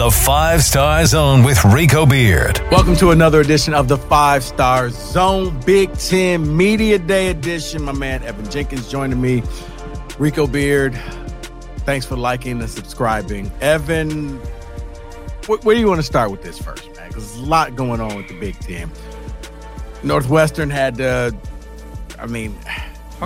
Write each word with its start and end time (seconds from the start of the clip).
The 0.00 0.10
Five 0.10 0.62
Star 0.62 1.04
Zone 1.04 1.42
with 1.42 1.62
Rico 1.62 2.06
Beard. 2.06 2.58
Welcome 2.70 2.96
to 2.96 3.10
another 3.10 3.42
edition 3.42 3.74
of 3.74 3.86
the 3.86 3.98
Five 3.98 4.42
Star 4.42 4.88
Zone 4.88 5.60
Big 5.66 5.92
Ten 5.98 6.56
Media 6.56 6.98
Day 6.98 7.28
edition. 7.28 7.82
My 7.82 7.92
man 7.92 8.22
Evan 8.22 8.50
Jenkins 8.50 8.90
joining 8.90 9.20
me. 9.20 9.42
Rico 10.18 10.46
Beard, 10.46 10.94
thanks 11.84 12.06
for 12.06 12.16
liking 12.16 12.60
and 12.62 12.70
subscribing. 12.70 13.52
Evan, 13.60 14.38
wh- 15.44 15.62
where 15.66 15.74
do 15.74 15.80
you 15.80 15.86
want 15.88 15.98
to 15.98 16.06
start 16.06 16.30
with 16.30 16.40
this 16.42 16.56
first, 16.58 16.86
man? 16.96 17.08
Because 17.08 17.34
there's 17.34 17.46
a 17.46 17.50
lot 17.50 17.76
going 17.76 18.00
on 18.00 18.16
with 18.16 18.26
the 18.26 18.40
Big 18.40 18.58
Ten. 18.60 18.90
Northwestern 20.02 20.70
had, 20.70 20.98
uh, 20.98 21.30
I 22.18 22.24
mean, 22.24 22.58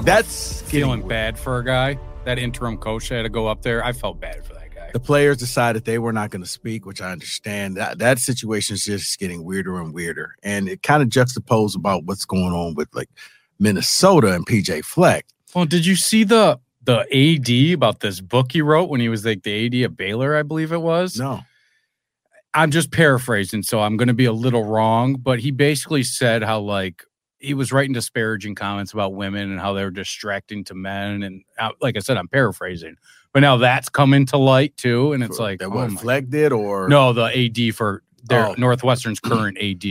that's 0.03 0.61
feeling 0.63 1.03
getting- 1.03 1.09
bad 1.09 1.39
for 1.39 1.59
a 1.59 1.65
guy. 1.65 2.01
That 2.25 2.41
interim 2.41 2.79
coach 2.79 3.11
had 3.11 3.23
to 3.23 3.29
go 3.29 3.47
up 3.47 3.63
there. 3.63 3.85
I 3.85 3.93
felt 3.93 4.19
bad 4.19 4.43
for 4.45 4.54
that 4.54 4.54
guy. 4.54 4.54
The 4.95 5.01
players 5.01 5.37
decided 5.37 5.85
they 5.85 5.99
were 5.99 6.13
not 6.13 6.31
going 6.31 6.41
to 6.41 6.49
speak, 6.49 6.87
which 6.87 7.03
I 7.03 7.11
understand. 7.11 7.77
That 7.77 7.99
that 7.99 8.21
situation 8.21 8.75
is 8.75 8.85
just 8.85 9.19
getting 9.19 9.43
weirder 9.43 9.81
and 9.81 9.93
weirder, 9.93 10.37
and 10.45 10.69
it 10.69 10.85
kind 10.85 11.03
of 11.03 11.09
juxtaposed 11.09 11.77
about 11.77 12.05
what's 12.05 12.25
going 12.25 12.53
on 12.53 12.75
with 12.77 12.89
like 12.95 13.11
Minnesota 13.59 14.33
and 14.33 14.47
PJ 14.47 14.85
Fleck. 14.85 15.27
Well, 15.53 15.65
did 15.65 15.85
you 15.85 15.97
see 15.97 16.23
the 16.23 16.61
the 16.85 17.01
AD 17.13 17.75
about 17.75 18.01
this 18.01 18.21
book 18.21 18.53
he 18.53 18.63
wrote 18.63 18.89
when 18.89 19.01
he 19.01 19.09
was 19.09 19.25
like 19.27 19.43
the 19.43 19.67
AD 19.67 19.75
of 19.85 19.97
Baylor, 19.97 20.37
I 20.37 20.45
believe 20.45 20.71
it 20.71 20.81
was? 20.81 21.19
No, 21.19 21.41
I'm 22.55 22.71
just 22.71 22.93
paraphrasing, 22.93 23.65
so 23.65 23.81
I'm 23.81 23.97
going 23.97 24.07
to 24.07 24.15
be 24.15 24.27
a 24.27 24.33
little 24.33 24.63
wrong, 24.63 25.17
but 25.17 25.41
he 25.41 25.51
basically 25.51 26.05
said 26.05 26.45
how 26.45 26.61
like 26.61 27.03
he 27.45 27.55
was 27.55 27.73
writing 27.73 27.93
disparaging 27.93 28.55
comments 28.55 28.93
about 28.93 29.15
women 29.15 29.51
and 29.51 29.61
how 29.61 29.73
they 29.73 29.85
were 29.85 29.91
distracting 29.91 30.65
to 30.65 30.75
men, 30.75 31.23
and 31.23 31.43
uh, 31.59 31.71
like 31.81 31.97
I 31.97 32.01
said, 32.01 32.17
I'm 32.17 32.29
paraphrasing, 32.29 32.97
but 33.33 33.41
now 33.41 33.57
that's 33.57 33.89
coming 33.89 34.27
to 34.27 34.37
light 34.39 34.77
too, 34.77 35.13
and 35.13 35.23
it's 35.23 35.39
like 35.39 35.59
that 35.61 35.71
oh 35.71 35.89
Fleck 35.91 36.29
did, 36.29 36.53
or 36.53 36.89
No, 36.89 37.13
the 37.13 37.25
AD 37.25 37.75
for 37.75 38.03
their 38.25 38.47
Oh. 38.49 38.55
Northwestern's 38.57 39.21
current 39.21 39.59
AD. 39.61 39.85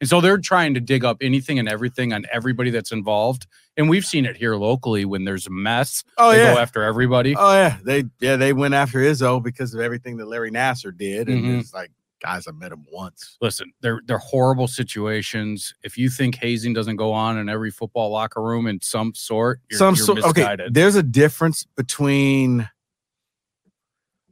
And 0.00 0.08
so 0.08 0.20
they're 0.20 0.38
trying 0.38 0.74
to 0.74 0.80
dig 0.80 1.04
up 1.04 1.16
anything 1.20 1.58
and 1.58 1.68
everything 1.68 2.12
on 2.12 2.24
everybody 2.32 2.70
that's 2.70 2.92
involved. 2.92 3.48
And 3.76 3.88
we've 3.90 4.04
seen 4.04 4.26
it 4.26 4.36
here 4.36 4.54
locally 4.54 5.04
when 5.04 5.24
there's 5.24 5.48
a 5.48 5.50
mess. 5.50 6.04
Oh 6.18 6.30
they 6.30 6.38
yeah, 6.38 6.54
go 6.54 6.60
after 6.60 6.82
everybody. 6.84 7.34
oh 7.36 7.52
yeah, 7.52 7.78
they 7.82 8.04
yeah 8.20 8.36
they 8.36 8.52
went 8.52 8.74
after 8.74 8.98
Izzo 9.00 9.42
because 9.42 9.74
of 9.74 9.80
everything 9.80 10.16
that 10.18 10.26
Larry 10.28 10.52
Nassar 10.52 10.96
did, 10.96 11.28
and 11.28 11.44
Mhm. 11.44 11.60
it's 11.60 11.74
like 11.74 11.90
guys, 12.20 12.46
I 12.48 12.52
met 12.52 12.72
him 12.72 12.84
once. 12.92 13.36
Listen, 13.40 13.72
they're 13.80 14.00
they're 14.06 14.18
horrible 14.18 14.68
situations. 14.68 15.74
If 15.82 15.96
you 15.98 16.08
think 16.10 16.36
hazing 16.36 16.72
doesn't 16.74 16.96
go 16.96 17.12
on 17.12 17.38
in 17.38 17.48
every 17.48 17.70
football 17.70 18.10
locker 18.10 18.42
room 18.42 18.66
in 18.66 18.80
some 18.80 19.14
sort, 19.14 19.60
you're, 19.70 19.78
Some 19.78 19.96
sort. 19.96 20.22
Okay, 20.24 20.56
there's 20.70 20.96
a 20.96 21.02
difference 21.02 21.64
between. 21.76 22.68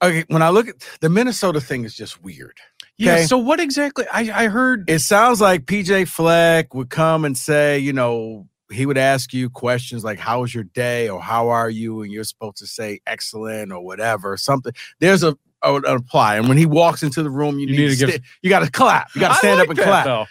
Okay, 0.02 0.24
when 0.28 0.42
I 0.42 0.50
look 0.50 0.68
at 0.68 0.76
the 1.00 1.08
Minnesota 1.08 1.60
thing, 1.60 1.84
is 1.84 1.94
just 1.94 2.22
weird. 2.22 2.58
yeah. 2.98 3.24
So 3.24 3.38
what 3.38 3.60
exactly? 3.60 4.04
I 4.12 4.44
I 4.44 4.48
heard. 4.48 4.88
it 4.90 4.98
sounds 4.98 5.40
like 5.40 5.64
PJ 5.64 6.08
Fleck 6.08 6.74
would 6.74 6.90
come 6.90 7.24
and 7.24 7.36
say, 7.36 7.78
you 7.78 7.92
know, 7.94 8.46
he 8.70 8.84
would 8.84 8.98
ask 8.98 9.32
you 9.32 9.48
questions 9.48 10.04
like, 10.04 10.18
How 10.18 10.42
was 10.42 10.54
your 10.54 10.64
day? 10.64 11.08
or 11.08 11.20
How 11.20 11.48
are 11.48 11.70
you? 11.70 12.02
And 12.02 12.12
you're 12.12 12.24
supposed 12.24 12.58
to 12.58 12.66
say 12.66 13.00
excellent 13.06 13.72
or 13.72 13.82
whatever. 13.82 14.36
Something 14.36 14.72
there's 15.00 15.22
a, 15.22 15.36
apply. 15.74 16.36
And 16.36 16.48
when 16.48 16.56
he 16.56 16.66
walks 16.66 17.02
into 17.02 17.22
the 17.22 17.30
room, 17.30 17.58
you, 17.58 17.66
You 17.66 17.72
need, 17.76 17.88
need 17.88 17.98
to, 17.98 18.06
to 18.06 18.12
give- 18.12 18.22
you 18.42 18.50
gotta 18.50 18.70
clap. 18.70 19.14
You 19.14 19.20
gotta 19.20 19.34
stand 19.34 19.58
like 19.58 19.66
up 19.66 19.70
and 19.70 19.78
that, 19.78 19.84
clap. 19.84 20.04
Though. 20.04 20.26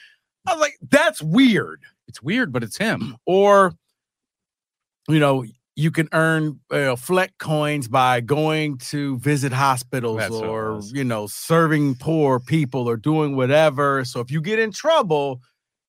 I 0.47 0.53
was 0.53 0.61
like, 0.61 0.77
that's 0.89 1.21
weird. 1.21 1.81
It's 2.07 2.21
weird, 2.21 2.51
but 2.51 2.63
it's 2.63 2.77
him. 2.77 3.15
Or, 3.25 3.73
you 5.07 5.19
know, 5.19 5.45
you 5.75 5.91
can 5.91 6.07
earn 6.13 6.59
uh, 6.71 6.95
Fleck 6.95 7.37
coins 7.37 7.87
by 7.87 8.21
going 8.21 8.77
to 8.77 9.17
visit 9.19 9.51
hospitals 9.51 10.17
That's 10.19 10.33
or, 10.33 10.81
you 10.93 11.03
know, 11.03 11.27
serving 11.27 11.95
poor 11.95 12.39
people 12.39 12.87
or 12.89 12.95
doing 12.95 13.35
whatever. 13.35 14.05
So 14.05 14.19
if 14.21 14.31
you 14.31 14.41
get 14.41 14.57
in 14.57 14.71
trouble, 14.71 15.41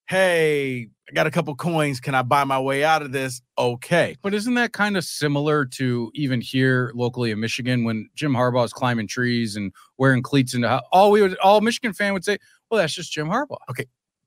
hey, 0.08 0.88
I 1.08 1.12
got 1.12 1.26
a 1.26 1.30
couple 1.30 1.54
coins. 1.54 2.00
Can 2.00 2.14
I 2.14 2.22
buy 2.22 2.44
my 2.44 2.60
way 2.60 2.84
out 2.84 3.02
of 3.02 3.12
this? 3.12 3.40
Okay. 3.58 4.16
But 4.22 4.34
isn't 4.34 4.54
that 4.54 4.72
kind 4.72 4.96
of 4.96 5.04
similar 5.04 5.64
to 5.66 6.10
even 6.14 6.40
here 6.40 6.90
locally 6.94 7.30
in 7.30 7.40
Michigan 7.40 7.84
when 7.84 8.08
Jim 8.14 8.32
Harbaugh 8.32 8.64
is 8.64 8.72
climbing 8.72 9.06
trees 9.06 9.56
and 9.56 9.72
wearing 9.98 10.22
cleats 10.22 10.54
ho- 10.54 10.80
all 10.92 11.10
we 11.10 11.22
would 11.22 11.36
all 11.38 11.60
Michigan 11.60 11.92
fan 11.92 12.12
would 12.12 12.24
say, 12.24 12.38
well, 12.70 12.80
that's 12.80 12.94
just 12.94 13.12
Jim 13.12 13.28
Harbaugh. 13.28 13.56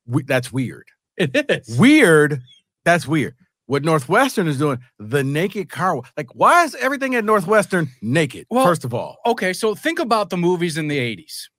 We, 0.06 0.24
that's 0.24 0.52
weird. 0.52 0.88
It 1.18 1.46
is. 1.50 1.78
Weird. 1.78 2.42
That's 2.86 3.06
weird. 3.06 3.36
What 3.66 3.84
Northwestern 3.84 4.48
is 4.48 4.58
doing, 4.58 4.80
the 4.98 5.24
naked 5.24 5.70
car. 5.70 6.02
Like, 6.18 6.34
why 6.34 6.64
is 6.64 6.74
everything 6.76 7.14
at 7.14 7.24
Northwestern 7.24 7.90
naked? 8.02 8.48
Well, 8.50 8.66
first 8.66 8.84
of 8.84 8.94
all, 8.96 9.18
Okay, 9.28 9.54
so 9.54 9.76
think 9.76 10.00
about 10.00 10.32
the 10.32 10.38
movies 10.38 10.78
in 10.78 10.88
the 10.88 10.98
80s. 10.98 11.50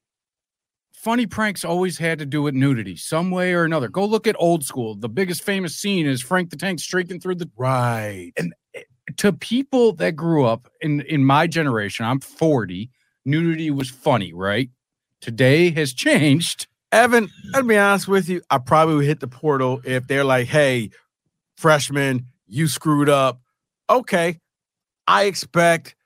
Funny 1.01 1.27
pranks 1.27 1.65
always 1.65 1.97
had 1.97 2.19
to 2.19 2.27
do 2.27 2.43
with 2.43 2.55
nudity, 2.55 2.95
some 2.95 3.31
way 3.31 3.55
or 3.55 3.65
another. 3.65 3.89
Go 3.89 4.05
look 4.05 4.27
at 4.27 4.37
old 4.39 4.67
school. 4.67 4.95
The 4.95 5.09
biggest 5.09 5.43
famous 5.43 5.75
scene 5.75 6.07
is 6.07 6.21
Frank 6.21 6.51
the 6.51 6.59
Tank 6.59 6.79
streaking 6.79 7.21
through 7.21 7.37
the 7.37 7.51
right. 7.57 8.33
And- 8.37 8.53
eh, 8.75 8.83
to 9.17 9.33
people 9.33 9.95
that 9.95 10.15
grew 10.15 10.45
up 10.45 10.71
in 10.83 11.01
in 11.01 11.25
my 11.25 11.47
generation, 11.47 12.05
I'm 12.05 12.21
40, 12.21 12.91
nudity 13.25 13.71
was 13.71 13.89
funny, 13.89 14.35
right? 14.35 14.69
Today 15.23 15.71
has 15.71 15.95
changed. 15.95 16.67
Evan, 16.93 17.31
I'll 17.55 17.63
be 17.63 17.79
honest 17.79 18.07
with 18.07 18.29
you. 18.29 18.43
I 18.51 18.59
probably 18.59 18.97
would 18.97 19.07
hit 19.07 19.21
the 19.21 19.27
portal 19.29 19.81
if 19.85 20.07
they're 20.07 20.25
like, 20.25 20.49
hey, 20.49 20.91
freshman, 21.57 22.27
you 22.47 22.69
screwed 22.69 23.09
up. 23.09 23.41
Okay. 23.89 24.39
I 25.07 25.25
expect 25.25 25.97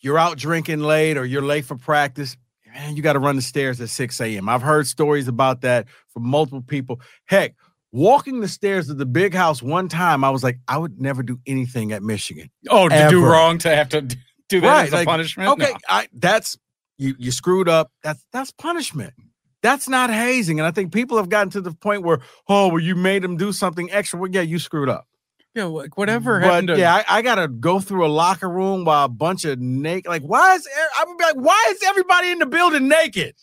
you're 0.00 0.18
out 0.18 0.38
drinking 0.38 0.80
late 0.80 1.16
or 1.16 1.24
you're 1.24 1.40
late 1.40 1.66
for 1.66 1.76
practice. 1.76 2.36
Man, 2.72 2.96
you 2.96 3.02
got 3.02 3.14
to 3.14 3.18
run 3.18 3.36
the 3.36 3.42
stairs 3.42 3.80
at 3.80 3.88
6 3.88 4.20
a.m. 4.20 4.48
I've 4.48 4.62
heard 4.62 4.86
stories 4.86 5.28
about 5.28 5.60
that 5.62 5.86
from 6.12 6.26
multiple 6.26 6.62
people. 6.62 7.00
Heck, 7.26 7.54
walking 7.92 8.40
the 8.40 8.48
stairs 8.48 8.88
of 8.88 8.98
the 8.98 9.06
big 9.06 9.34
house 9.34 9.62
one 9.62 9.88
time, 9.88 10.24
I 10.24 10.30
was 10.30 10.42
like, 10.42 10.58
I 10.68 10.78
would 10.78 11.00
never 11.00 11.22
do 11.22 11.38
anything 11.46 11.92
at 11.92 12.02
Michigan. 12.02 12.50
Oh, 12.68 12.88
to 12.88 13.08
do 13.10 13.24
wrong 13.24 13.58
to 13.58 13.74
have 13.74 13.88
to 13.90 14.02
do 14.02 14.60
that 14.60 14.66
Right, 14.66 14.86
as 14.86 14.92
a 14.92 14.96
like, 14.96 15.06
punishment? 15.06 15.50
Okay, 15.50 15.72
No. 15.72 15.78
I, 15.88 16.08
that's 16.12 16.56
you. 16.98 17.14
You 17.18 17.30
screwed 17.30 17.68
up. 17.68 17.90
That's 18.02 18.24
that's 18.32 18.52
punishment. 18.52 19.14
That's 19.62 19.88
not 19.88 20.10
hazing. 20.10 20.58
And 20.58 20.66
I 20.66 20.70
think 20.70 20.92
people 20.92 21.16
have 21.18 21.28
gotten 21.28 21.50
to 21.50 21.60
the 21.60 21.72
point 21.72 22.02
where, 22.02 22.20
oh, 22.48 22.68
well, 22.68 22.78
you 22.78 22.94
made 22.94 23.22
them 23.22 23.36
do 23.36 23.52
something 23.52 23.90
extra. 23.90 24.18
Well, 24.18 24.30
yeah, 24.30 24.40
you 24.40 24.58
screwed 24.58 24.88
up. 24.88 25.06
Yeah, 25.54 25.64
like 25.64 25.98
whatever 25.98 26.38
But 26.40 26.46
happened 26.46 26.68
to 26.68 26.78
yeah, 26.78 26.94
I, 27.08 27.18
I 27.18 27.22
gotta 27.22 27.48
go 27.48 27.80
through 27.80 28.06
a 28.06 28.08
locker 28.08 28.48
room 28.48 28.84
while 28.84 29.04
a 29.06 29.08
bunch 29.08 29.44
of 29.44 29.58
naked. 29.58 30.08
Like, 30.08 30.22
why 30.22 30.54
is 30.54 30.68
I'm 30.98 31.16
be 31.16 31.24
like, 31.24 31.34
why 31.34 31.66
is 31.70 31.82
everybody 31.84 32.30
in 32.30 32.38
the 32.38 32.46
building 32.46 32.86
naked? 32.88 33.34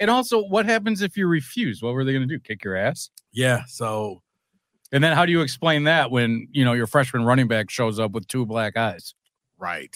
And 0.00 0.10
also, 0.10 0.42
what 0.42 0.64
happens 0.64 1.02
if 1.02 1.16
you 1.18 1.26
refuse? 1.26 1.82
What 1.82 1.92
were 1.92 2.04
they 2.04 2.12
going 2.12 2.26
to 2.26 2.34
do? 2.34 2.40
Kick 2.40 2.64
your 2.64 2.74
ass? 2.76 3.10
Yeah. 3.32 3.64
So 3.66 4.22
And 4.92 5.04
then 5.04 5.14
how 5.14 5.26
do 5.26 5.32
you 5.32 5.42
explain 5.42 5.84
that 5.84 6.10
when 6.10 6.48
you 6.52 6.64
know 6.64 6.72
your 6.72 6.86
freshman 6.86 7.24
running 7.24 7.48
back 7.48 7.68
shows 7.70 7.98
up 8.00 8.12
with 8.12 8.26
two 8.28 8.46
black 8.46 8.76
eyes? 8.76 9.14
right, 9.58 9.94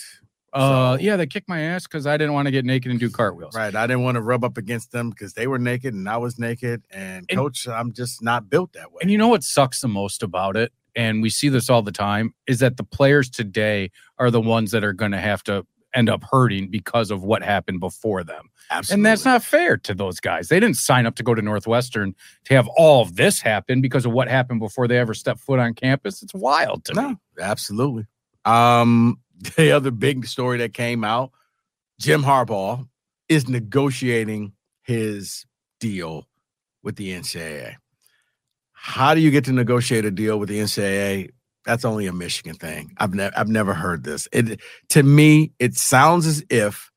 Uh, 0.52 0.96
So- 0.96 1.02
yeah, 1.02 1.16
they 1.16 1.26
kicked 1.26 1.48
my 1.48 1.60
ass 1.60 1.84
because 1.84 2.06
I 2.06 2.16
didn't 2.18 2.34
want 2.34 2.46
to 2.46 2.52
get 2.52 2.64
naked 2.66 2.90
and 2.90 3.00
do 3.00 3.08
cartwheels. 3.10 3.54
right. 3.56 3.74
I 3.74 3.86
didn't 3.86 4.02
want 4.04 4.14
to 4.16 4.20
rub 4.22 4.44
up 4.44 4.56
against 4.58 4.92
them 4.92 5.08
because 5.10 5.32
they 5.32 5.46
were 5.46 5.58
naked 5.58 5.92
and 5.94 6.06
I 6.08 6.18
was 6.18 6.38
naked. 6.38 6.82
And, 6.90 7.24
And- 7.30 7.38
coach, 7.38 7.66
I'm 7.66 7.92
just 7.94 8.22
not 8.22 8.48
built 8.50 8.74
that 8.74 8.92
way. 8.92 8.98
And 9.02 9.10
you 9.10 9.16
know 9.18 9.28
what 9.28 9.42
sucks 9.42 9.80
the 9.80 9.88
most 9.88 10.22
about 10.22 10.56
it, 10.56 10.72
and 10.96 11.22
we 11.22 11.30
see 11.30 11.48
this 11.48 11.70
all 11.70 11.82
the 11.82 11.92
time, 11.92 12.34
is 12.46 12.58
that 12.60 12.78
the 12.78 12.84
players 12.84 13.30
today 13.30 13.90
are 14.18 14.30
the 14.30 14.40
ones 14.40 14.72
that 14.72 14.82
are 14.82 14.94
going 14.94 15.12
to 15.12 15.20
have 15.20 15.44
to 15.44 15.64
end 15.94 16.08
up 16.08 16.22
hurting 16.30 16.68
because 16.68 17.10
of 17.10 17.22
what 17.22 17.42
happened 17.42 17.80
before 17.80 18.22
them. 18.24 18.50
Absolutely. 18.70 19.00
And 19.00 19.06
that's 19.06 19.24
not 19.24 19.42
fair 19.42 19.76
to 19.78 19.94
those 19.94 20.20
guys. 20.20 20.48
They 20.48 20.60
didn't 20.60 20.76
sign 20.76 21.06
up 21.06 21.14
to 21.16 21.22
go 21.22 21.34
to 21.34 21.42
Northwestern 21.42 22.14
to 22.44 22.54
have 22.54 22.68
all 22.76 23.02
of 23.02 23.16
this 23.16 23.40
happen 23.40 23.80
because 23.80 24.04
of 24.04 24.12
what 24.12 24.28
happened 24.28 24.60
before 24.60 24.88
they 24.88 24.98
ever 24.98 25.14
stepped 25.14 25.40
foot 25.40 25.58
on 25.58 25.74
campus. 25.74 26.22
It's 26.22 26.34
wild 26.34 26.84
to 26.86 26.94
me. 26.94 27.02
No, 27.02 27.16
absolutely. 27.40 28.06
Um, 28.44 29.20
the 29.56 29.72
other 29.72 29.90
big 29.90 30.26
story 30.26 30.58
that 30.58 30.74
came 30.74 31.04
out, 31.04 31.32
Jim 32.00 32.22
Harbaugh 32.22 32.86
is 33.28 33.48
negotiating 33.48 34.52
his 34.82 35.46
deal 35.80 36.28
with 36.82 36.96
the 36.96 37.10
NCAA. 37.10 37.76
How 38.86 39.16
do 39.16 39.20
you 39.20 39.32
get 39.32 39.44
to 39.46 39.52
negotiate 39.52 40.04
a 40.04 40.12
deal 40.12 40.38
with 40.38 40.48
the 40.48 40.60
NCAA? 40.60 41.30
That's 41.64 41.84
only 41.84 42.06
a 42.06 42.12
Michigan 42.12 42.54
thing. 42.54 42.94
I've 42.98 43.14
never 43.14 43.36
I've 43.36 43.48
never 43.48 43.74
heard 43.74 44.04
this. 44.04 44.28
It 44.32 44.60
to 44.90 45.02
me, 45.02 45.50
it 45.58 45.74
sounds 45.74 46.24
as 46.24 46.44
if 46.50 46.92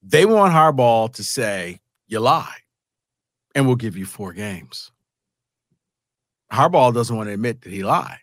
they 0.00 0.26
want 0.26 0.54
Harbaugh 0.54 1.12
to 1.14 1.24
say, 1.24 1.80
you 2.06 2.20
lie, 2.20 2.54
and 3.52 3.66
we'll 3.66 3.74
give 3.74 3.96
you 3.96 4.06
four 4.06 4.32
games. 4.32 4.92
Harbaugh 6.52 6.94
doesn't 6.94 7.16
want 7.16 7.26
to 7.28 7.34
admit 7.34 7.62
that 7.62 7.72
he 7.72 7.82
lied. 7.82 8.20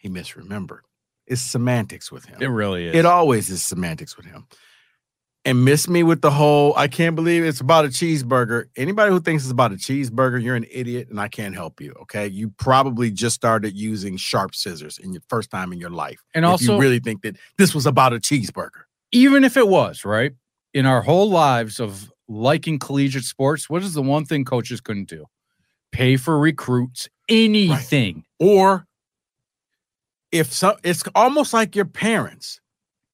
He 0.00 0.08
misremembered. 0.08 0.80
It's 1.24 1.40
semantics 1.40 2.10
with 2.10 2.24
him. 2.24 2.42
It 2.42 2.48
really 2.48 2.88
is. 2.88 2.96
It 2.96 3.06
always 3.06 3.48
is 3.48 3.62
semantics 3.62 4.16
with 4.16 4.26
him. 4.26 4.48
And 5.48 5.64
miss 5.64 5.88
me 5.88 6.02
with 6.02 6.20
the 6.20 6.30
whole, 6.30 6.74
I 6.76 6.88
can't 6.88 7.16
believe 7.16 7.42
it's 7.42 7.60
about 7.62 7.86
a 7.86 7.88
cheeseburger. 7.88 8.64
Anybody 8.76 9.10
who 9.10 9.18
thinks 9.18 9.44
it's 9.44 9.50
about 9.50 9.72
a 9.72 9.76
cheeseburger, 9.76 10.42
you're 10.42 10.56
an 10.56 10.66
idiot 10.70 11.08
and 11.08 11.18
I 11.18 11.28
can't 11.28 11.54
help 11.54 11.80
you. 11.80 11.94
Okay. 12.02 12.26
You 12.26 12.50
probably 12.58 13.10
just 13.10 13.36
started 13.36 13.74
using 13.74 14.18
sharp 14.18 14.54
scissors 14.54 14.98
in 14.98 15.14
your 15.14 15.22
first 15.30 15.50
time 15.50 15.72
in 15.72 15.78
your 15.78 15.88
life. 15.88 16.20
And 16.34 16.44
also- 16.44 16.74
you 16.74 16.80
really 16.80 16.98
think 16.98 17.22
that 17.22 17.36
this 17.56 17.74
was 17.74 17.86
about 17.86 18.12
a 18.12 18.18
cheeseburger. 18.18 18.82
even 19.10 19.42
if 19.42 19.56
it 19.56 19.66
was 19.68 20.04
right 20.04 20.32
in 20.74 20.84
our 20.84 21.00
whole 21.00 21.30
lives 21.30 21.80
of 21.80 22.12
liking 22.28 22.78
collegiate 22.78 23.24
sports, 23.24 23.70
what 23.70 23.82
is 23.82 23.94
the 23.94 24.02
one 24.02 24.26
thing 24.26 24.44
coaches 24.44 24.82
couldn't 24.82 25.08
do? 25.08 25.24
Pay 25.92 26.18
for 26.18 26.38
recruits, 26.38 27.08
anything. 27.26 28.24
Or 28.38 28.84
if 30.30 30.52
so, 30.52 30.76
it's 30.84 31.02
almost 31.14 31.54
like 31.54 31.74
your 31.74 31.86
parents. 31.86 32.60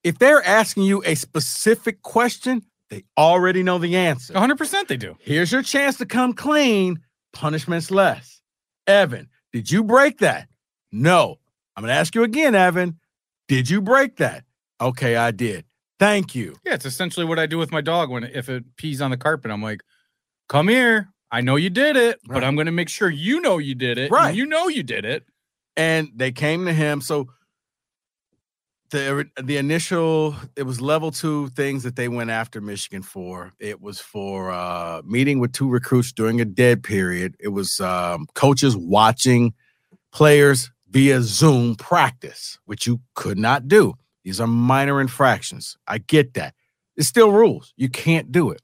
If 0.05 0.19
they're 0.19 0.45
asking 0.45 0.85
you 0.85 1.03
a 1.05 1.15
specific 1.15 2.03
question, 2.03 2.63
they 2.91 3.05
already 3.17 3.63
know 3.63 3.79
the 3.79 3.97
answer. 3.97 4.35
100% 4.35 4.87
they 4.87 4.99
do. 4.99 5.17
Here's 5.21 5.51
your 5.51 5.63
chance 5.63 5.97
to 5.99 6.07
come 6.07 6.35
clean. 6.35 7.01
Punishment's 7.33 7.91
less. 7.91 8.43
Evan, 8.87 9.29
did 9.53 9.71
you 9.71 9.83
break 9.83 10.19
that? 10.19 10.49
No. 10.93 11.41
I'm 11.75 11.83
going 11.83 11.89
to 11.89 11.99
ask 11.99 12.15
you 12.15 12.23
again, 12.23 12.55
Evan. 12.55 13.01
Did 13.49 13.69
you 13.69 13.81
break 13.81 14.17
that? 14.19 14.45
Okay, 14.81 15.17
I 15.17 15.31
did. 15.31 15.65
Thank 15.99 16.35
you. 16.35 16.57
Yeah, 16.65 16.75
it's 16.75 16.85
essentially 16.85 17.25
what 17.25 17.39
I 17.39 17.47
do 17.47 17.57
with 17.57 17.73
my 17.73 17.81
dog 17.81 18.11
when 18.11 18.25
if 18.25 18.49
it 18.49 18.77
pees 18.77 19.01
on 19.01 19.11
the 19.11 19.17
carpet. 19.17 19.51
I'm 19.51 19.63
like, 19.63 19.81
come 20.49 20.69
here. 20.69 21.09
I 21.31 21.41
know 21.41 21.57
you 21.57 21.71
did 21.71 21.97
it, 21.97 22.21
but 22.27 22.45
I'm 22.45 22.55
going 22.55 22.67
to 22.67 22.73
make 22.73 22.89
sure 22.89 23.11
you 23.11 23.41
know 23.41 23.59
you 23.59 23.75
did 23.75 23.99
it. 23.99 24.11
Right. 24.11 24.35
You 24.35 24.47
know 24.47 24.69
you 24.69 24.85
did 24.85 25.05
it. 25.05 25.25
And 25.77 26.11
they 26.15 26.31
came 26.31 26.67
to 26.67 26.73
him. 26.73 27.01
So 27.01 27.29
the 28.91 29.29
the 29.43 29.57
initial 29.57 30.37
it 30.57 30.63
was 30.65 30.81
level 30.81 31.11
two 31.11 31.49
things 31.51 31.83
that 31.83 31.97
they 31.97 32.09
went 32.09 32.31
after 32.31 32.61
Michigan 32.61 33.03
for. 33.03 33.53
It 33.59 33.81
was 33.81 33.99
for 34.01 34.51
uh 34.51 35.03
meeting 35.05 35.41
with 35.41 35.53
two 35.53 35.69
recruits 35.69 36.13
during 36.13 36.41
a 36.41 36.45
dead 36.45 36.83
period. 36.83 37.35
It 37.41 37.49
was 37.49 37.81
um 37.81 38.27
coaches 38.35 38.77
watching 38.77 39.55
players 40.13 40.71
via 40.91 41.21
Zoom 41.23 41.75
practice, 41.75 42.59
which 42.67 42.87
you 42.87 43.01
could 43.15 43.39
not 43.39 43.67
do. 43.69 43.95
These 44.23 44.41
are 44.41 44.47
minor 44.47 45.01
infractions. 45.01 45.77
I 45.89 45.99
get 45.99 46.35
that. 46.35 46.55
It's 46.97 47.09
still 47.09 47.33
rules. 47.33 47.73
You 47.77 47.89
can't 47.89 48.31
do 48.31 48.51
it. 48.51 48.63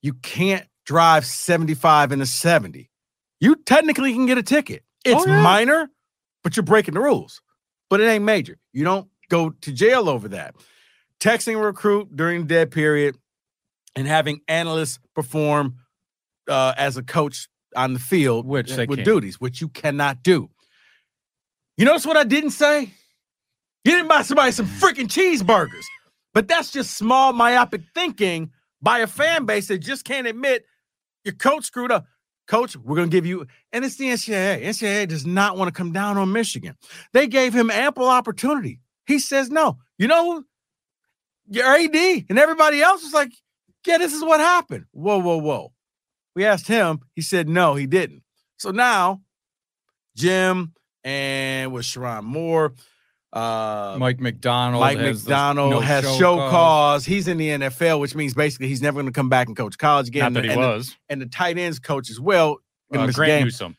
You 0.00 0.14
can't 0.14 0.66
drive 0.86 1.26
75 1.26 2.12
in 2.12 2.20
a 2.22 2.26
70. 2.26 2.88
You 3.40 3.56
technically 3.66 4.14
can 4.14 4.24
get 4.26 4.38
a 4.38 4.42
ticket. 4.42 4.82
It's 5.04 5.20
Oh, 5.20 5.26
yeah. 5.26 5.42
minor, 5.42 5.90
but 6.42 6.56
you're 6.56 6.64
breaking 6.64 6.94
the 6.94 7.00
rules. 7.00 7.42
But 7.90 8.00
it 8.00 8.04
ain't 8.06 8.24
major. 8.24 8.58
You 8.72 8.84
don't 8.84 9.08
go 9.28 9.50
to 9.50 9.72
jail 9.72 10.08
over 10.08 10.28
that. 10.28 10.54
Texting 11.20 11.54
a 11.54 11.58
recruit 11.58 12.14
during 12.14 12.42
the 12.42 12.46
dead 12.46 12.70
period 12.70 13.16
and 13.96 14.06
having 14.06 14.40
analysts 14.48 14.98
perform 15.14 15.76
uh, 16.48 16.74
as 16.76 16.96
a 16.96 17.02
coach 17.02 17.48
on 17.76 17.92
the 17.92 17.98
field 17.98 18.46
Which 18.46 18.70
with 18.70 18.88
can't. 18.88 19.04
duties, 19.04 19.40
which 19.40 19.60
you 19.60 19.68
cannot 19.68 20.22
do. 20.22 20.50
You 21.76 21.84
notice 21.84 22.06
what 22.06 22.16
I 22.16 22.24
didn't 22.24 22.50
say? 22.50 22.90
You 23.84 23.92
didn't 23.92 24.08
buy 24.08 24.22
somebody 24.22 24.52
some 24.52 24.66
freaking 24.66 25.06
cheeseburgers. 25.06 25.84
But 26.34 26.48
that's 26.48 26.70
just 26.70 26.96
small 26.96 27.32
myopic 27.32 27.82
thinking 27.94 28.50
by 28.80 29.00
a 29.00 29.06
fan 29.06 29.44
base 29.44 29.68
that 29.68 29.78
just 29.78 30.04
can't 30.04 30.26
admit 30.26 30.64
your 31.24 31.34
coach 31.34 31.64
screwed 31.64 31.90
up. 31.90 32.06
Coach, 32.46 32.76
we're 32.76 32.96
going 32.96 33.10
to 33.10 33.14
give 33.14 33.26
you, 33.26 33.46
and 33.72 33.84
it's 33.84 33.96
the 33.96 34.06
NCAA. 34.06 34.62
NCAA 34.62 35.08
does 35.08 35.26
not 35.26 35.58
want 35.58 35.68
to 35.68 35.72
come 35.72 35.92
down 35.92 36.16
on 36.16 36.32
Michigan. 36.32 36.76
They 37.12 37.26
gave 37.26 37.52
him 37.54 37.70
ample 37.70 38.08
opportunity. 38.08 38.80
He 39.08 39.18
says 39.18 39.50
no. 39.50 39.78
You 39.96 40.06
know, 40.06 40.44
your 41.48 41.64
AD 41.64 41.96
and 42.28 42.38
everybody 42.38 42.82
else 42.82 43.02
was 43.02 43.14
like, 43.14 43.32
yeah, 43.86 43.96
this 43.96 44.12
is 44.12 44.22
what 44.22 44.38
happened. 44.38 44.84
Whoa, 44.92 45.18
whoa, 45.18 45.38
whoa. 45.38 45.72
We 46.36 46.44
asked 46.44 46.68
him. 46.68 47.00
He 47.14 47.22
said 47.22 47.48
no, 47.48 47.74
he 47.74 47.86
didn't. 47.86 48.22
So 48.58 48.70
now, 48.70 49.22
Jim 50.14 50.74
and 51.02 51.72
with 51.72 51.86
Sherrone 51.86 52.24
Moore, 52.24 52.74
uh, 53.32 53.96
Mike 53.98 54.20
Macdonald. 54.20 54.82
Mike 54.82 54.98
has 54.98 55.24
McDonald 55.24 55.70
no 55.70 55.80
has 55.80 56.04
show 56.04 56.18
show 56.18 56.36
cause. 56.36 56.50
cause. 56.50 57.04
He's 57.06 57.28
in 57.28 57.38
the 57.38 57.48
NFL, 57.48 58.00
which 58.00 58.14
means 58.14 58.34
basically 58.34 58.68
he's 58.68 58.82
never 58.82 58.96
going 58.96 59.06
to 59.06 59.12
come 59.12 59.30
back 59.30 59.48
and 59.48 59.56
coach 59.56 59.78
college 59.78 60.08
again. 60.08 60.34
Not 60.34 60.34
that 60.34 60.44
he 60.44 60.50
and, 60.50 60.62
the, 60.62 60.92
and 61.08 61.22
the 61.22 61.26
tight 61.26 61.56
ends 61.56 61.78
coach 61.78 62.10
as 62.10 62.20
well. 62.20 62.58
Uh, 62.94 63.10
Grant 63.10 63.16
game. 63.16 63.44
Newsom. 63.44 63.76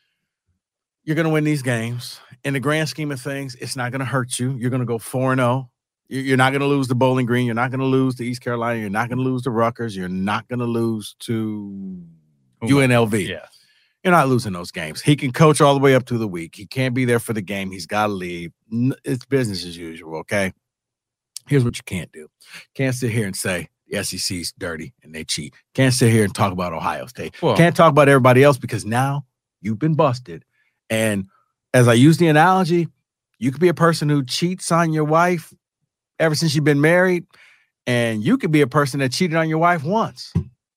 You're 1.04 1.16
going 1.16 1.26
to 1.26 1.32
win 1.32 1.44
these 1.44 1.62
games. 1.62 2.20
In 2.44 2.54
the 2.54 2.60
grand 2.60 2.88
scheme 2.88 3.10
of 3.10 3.20
things, 3.20 3.54
it's 3.56 3.76
not 3.76 3.92
going 3.92 4.00
to 4.00 4.06
hurt 4.06 4.38
you. 4.38 4.56
You're 4.56 4.70
going 4.70 4.80
to 4.80 4.86
go 4.86 4.98
4 4.98 5.36
0. 5.36 5.70
You're 6.08 6.36
not 6.36 6.50
going 6.50 6.60
to 6.60 6.66
lose 6.66 6.88
to 6.88 6.94
Bowling 6.94 7.26
Green. 7.26 7.46
You're 7.46 7.54
not 7.54 7.70
going 7.70 7.80
to 7.80 7.86
lose 7.86 8.16
to 8.16 8.24
East 8.24 8.40
Carolina. 8.40 8.80
You're 8.80 8.90
not 8.90 9.08
going 9.08 9.18
to 9.18 9.24
lose 9.24 9.42
to 9.42 9.50
Rutgers. 9.50 9.96
You're 9.96 10.08
not 10.08 10.48
going 10.48 10.58
to 10.58 10.64
lose 10.64 11.14
to 11.20 12.02
UNLV. 12.62 13.28
Yeah. 13.28 13.46
You're 14.02 14.12
not 14.12 14.28
losing 14.28 14.52
those 14.52 14.70
games. 14.70 15.02
He 15.02 15.14
can 15.14 15.32
coach 15.32 15.60
all 15.60 15.74
the 15.74 15.80
way 15.80 15.94
up 15.94 16.06
to 16.06 16.18
the 16.18 16.26
week. 16.26 16.56
He 16.56 16.66
can't 16.66 16.94
be 16.94 17.04
there 17.04 17.20
for 17.20 17.32
the 17.32 17.42
game. 17.42 17.70
He's 17.70 17.86
got 17.86 18.06
to 18.06 18.12
leave. 18.12 18.50
It's 19.04 19.24
business 19.26 19.64
as 19.64 19.76
usual. 19.76 20.16
Okay. 20.20 20.52
Here's 21.46 21.64
what 21.64 21.76
you 21.76 21.82
can't 21.84 22.10
do. 22.10 22.28
Can't 22.74 22.94
sit 22.94 23.10
here 23.10 23.26
and 23.26 23.36
say 23.36 23.68
the 23.88 24.02
SEC's 24.02 24.52
dirty 24.56 24.94
and 25.02 25.14
they 25.14 25.24
cheat. 25.24 25.54
Can't 25.74 25.92
sit 25.92 26.10
here 26.10 26.24
and 26.24 26.34
talk 26.34 26.52
about 26.52 26.72
Ohio 26.72 27.06
State. 27.06 27.40
Well, 27.42 27.56
Can't 27.56 27.76
talk 27.76 27.90
about 27.90 28.08
everybody 28.08 28.42
else 28.42 28.58
because 28.58 28.84
now 28.84 29.26
you've 29.60 29.78
been 29.78 29.94
busted. 29.94 30.44
And 30.88 31.26
as 31.72 31.88
I 31.88 31.94
use 31.94 32.18
the 32.18 32.28
analogy, 32.28 32.88
you 33.38 33.50
could 33.50 33.60
be 33.60 33.68
a 33.68 33.74
person 33.74 34.08
who 34.08 34.24
cheats 34.24 34.70
on 34.72 34.92
your 34.92 35.04
wife 35.04 35.52
ever 36.18 36.34
since 36.34 36.54
you've 36.54 36.64
been 36.64 36.80
married, 36.80 37.24
and 37.86 38.22
you 38.22 38.38
could 38.38 38.50
be 38.50 38.60
a 38.60 38.66
person 38.66 39.00
that 39.00 39.12
cheated 39.12 39.36
on 39.36 39.48
your 39.48 39.58
wife 39.58 39.82
once. 39.82 40.32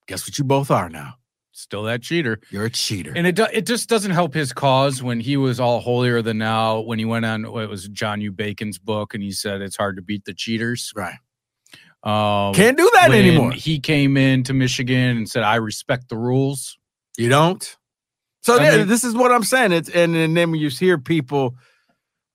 Guess 0.07 0.27
what 0.27 0.37
you 0.37 0.43
both 0.43 0.71
are 0.71 0.89
now? 0.89 1.15
still 1.53 1.83
that 1.83 2.01
cheater. 2.01 2.39
You're 2.49 2.65
a 2.65 2.69
cheater. 2.69 3.13
And 3.15 3.25
it 3.25 3.35
do, 3.35 3.47
it 3.51 3.65
just 3.65 3.89
doesn't 3.89 4.11
help 4.11 4.33
his 4.33 4.51
cause 4.51 5.01
when 5.01 5.19
he 5.19 5.37
was 5.37 5.59
all 5.59 5.79
holier 5.79 6.21
than 6.21 6.37
now. 6.37 6.81
When 6.81 6.99
he 6.99 7.05
went 7.05 7.25
on, 7.25 7.51
what 7.51 7.69
was 7.69 7.87
John 7.87 8.21
U. 8.21 8.31
Bacon's 8.31 8.77
book, 8.77 9.13
and 9.13 9.23
he 9.23 9.31
said 9.31 9.61
it's 9.61 9.77
hard 9.77 9.95
to 9.95 10.01
beat 10.01 10.25
the 10.25 10.33
cheaters. 10.33 10.91
right. 10.95 11.15
Um, 12.03 12.53
Can't 12.53 12.77
do 12.77 12.89
that 12.95 13.11
anymore. 13.13 13.51
He 13.51 13.79
came 13.79 14.17
into 14.17 14.53
Michigan 14.53 15.17
and 15.17 15.29
said, 15.29 15.43
"I 15.43 15.55
respect 15.55 16.09
the 16.09 16.17
rules." 16.17 16.77
You 17.17 17.29
don't. 17.29 17.77
So 18.43 18.55
I 18.55 18.59
there- 18.59 18.77
mean- 18.79 18.87
this 18.87 19.03
is 19.03 19.15
what 19.15 19.31
I'm 19.31 19.43
saying. 19.43 19.71
It's 19.71 19.89
and, 19.89 20.15
and 20.15 20.35
then 20.37 20.51
when 20.51 20.59
you 20.59 20.69
hear 20.69 20.97
people 20.97 21.55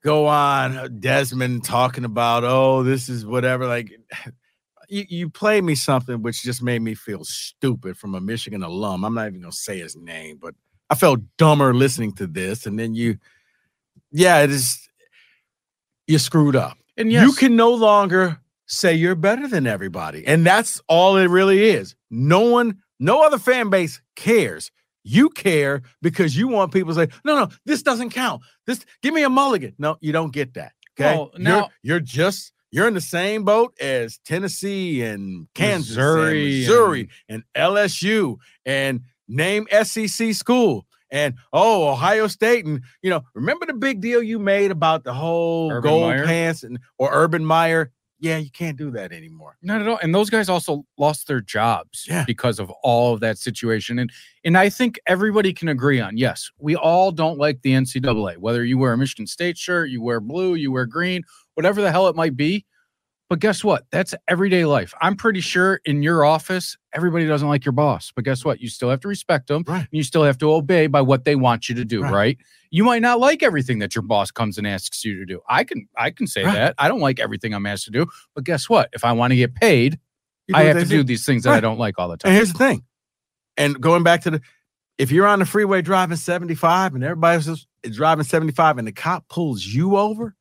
go 0.04 0.26
on 0.26 0.76
uh, 0.76 0.88
Desmond 0.88 1.64
talking 1.64 2.04
about, 2.04 2.44
oh, 2.44 2.82
this 2.82 3.08
is 3.08 3.26
whatever. 3.26 3.66
Like 3.66 3.92
you, 4.88 5.04
you 5.08 5.30
played 5.30 5.64
me 5.64 5.74
something 5.74 6.22
which 6.22 6.42
just 6.42 6.62
made 6.62 6.80
me 6.82 6.94
feel 6.94 7.24
stupid 7.24 7.96
from 7.96 8.14
a 8.14 8.20
Michigan 8.20 8.62
alum. 8.62 9.04
I'm 9.04 9.14
not 9.14 9.28
even 9.28 9.40
gonna 9.42 9.52
say 9.52 9.78
his 9.78 9.96
name, 9.96 10.38
but 10.40 10.54
I 10.90 10.94
felt 10.94 11.20
dumber 11.36 11.74
listening 11.74 12.12
to 12.12 12.26
this. 12.26 12.64
And 12.66 12.78
then 12.78 12.94
you, 12.94 13.18
yeah, 14.10 14.40
it 14.42 14.50
is. 14.50 14.88
You 16.06 16.18
screwed 16.18 16.56
up. 16.56 16.78
And 16.96 17.12
yes, 17.12 17.26
You 17.26 17.32
can 17.34 17.54
no 17.54 17.70
longer 17.70 18.40
say 18.64 18.94
you're 18.94 19.14
better 19.14 19.46
than 19.46 19.66
everybody. 19.66 20.26
And 20.26 20.44
that's 20.46 20.80
all 20.88 21.18
it 21.18 21.26
really 21.26 21.68
is. 21.68 21.94
No 22.10 22.40
one, 22.40 22.78
no 22.98 23.22
other 23.22 23.38
fan 23.38 23.68
base 23.68 24.00
cares. 24.16 24.70
You 25.08 25.30
care 25.30 25.82
because 26.02 26.36
you 26.36 26.48
want 26.48 26.72
people 26.72 26.94
to 26.94 27.00
say, 27.06 27.08
no, 27.24 27.34
no, 27.36 27.48
this 27.64 27.82
doesn't 27.82 28.10
count. 28.10 28.42
This 28.66 28.84
give 29.02 29.14
me 29.14 29.22
a 29.22 29.30
mulligan. 29.30 29.74
No, 29.78 29.96
you 30.00 30.12
don't 30.12 30.32
get 30.32 30.54
that. 30.54 30.72
Okay. 31.00 31.16
Well, 31.16 31.30
you're, 31.34 31.42
now- 31.42 31.68
you're 31.82 32.00
just 32.00 32.52
you're 32.70 32.86
in 32.86 32.94
the 32.94 33.00
same 33.00 33.44
boat 33.44 33.72
as 33.80 34.18
Tennessee 34.18 35.02
and 35.02 35.48
Kansas 35.54 35.96
Missouri 35.96 36.40
and 36.40 36.58
Missouri 36.60 37.08
and, 37.28 37.42
LSU 37.56 38.36
and 38.66 39.00
name 39.26 39.66
SEC 39.82 40.34
school. 40.34 40.86
And 41.10 41.36
oh, 41.54 41.88
Ohio 41.88 42.26
State, 42.26 42.66
and 42.66 42.82
you 43.00 43.08
know, 43.08 43.22
remember 43.34 43.64
the 43.64 43.72
big 43.72 44.02
deal 44.02 44.22
you 44.22 44.38
made 44.38 44.70
about 44.70 45.04
the 45.04 45.14
whole 45.14 45.72
Urban 45.72 45.90
gold 45.90 46.10
Meyer? 46.10 46.26
pants 46.26 46.62
and 46.62 46.78
or 46.98 47.08
Urban 47.10 47.42
Meyer? 47.46 47.90
Yeah, 48.20 48.38
you 48.38 48.50
can't 48.50 48.76
do 48.76 48.90
that 48.92 49.12
anymore. 49.12 49.56
Not 49.62 49.80
at 49.80 49.86
all. 49.88 49.98
And 50.02 50.12
those 50.14 50.28
guys 50.28 50.48
also 50.48 50.84
lost 50.96 51.28
their 51.28 51.40
jobs 51.40 52.04
Yeah. 52.08 52.24
because 52.26 52.58
of 52.58 52.68
all 52.82 53.14
of 53.14 53.20
that 53.20 53.38
situation. 53.38 53.98
And 54.00 54.10
and 54.44 54.58
I 54.58 54.68
think 54.70 54.98
everybody 55.06 55.52
can 55.52 55.68
agree 55.68 56.00
on 56.00 56.16
yes, 56.16 56.50
we 56.58 56.74
all 56.74 57.12
don't 57.12 57.38
like 57.38 57.62
the 57.62 57.72
NCAA. 57.74 58.38
Whether 58.38 58.64
you 58.64 58.76
wear 58.78 58.92
a 58.92 58.98
Michigan 58.98 59.26
State 59.26 59.56
shirt, 59.56 59.90
you 59.90 60.02
wear 60.02 60.20
blue, 60.20 60.54
you 60.54 60.72
wear 60.72 60.86
green, 60.86 61.22
whatever 61.54 61.80
the 61.80 61.92
hell 61.92 62.08
it 62.08 62.16
might 62.16 62.36
be, 62.36 62.64
But 63.28 63.40
guess 63.40 63.62
what? 63.62 63.84
That's 63.90 64.14
everyday 64.26 64.64
life. 64.64 64.94
I'm 65.02 65.14
pretty 65.14 65.40
sure 65.42 65.80
in 65.84 66.02
your 66.02 66.24
office, 66.24 66.78
everybody 66.94 67.26
doesn't 67.26 67.46
like 67.48 67.64
your 67.64 67.72
boss. 67.72 68.10
But 68.16 68.24
guess 68.24 68.42
what? 68.42 68.60
You 68.60 68.70
still 68.70 68.88
have 68.88 69.00
to 69.00 69.08
respect 69.08 69.48
them. 69.48 69.64
Right. 69.66 69.80
And 69.80 69.88
you 69.90 70.02
still 70.02 70.24
have 70.24 70.38
to 70.38 70.50
obey 70.50 70.86
by 70.86 71.02
what 71.02 71.24
they 71.26 71.36
want 71.36 71.68
you 71.68 71.74
to 71.74 71.84
do, 71.84 72.02
Right. 72.02 72.12
right? 72.12 72.38
You 72.70 72.84
might 72.84 73.02
not 73.02 73.20
like 73.20 73.42
everything 73.42 73.80
that 73.80 73.94
your 73.94 74.00
boss 74.02 74.30
comes 74.30 74.56
and 74.56 74.66
asks 74.66 75.04
you 75.04 75.16
to 75.18 75.26
do. 75.26 75.40
I 75.48 75.64
can 75.64 75.86
I 75.96 76.10
can 76.10 76.26
say 76.26 76.42
Right. 76.44 76.54
that. 76.54 76.74
I 76.78 76.88
don't 76.88 77.00
like 77.00 77.20
everything 77.20 77.52
I'm 77.52 77.66
asked 77.66 77.84
to 77.84 77.90
do. 77.90 78.06
But 78.34 78.44
guess 78.44 78.68
what? 78.68 78.88
If 78.94 79.04
I 79.04 79.12
want 79.12 79.32
to 79.32 79.36
get 79.36 79.54
paid, 79.54 79.98
You 80.46 80.54
I 80.56 80.62
have 80.64 80.78
to 80.78 80.86
say. 80.86 80.96
do 80.96 81.02
these 81.04 81.26
things 81.26 81.42
that 81.44 81.52
I 81.52 81.60
don't 81.60 81.78
like 81.78 81.98
all 81.98 82.08
the 82.08 82.16
time. 82.16 82.30
And 82.30 82.36
here's 82.36 82.52
the 82.52 82.58
thing. 82.58 82.82
And 83.58 83.78
going 83.78 84.02
back 84.04 84.22
to 84.22 84.30
the, 84.30 84.40
if 84.96 85.10
you're 85.12 85.26
on 85.26 85.38
the 85.40 85.46
freeway 85.46 85.82
driving 85.82 86.16
75 86.16 86.94
and 86.94 87.04
everybody 87.04 87.36
else 87.36 87.46
is 87.46 87.66
is 87.82 87.96
driving 87.96 88.24
75 88.24 88.78
and 88.78 88.88
the 88.88 88.92
cop 88.92 89.28
pulls 89.28 89.64
you 89.66 89.96
over, 89.98 90.34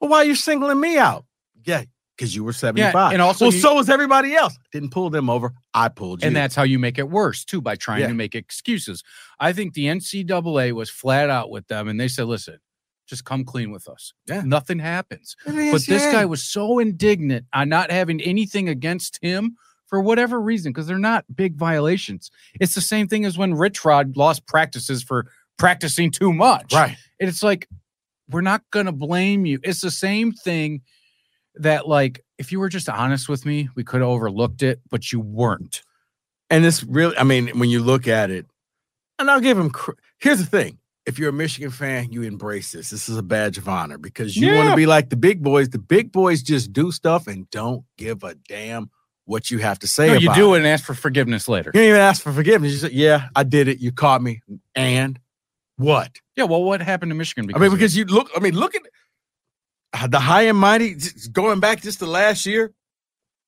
well, 0.00 0.10
why 0.10 0.18
are 0.18 0.24
you 0.24 0.34
singling 0.34 0.80
me 0.80 0.98
out? 0.98 1.24
Yeah, 1.64 1.84
because 2.22 2.36
you 2.36 2.44
were 2.44 2.52
75. 2.52 3.12
and 3.12 3.20
also 3.20 3.46
well, 3.46 3.52
you- 3.52 3.58
so 3.60 3.74
was 3.74 3.88
everybody 3.88 4.34
else. 4.34 4.56
Didn't 4.70 4.90
pull 4.90 5.10
them 5.10 5.28
over. 5.28 5.52
I 5.74 5.88
pulled 5.88 6.22
you. 6.22 6.28
And 6.28 6.36
that's 6.36 6.54
how 6.54 6.62
you 6.62 6.78
make 6.78 6.96
it 6.98 7.10
worse 7.10 7.44
too 7.44 7.60
by 7.60 7.74
trying 7.74 8.02
Yeah. 8.02 8.08
to 8.08 8.14
make 8.14 8.36
excuses. 8.36 9.02
I 9.40 9.52
think 9.52 9.74
the 9.74 9.86
NCAA 9.86 10.72
was 10.72 10.88
flat 10.88 11.30
out 11.30 11.50
with 11.50 11.66
them 11.66 11.88
and 11.88 11.98
they 11.98 12.06
said, 12.06 12.26
listen, 12.26 12.58
just 13.08 13.24
come 13.24 13.44
clean 13.44 13.72
with 13.72 13.88
us. 13.88 14.12
Yeah. 14.28 14.42
Nothing 14.44 14.78
happens. 14.78 15.34
But 15.44 15.54
But 15.72 15.84
this 15.86 16.04
guy 16.12 16.24
was 16.24 16.44
so 16.44 16.78
indignant 16.78 17.46
on 17.52 17.68
not 17.68 17.90
having 17.90 18.20
anything 18.20 18.68
against 18.68 19.18
him 19.20 19.56
for 19.88 20.00
whatever 20.00 20.40
reason, 20.40 20.72
because 20.72 20.86
they're 20.86 20.98
not 20.98 21.24
big 21.34 21.56
violations. 21.56 22.30
It's 22.60 22.74
the 22.74 22.80
same 22.80 23.08
thing 23.08 23.24
as 23.24 23.36
when 23.36 23.52
Rich 23.54 23.84
Rod 23.84 24.16
lost 24.16 24.46
practices 24.46 25.02
for 25.02 25.26
practicing 25.58 26.10
too 26.12 26.32
much. 26.32 26.72
right. 26.72 26.96
And 27.20 27.28
it's 27.28 27.42
like, 27.42 27.68
we're 28.30 28.40
not 28.40 28.62
going 28.70 28.86
to 28.86 28.92
blame 28.92 29.44
you. 29.44 29.58
It's 29.64 29.80
the 29.82 29.90
same 29.90 30.32
thing 30.32 30.80
that, 31.56 31.88
like, 31.88 32.24
if 32.38 32.52
you 32.52 32.60
were 32.60 32.68
just 32.68 32.88
honest 32.88 33.28
with 33.28 33.44
me, 33.46 33.68
we 33.74 33.84
could 33.84 34.00
have 34.00 34.10
overlooked 34.10 34.62
it, 34.62 34.80
but 34.90 35.12
you 35.12 35.20
weren't. 35.20 35.82
And 36.50 36.64
it's 36.64 36.82
really, 36.82 37.16
I 37.16 37.24
mean, 37.24 37.48
when 37.58 37.70
you 37.70 37.80
look 37.80 38.08
at 38.08 38.30
it, 38.30 38.46
and 39.18 39.30
I'll 39.30 39.40
give 39.40 39.58
him, 39.58 39.70
cr- 39.70 39.92
here's 40.18 40.38
the 40.38 40.46
thing. 40.46 40.78
If 41.04 41.18
you're 41.18 41.30
a 41.30 41.32
Michigan 41.32 41.70
fan, 41.70 42.12
you 42.12 42.22
embrace 42.22 42.72
this. 42.72 42.90
This 42.90 43.08
is 43.08 43.16
a 43.16 43.22
badge 43.22 43.58
of 43.58 43.68
honor 43.68 43.98
because 43.98 44.36
you 44.36 44.54
want 44.54 44.70
to 44.70 44.76
be 44.76 44.86
like 44.86 45.10
the 45.10 45.16
big 45.16 45.42
boys. 45.42 45.70
The 45.70 45.78
big 45.78 46.12
boys 46.12 46.42
just 46.42 46.72
do 46.72 46.92
stuff 46.92 47.26
and 47.26 47.50
don't 47.50 47.84
give 47.96 48.22
a 48.22 48.36
damn 48.36 48.88
what 49.24 49.50
you 49.50 49.58
have 49.58 49.78
to 49.80 49.86
say 49.86 50.06
No, 50.06 50.12
about 50.12 50.22
you 50.22 50.34
do 50.34 50.54
it 50.54 50.58
and 50.58 50.66
ask 50.66 50.84
for 50.84 50.94
forgiveness 50.94 51.48
later. 51.48 51.70
You 51.74 51.80
didn't 51.80 51.88
even 51.88 52.00
ask 52.00 52.22
for 52.22 52.32
forgiveness. 52.32 52.72
You 52.72 52.78
said, 52.78 52.92
"Yeah, 52.92 53.28
I 53.34 53.42
did 53.42 53.66
it. 53.66 53.80
You 53.80 53.90
caught 53.90 54.22
me." 54.22 54.42
And 54.74 55.18
what? 55.76 56.20
Yeah, 56.36 56.44
well, 56.44 56.62
what 56.62 56.80
happened 56.80 57.10
to 57.10 57.14
Michigan? 57.14 57.50
I 57.54 57.58
mean, 57.58 57.70
because 57.70 57.96
you 57.96 58.04
look. 58.04 58.30
I 58.36 58.40
mean, 58.40 58.54
look 58.54 58.74
at 58.74 58.82
the 60.08 60.20
high 60.20 60.42
and 60.42 60.58
mighty. 60.58 60.96
Going 61.32 61.60
back 61.60 61.82
just 61.82 61.98
to 62.00 62.06
last 62.06 62.46
year, 62.46 62.72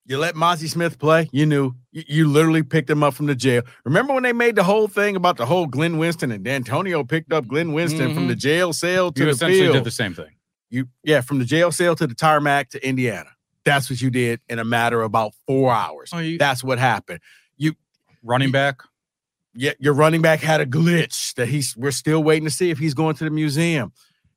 you 0.06 0.18
let 0.18 0.34
Mazi 0.34 0.68
Smith 0.68 0.98
play. 0.98 1.28
You 1.32 1.46
knew. 1.46 1.72
You, 1.92 2.02
you 2.06 2.28
literally 2.28 2.62
picked 2.62 2.90
him 2.90 3.02
up 3.02 3.14
from 3.14 3.26
the 3.26 3.34
jail. 3.34 3.62
Remember 3.84 4.12
when 4.12 4.22
they 4.22 4.32
made 4.34 4.54
the 4.56 4.62
whole 4.64 4.86
thing 4.88 5.16
about 5.16 5.36
the 5.38 5.46
whole 5.46 5.66
Glenn 5.66 5.96
Winston 5.96 6.30
and 6.30 6.44
D'Antonio 6.44 7.02
picked 7.04 7.32
up 7.32 7.46
Glenn 7.46 7.72
Winston 7.72 8.12
from 8.14 8.24
Mhm. 8.24 8.28
the 8.28 8.36
jail 8.36 8.72
cell 8.72 9.10
to 9.12 9.20
you 9.20 9.24
the 9.26 9.30
essentially 9.32 9.60
field. 9.60 9.74
did 9.74 9.84
the 9.84 9.90
same 9.90 10.14
thing. 10.14 10.30
you 10.70 10.88
yeah, 11.04 11.20
from 11.20 11.38
the 11.38 11.44
jail 11.44 11.70
cell 11.72 11.94
to 11.96 12.06
the 12.06 12.14
tarmac 12.14 12.68
to 12.70 12.86
Indiana. 12.86 13.30
That's 13.64 13.88
what 13.88 14.00
you 14.02 14.10
did 14.10 14.40
in 14.48 14.58
a 14.58 14.64
matter 14.64 15.00
of 15.00 15.06
about 15.06 15.32
four 15.46 15.72
hours. 15.72 16.10
Oh, 16.12 16.18
you- 16.18 16.36
That's 16.36 16.62
what 16.62 16.78
happened. 16.78 17.20
You 17.56 17.74
running 18.22 18.50
back. 18.50 18.80
yeah, 19.54 19.72
your 19.78 19.94
running 19.94 20.20
back 20.20 20.40
had 20.40 20.60
a 20.60 20.66
glitch 20.66 21.32
that 21.34 21.46
he's 21.48 21.74
we're 21.76 21.92
still 21.92 22.22
waiting 22.22 22.44
to 22.44 22.50
see 22.50 22.70
if 22.70 22.78
he's 22.78 22.92
going 22.92 23.14
to 23.16 23.24
the 23.24 23.30
museum. 23.30 23.92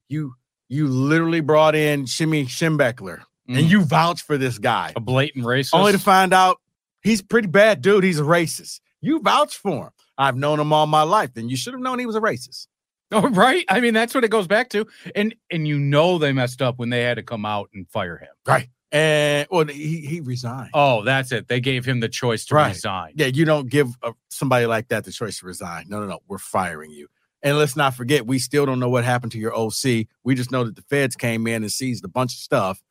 You 0.07 0.35
you 0.69 0.87
literally 0.87 1.39
brought 1.41 1.75
in 1.75 2.05
Shemy 2.05 2.45
Schembechler 2.47 3.21
and 3.47 3.57
Mhm. 3.57 3.69
you 3.69 3.81
vouch 3.83 4.21
for 4.23 4.37
this 4.37 4.57
guy. 4.57 4.93
a 4.95 4.99
blatant 4.99 5.45
racist. 5.45 5.69
Only 5.73 5.93
to 5.93 5.99
find 5.99 6.33
out 6.33 6.57
he's 7.01 7.21
pretty 7.21 7.47
bad 7.47 7.81
dude. 7.81 8.03
He's 8.03 8.19
a 8.19 8.23
racist. 8.23 8.79
You 9.01 9.19
vouch 9.19 9.55
for 9.57 9.85
him. 9.85 9.89
I've 10.17 10.35
known 10.35 10.59
him 10.59 10.73
all 10.73 10.87
my 10.87 11.03
life. 11.03 11.33
Then 11.33 11.47
you 11.49 11.55
should 11.55 11.73
have 11.73 11.81
known 11.81 11.99
he 11.99 12.05
was 12.05 12.15
a 12.15 12.19
racist. 12.21 12.67
oh, 13.11 13.29
right. 13.29 13.63
I 13.69 13.79
mean, 13.79 13.93
that's 13.93 14.13
what 14.15 14.23
it 14.25 14.31
goes 14.31 14.47
back 14.47 14.69
to. 14.71 14.85
And 15.15 15.33
and 15.51 15.67
you 15.67 15.79
know 15.79 16.17
they 16.17 16.33
messed 16.33 16.61
up 16.61 16.77
when 16.79 16.89
they 16.89 17.03
had 17.03 17.15
to 17.15 17.23
come 17.23 17.45
out 17.45 17.69
and 17.73 17.87
fire 17.89 18.17
him. 18.17 18.29
Right. 18.45 18.67
And 18.91 19.47
well, 19.51 19.65
he 19.67 19.99
he 20.05 20.21
resigned. 20.21 20.71
Oh, 20.73 21.03
that's 21.03 21.31
it. 21.31 21.47
They 21.49 21.59
gave 21.59 21.85
him 21.85 21.99
the 21.99 22.09
choice 22.09 22.45
to 22.45 22.55
Right. 22.55 22.69
resign. 22.73 23.11
Yeah, 23.15 23.27
you 23.27 23.43
don't 23.45 23.69
give 23.69 23.89
a, 24.01 24.13
somebody 24.29 24.65
like 24.65 24.87
that 24.89 25.03
the 25.05 25.11
choice 25.11 25.39
to 25.39 25.45
resign. 25.45 25.85
No, 25.89 25.99
no, 25.99 26.07
no. 26.07 26.19
We're 26.27 26.37
firing 26.37 26.91
you. 26.91 27.07
And 27.43 27.57
let's 27.57 27.75
not 27.75 27.93
forget, 27.93 28.25
we 28.25 28.39
still 28.39 28.65
don't 28.65 28.79
know 28.79 28.89
what 28.89 29.03
happened 29.03 29.31
to 29.33 29.37
your 29.39 29.55
OC. 29.55 30.07
We 30.23 30.35
just 30.35 30.51
know 30.51 30.63
that 30.63 30.75
the 30.75 30.81
feds 30.81 31.15
came 31.15 31.45
in 31.47 31.63
and 31.63 31.71
seized 31.71 32.03
a 32.03 32.07
bunch 32.07 32.33
of 32.33 32.39
stuff, 32.39 32.81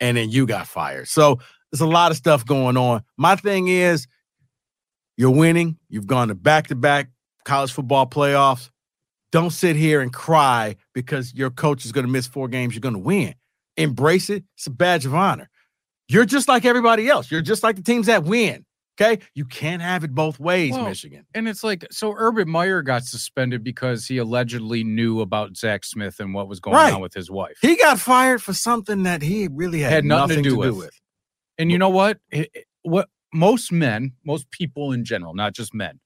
and 0.00 0.16
then 0.16 0.30
you 0.30 0.46
got 0.46 0.66
fired. 0.66 1.08
So 1.08 1.38
there's 1.70 1.82
a 1.82 1.86
lot 1.86 2.10
of 2.10 2.16
stuff 2.16 2.44
going 2.44 2.76
on. 2.76 3.02
My 3.16 3.36
thing 3.36 3.68
is, 3.68 4.06
you're 5.16 5.30
winning. 5.30 5.78
You've 5.88 6.06
gone 6.06 6.28
to 6.28 6.34
back 6.34 6.68
to 6.68 6.74
back 6.74 7.10
college 7.44 7.72
football 7.72 8.06
playoffs. 8.06 8.70
Don't 9.30 9.50
sit 9.50 9.76
here 9.76 10.00
and 10.00 10.12
cry 10.12 10.76
because 10.94 11.32
your 11.34 11.50
coach 11.50 11.84
is 11.84 11.92
going 11.92 12.06
to 12.06 12.12
miss 12.12 12.26
four 12.26 12.48
games. 12.48 12.74
You're 12.74 12.80
going 12.80 12.94
to 12.94 13.00
win. 13.00 13.34
Embrace 13.76 14.28
it. 14.30 14.44
It's 14.56 14.66
a 14.66 14.70
badge 14.70 15.06
of 15.06 15.14
honor. 15.14 15.48
You're 16.08 16.26
just 16.26 16.48
like 16.48 16.64
everybody 16.64 17.08
else. 17.08 17.30
You're 17.30 17.40
just 17.40 17.62
like 17.62 17.76
the 17.76 17.82
teams 17.82 18.06
that 18.06 18.24
win. 18.24 18.64
Okay. 19.00 19.22
You 19.34 19.44
can't 19.46 19.80
have 19.80 20.04
it 20.04 20.14
both 20.14 20.38
ways, 20.38 20.72
Well, 20.72 20.84
Michigan. 20.84 21.24
And 21.34 21.48
it's 21.48 21.64
like, 21.64 21.86
so 21.90 22.14
Urban 22.16 22.48
Meyer 22.48 22.82
got 22.82 23.04
suspended 23.04 23.64
because 23.64 24.06
he 24.06 24.18
allegedly 24.18 24.84
knew 24.84 25.20
about 25.20 25.56
Zach 25.56 25.84
Smith 25.84 26.20
and 26.20 26.34
what 26.34 26.46
was 26.46 26.60
going 26.60 26.76
Right. 26.76 26.92
on 26.92 27.00
with 27.00 27.14
his 27.14 27.30
wife. 27.30 27.56
He 27.62 27.76
got 27.76 27.98
fired 27.98 28.42
for 28.42 28.52
something 28.52 29.04
that 29.04 29.22
he 29.22 29.48
really 29.48 29.80
had, 29.80 29.92
Had 29.92 30.04
nothing, 30.04 30.42
to 30.42 30.50
do, 30.50 30.56
with. 30.56 30.90
And 31.58 31.72
you 31.72 31.78
know 31.78 31.88
what? 31.90 32.18
It- 32.30 32.50
it- 32.54 32.66
what 32.82 33.08
most 33.32 33.72
men, 33.72 34.12
most 34.24 34.50
people 34.50 34.92
in 34.92 35.04
general, 35.04 35.34
not 35.34 35.54
just 35.54 35.72
men, 35.72 35.98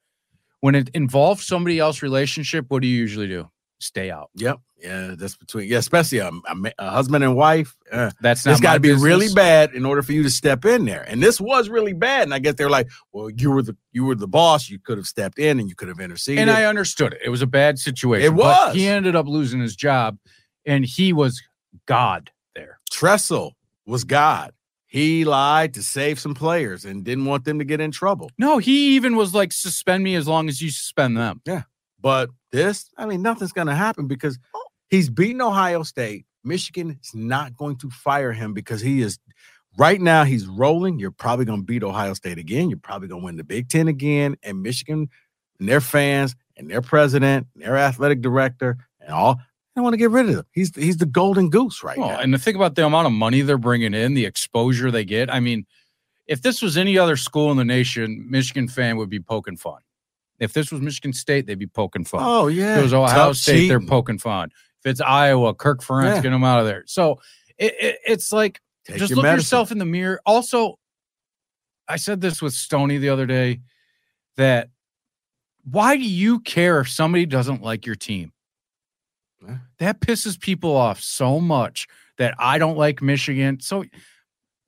when 0.61 0.75
it 0.75 0.88
involves 0.90 1.45
somebody 1.45 1.78
else's 1.81 2.02
relationship, 2.02 2.66
what 2.69 2.83
do 2.83 2.88
you 2.88 2.97
usually 2.97 3.26
do? 3.28 3.50
Stay 3.78 4.11
out. 4.11 4.30
Yep. 4.37 4.59
Yeah. 4.78 5.14
That's 5.18 5.37
between, 5.37 5.68
yeah, 5.68 5.78
especially 5.78 6.18
a, 6.18 6.28
a 6.28 6.73
a 6.78 6.90
husband 6.90 7.25
and 7.25 7.37
wife. 7.37 7.76
Uh, 7.92 8.11
That's 8.21 8.47
not 8.47 8.52
it's 8.52 8.61
got 8.61 8.75
to 8.75 8.80
be 8.80 8.92
really 8.92 9.28
bad 9.35 9.75
in 9.75 9.85
order 9.85 10.02
for 10.02 10.12
you 10.12 10.23
to 10.23 10.30
step 10.30 10.64
in 10.64 10.87
there. 10.87 11.02
And 11.02 11.23
this 11.23 11.40
was 11.40 11.68
really 11.68 11.92
bad. 11.92 12.23
And 12.23 12.33
I 12.33 12.38
guess 12.38 12.54
they're 12.54 12.71
like, 12.71 12.88
well, 13.12 13.28
you 13.30 13.50
were 13.50 13.62
the 13.62 13.76
you 13.92 14.04
were 14.04 14.14
the 14.14 14.28
boss. 14.28 14.71
You 14.71 14.78
could 14.78 14.97
have 14.97 15.06
stepped 15.06 15.38
in 15.38 15.61
and 15.61 15.68
you 15.68 15.75
could 15.75 15.88
have 15.88 16.00
interceded. 16.00 16.40
And 16.40 16.50
I 16.50 16.64
understood 16.64 17.12
it. 17.12 17.21
It 17.25 17.28
was 17.28 17.42
a 17.42 17.47
bad 17.47 17.78
situation. 17.78 18.33
It 18.33 18.37
but 18.37 18.68
was. 18.68 18.75
he 18.75 18.87
ended 18.87 19.14
up 19.14 19.26
losing 19.26 19.61
his 19.61 19.76
job, 19.76 20.16
and 20.64 20.85
he 20.85 21.12
was 21.12 21.42
God 21.87 22.30
there. 22.54 22.80
Tressel 22.90 23.56
was 23.85 24.04
God. 24.04 24.52
He 24.87 25.26
lied 25.26 25.75
to 25.75 25.83
save 25.83 26.18
some 26.18 26.33
players 26.35 26.87
and 26.87 27.04
didn't 27.04 27.26
want 27.26 27.45
them 27.45 27.59
to 27.59 27.64
get 27.64 27.80
in 27.80 27.90
trouble. 27.90 28.30
No, 28.38 28.56
he 28.56 28.95
even 28.97 29.16
was 29.16 29.35
like, 29.35 29.52
suspend 29.52 30.02
me 30.02 30.14
as 30.14 30.26
long 30.26 30.49
as 30.49 30.62
you 30.62 30.71
suspend 30.71 31.16
them. 31.16 31.42
But 32.06 32.30
this, 32.52 32.88
I 32.96 33.04
mean, 33.04 33.20
nothing's 33.20 33.50
going 33.50 33.66
to 33.66 33.75
happen 33.75 34.06
because 34.06 34.38
oh. 34.54 34.64
he's 34.88 35.10
beaten 35.10 35.42
Ohio 35.42 35.82
State. 35.82 36.25
Michigan 36.44 36.96
is 37.02 37.12
not 37.16 37.56
going 37.56 37.78
to 37.78 37.90
fire 37.90 38.32
him 38.32 38.54
because 38.54 38.80
he 38.80 39.02
is 39.02 39.18
right 39.76 40.00
now. 40.00 40.22
He's 40.22 40.46
rolling. 40.46 41.00
You're 41.00 41.10
probably 41.10 41.46
going 41.46 41.62
to 41.62 41.66
beat 41.66 41.82
Ohio 41.82 42.14
State 42.14 42.38
again. 42.38 42.70
You're 42.70 42.78
probably 42.78 43.08
going 43.08 43.22
to 43.22 43.25
win 43.25 43.36
the 43.36 43.42
Big 43.42 43.68
Ten 43.68 43.88
again. 43.88 44.36
And 44.44 44.62
Michigan 44.62 45.08
and 45.58 45.68
their 45.68 45.80
fans 45.80 46.36
and 46.56 46.70
their 46.70 46.80
president 46.80 47.48
and 47.54 47.64
their 47.64 47.76
athletic 47.76 48.20
director 48.20 48.76
and 49.00 49.10
all, 49.10 49.40
I 49.75 49.80
want 49.80 49.94
to 49.94 49.98
get 49.98 50.12
rid 50.12 50.28
of 50.28 50.36
him. 50.36 50.44
He's 50.52 50.72
he's 50.76 50.98
the 50.98 51.06
golden 51.06 51.50
goose 51.50 51.82
right 51.82 51.98
Well, 51.98 52.10
now. 52.10 52.20
and 52.20 52.32
to 52.32 52.38
think 52.38 52.54
about 52.54 52.76
the 52.76 52.86
amount 52.86 53.08
of 53.08 53.14
money 53.14 53.40
they're 53.40 53.58
bringing 53.58 53.94
in, 53.94 54.14
the 54.14 54.26
exposure 54.26 54.92
they 54.92 55.04
get. 55.04 55.28
I 55.28 55.40
mean, 55.40 55.66
if 56.28 56.40
this 56.40 56.62
was 56.62 56.76
any 56.76 56.98
other 56.98 57.16
school 57.16 57.50
in 57.50 57.56
the 57.56 57.64
nation, 57.64 58.25
Michigan 58.30 58.68
fan 58.68 58.96
would 58.96 59.10
be 59.10 59.18
poking 59.18 59.56
fun. 59.56 59.80
If 60.38 60.52
this 60.52 60.71
was 60.71 60.81
Michigan 60.81 61.12
State, 61.12 61.47
they'd 61.47 61.59
be 61.59 61.66
poking 61.66 62.05
fun. 62.05 62.21
oh 62.23 62.49
yeah, 62.49 62.75
If 62.75 62.78
it 62.81 62.83
was 62.83 62.95
Ohio 62.95 63.14
Tough 63.28 63.37
State, 63.37 63.69
they're 63.69 63.81
poking 63.81 64.19
fun. 64.19 64.50
If 64.85 64.90
it's 64.90 65.00
Iowa, 65.00 65.55
Kirk 65.55 65.83
Ferentz, 65.83 66.16
Yeah. 66.16 66.23
get 66.23 66.31
them 66.31 66.45
out 66.45 66.61
of 66.61 66.66
there. 66.66 66.85
So 66.87 67.21
it, 67.59 67.75
it, 67.81 67.99
it's 68.07 68.33
like 68.33 68.61
Take 68.87 68.99
just 68.99 69.14
look 69.14 69.23
medicine. 69.23 69.38
yourself 69.38 69.73
in 69.73 69.78
the 69.78 69.85
mirror. 69.87 70.21
Also, 70.26 70.78
I 71.88 71.97
said 71.97 72.21
this 72.21 72.43
with 72.43 72.52
Stony 72.52 72.99
the 72.99 73.09
other 73.09 73.26
day 73.26 73.61
that 74.37 74.69
why 75.64 75.97
do 75.97 76.02
you 76.05 76.40
care 76.40 76.78
if 76.81 76.88
somebody 76.90 77.26
doesn't 77.26 77.62
like 77.62 77.87
your 77.87 77.95
team? 77.97 78.33
That 79.78 80.00
pisses 80.00 80.40
people 80.40 80.75
off 80.76 81.00
so 81.00 81.40
much 81.40 81.87
that 82.19 82.35
I 82.38 82.59
don't 82.59 82.76
like 82.78 83.02
Michigan. 83.02 83.61
So, 83.61 83.85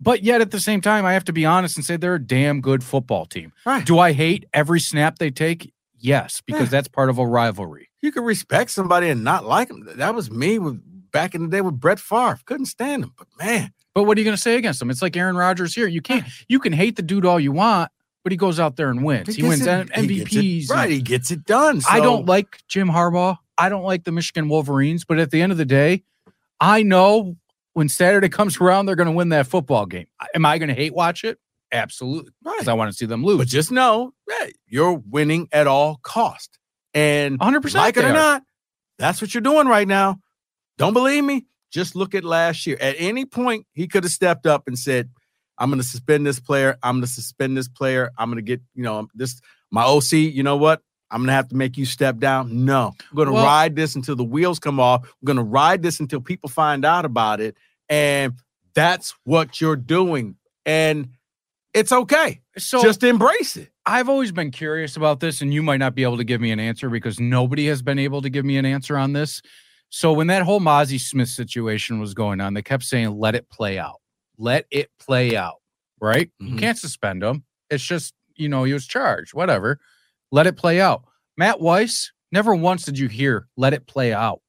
but 0.01 0.23
yet 0.23 0.41
at 0.41 0.51
the 0.51 0.61
same 0.61 0.81
time, 0.81 1.05
I 1.05 1.13
have 1.13 1.25
to 1.25 1.33
be 1.33 1.45
honest 1.45 1.77
and 1.77 1.85
say 1.85 1.97
they're 1.97 2.15
a 2.15 2.23
damn 2.25 2.61
good 2.61 2.83
football 2.85 3.27
team. 3.27 3.53
Right. 3.67 3.85
Do 3.85 3.99
I 3.99 4.13
hate 4.13 4.45
every 4.53 4.81
snap 4.81 5.19
they 5.19 5.31
take? 5.31 5.73
Yes, 5.99 6.41
because 6.47 6.63
Yeah. 6.63 6.69
that's 6.69 6.89
part 6.89 7.11
of 7.11 7.19
a 7.19 7.27
rivalry. 7.27 7.89
you 8.01 8.13
can 8.13 8.23
respect 8.23 8.71
somebody 8.71 9.09
and 9.09 9.25
not 9.25 9.45
like 9.45 9.67
them. 9.69 9.85
That 9.97 10.15
was 10.15 10.31
me 10.31 10.59
with 10.61 10.81
back 11.11 11.35
in 11.35 11.43
the 11.43 11.49
day 11.49 11.61
with 11.61 11.81
Brett 11.81 11.99
Favre. 11.99 12.39
Couldn't 12.45 12.67
stand 12.67 13.03
him, 13.05 13.13
but 13.19 13.27
man, 13.41 13.73
But 13.95 14.05
what 14.05 14.17
are 14.17 14.21
you 14.21 14.25
going 14.25 14.37
to 14.37 14.41
say 14.41 14.57
against 14.57 14.79
them? 14.79 14.91
It's 14.91 15.03
like 15.03 15.17
Aaron 15.17 15.37
Rodgers 15.37 15.75
here. 15.75 15.89
You 15.89 16.01
can't. 16.01 16.25
Eh. 16.25 16.31
You 16.49 16.61
can 16.61 16.73
hate 16.73 16.95
the 16.95 17.03
dude 17.03 17.27
all 17.27 17.41
you 17.41 17.51
want, 17.51 17.91
but 18.23 18.31
he 18.31 18.37
goes 18.37 18.61
out 18.61 18.77
there 18.77 18.91
and 18.91 19.03
wins. 19.03 19.35
He, 19.35 19.43
gets 19.43 19.49
wins 19.49 19.67
it- 19.67 19.91
M- 19.93 20.05
he 20.09 20.21
it- 20.21 20.29
MVPs. 20.29 20.71
right? 20.71 20.89
He 20.91 21.01
gets 21.03 21.33
it 21.33 21.45
done. 21.45 21.83
I 21.91 21.99
don't 21.99 22.27
like 22.27 22.59
Jim 22.69 22.89
Harbaugh. 22.89 23.39
I 23.57 23.69
don't 23.69 23.83
like 23.83 24.05
the 24.05 24.13
Michigan 24.13 24.49
Wolverines. 24.49 25.05
But 25.05 25.19
at 25.19 25.33
the 25.33 25.43
end 25.43 25.51
of 25.51 25.59
the 25.59 25.65
day, 25.65 26.05
I 26.61 26.85
know 26.85 27.37
when 27.75 27.89
Saturday 27.89 28.29
comes 28.29 28.59
around, 28.61 28.87
they're 28.87 28.97
going 28.97 29.07
to 29.07 29.13
win 29.13 29.31
that 29.31 29.47
football 29.47 29.87
game. 29.87 30.07
Am 30.35 30.45
I 30.45 30.59
going 30.59 30.69
to 30.69 30.75
hate 30.75 30.95
watch 30.95 31.25
it? 31.25 31.39
Absolutely, 31.71 32.33
because 32.43 32.69
I 32.69 32.73
want 32.73 32.91
to 32.91 32.97
see 32.97 33.07
them 33.07 33.23
lose. 33.23 33.39
But 33.39 33.49
just 33.49 33.71
know 33.71 34.15
that 34.27 34.53
you're 34.67 34.95
winning 34.95 35.49
at 35.53 35.67
all 35.67 35.99
cost. 36.03 36.59
And 36.95 37.39
100%. 37.39 37.75
like 37.75 37.97
it 37.97 38.05
or 38.05 38.09
are. 38.09 38.13
not, 38.13 38.43
that's 38.99 39.21
what 39.21 39.35
you're 39.35 39.43
doing 39.43 39.67
right 39.67 39.87
now. 39.87 40.19
Don't 40.79 40.95
believe 40.95 41.23
me? 41.23 41.47
Just 41.71 41.95
look 41.95 42.15
at 42.15 42.25
last 42.25 42.67
year. 42.67 42.79
At 42.81 42.97
any 42.99 43.27
point, 43.27 43.67
he 43.73 43.87
could 43.87 44.05
have 44.05 44.13
stepped 44.13 44.47
up 44.47 44.67
and 44.67 44.79
said, 44.79 45.11
I'm 45.59 45.69
going 45.69 45.81
to 45.81 45.87
suspend 45.87 46.27
this 46.27 46.41
player. 46.41 46.79
I'm 46.83 46.97
going 46.97 47.07
to 47.07 47.11
suspend 47.11 47.57
this 47.57 47.69
player. 47.69 48.11
I'm 48.17 48.31
going 48.31 48.37
to 48.37 48.43
get, 48.43 48.63
you 48.75 48.85
know, 48.85 49.09
this, 49.15 49.41
my 49.71 49.83
OC, 49.83 50.13
you 50.13 50.43
know 50.43 50.57
what? 50.57 50.81
I'm 51.11 51.21
going 51.21 51.29
to 51.29 51.33
have 51.33 51.49
to 51.49 51.57
make 51.57 51.77
you 51.77 51.87
step 51.87 52.19
down. 52.19 52.65
No, 52.65 52.95
I'm 53.11 53.17
going 53.17 53.27
to 53.29 53.33
Well- 53.33 53.45
ride 53.45 53.77
this 53.77 53.95
until 53.95 54.17
the 54.17 54.25
wheels 54.25 54.59
come 54.59 54.79
off. 54.81 55.05
I'm 55.05 55.27
going 55.27 55.37
to 55.39 55.43
ride 55.43 55.83
this 55.83 56.01
until 56.01 56.21
people 56.21 56.49
find 56.49 56.85
out 56.85 57.05
about 57.05 57.41
it. 57.41 57.57
And 57.89 58.35
that's 58.75 59.15
what 59.25 59.61
you're 59.61 59.77
doing. 59.77 60.37
And 60.67 61.09
it's 61.75 61.93
okay. 61.93 62.41
So 62.59 62.83
Just 62.83 63.03
embrace 63.03 63.57
it. 63.57 63.71
I've 63.87 64.09
always 64.11 64.33
been 64.33 64.51
curious 64.51 64.97
about 64.97 65.21
this, 65.21 65.41
and 65.41 65.55
you 65.55 65.63
might 65.63 65.79
not 65.79 65.95
be 65.95 66.03
able 66.03 66.19
to 66.19 66.25
give 66.25 66.41
me 66.43 66.51
an 66.51 66.61
answer 66.61 66.91
because 66.91 67.19
nobody 67.19 67.67
has 67.69 67.81
been 67.81 67.99
able 67.99 68.21
to 68.23 68.29
give 68.29 68.45
me 68.45 68.59
an 68.59 68.67
answer 68.67 68.99
on 68.99 69.15
this. 69.15 69.41
So 69.89 70.13
when 70.13 70.27
that 70.27 70.43
whole 70.43 70.61
Mazi 70.61 71.01
Smith 71.01 71.29
situation 71.31 71.99
was 71.99 72.13
going 72.13 72.43
on, 72.43 72.53
they 72.53 72.61
kept 72.61 72.83
saying, 72.85 73.17
"Let 73.19 73.35
it 73.35 73.49
play 73.49 73.79
out, 73.79 74.01
let 74.37 74.67
it 74.71 74.91
play 74.99 75.35
out." 75.37 75.57
Right? 76.01 76.31
You 76.39 76.57
Mhm. 76.57 76.59
can't 76.59 76.77
suspend 76.79 77.23
him. 77.23 77.45
It's 77.71 77.83
just 77.85 78.13
you 78.37 78.49
know 78.51 78.65
he 78.65 78.75
was 78.75 78.87
charged. 78.87 79.33
Whatever. 79.33 79.81
Let 80.31 80.47
it 80.47 80.57
play 80.57 80.81
out. 80.81 81.03
Matt 81.37 81.61
Weiss 81.61 82.13
never 82.33 82.55
once 82.55 82.85
did 82.85 82.99
you 82.99 83.09
hear 83.09 83.49
"let 83.57 83.73
it 83.73 83.87
play 83.87 84.13
out." 84.13 84.41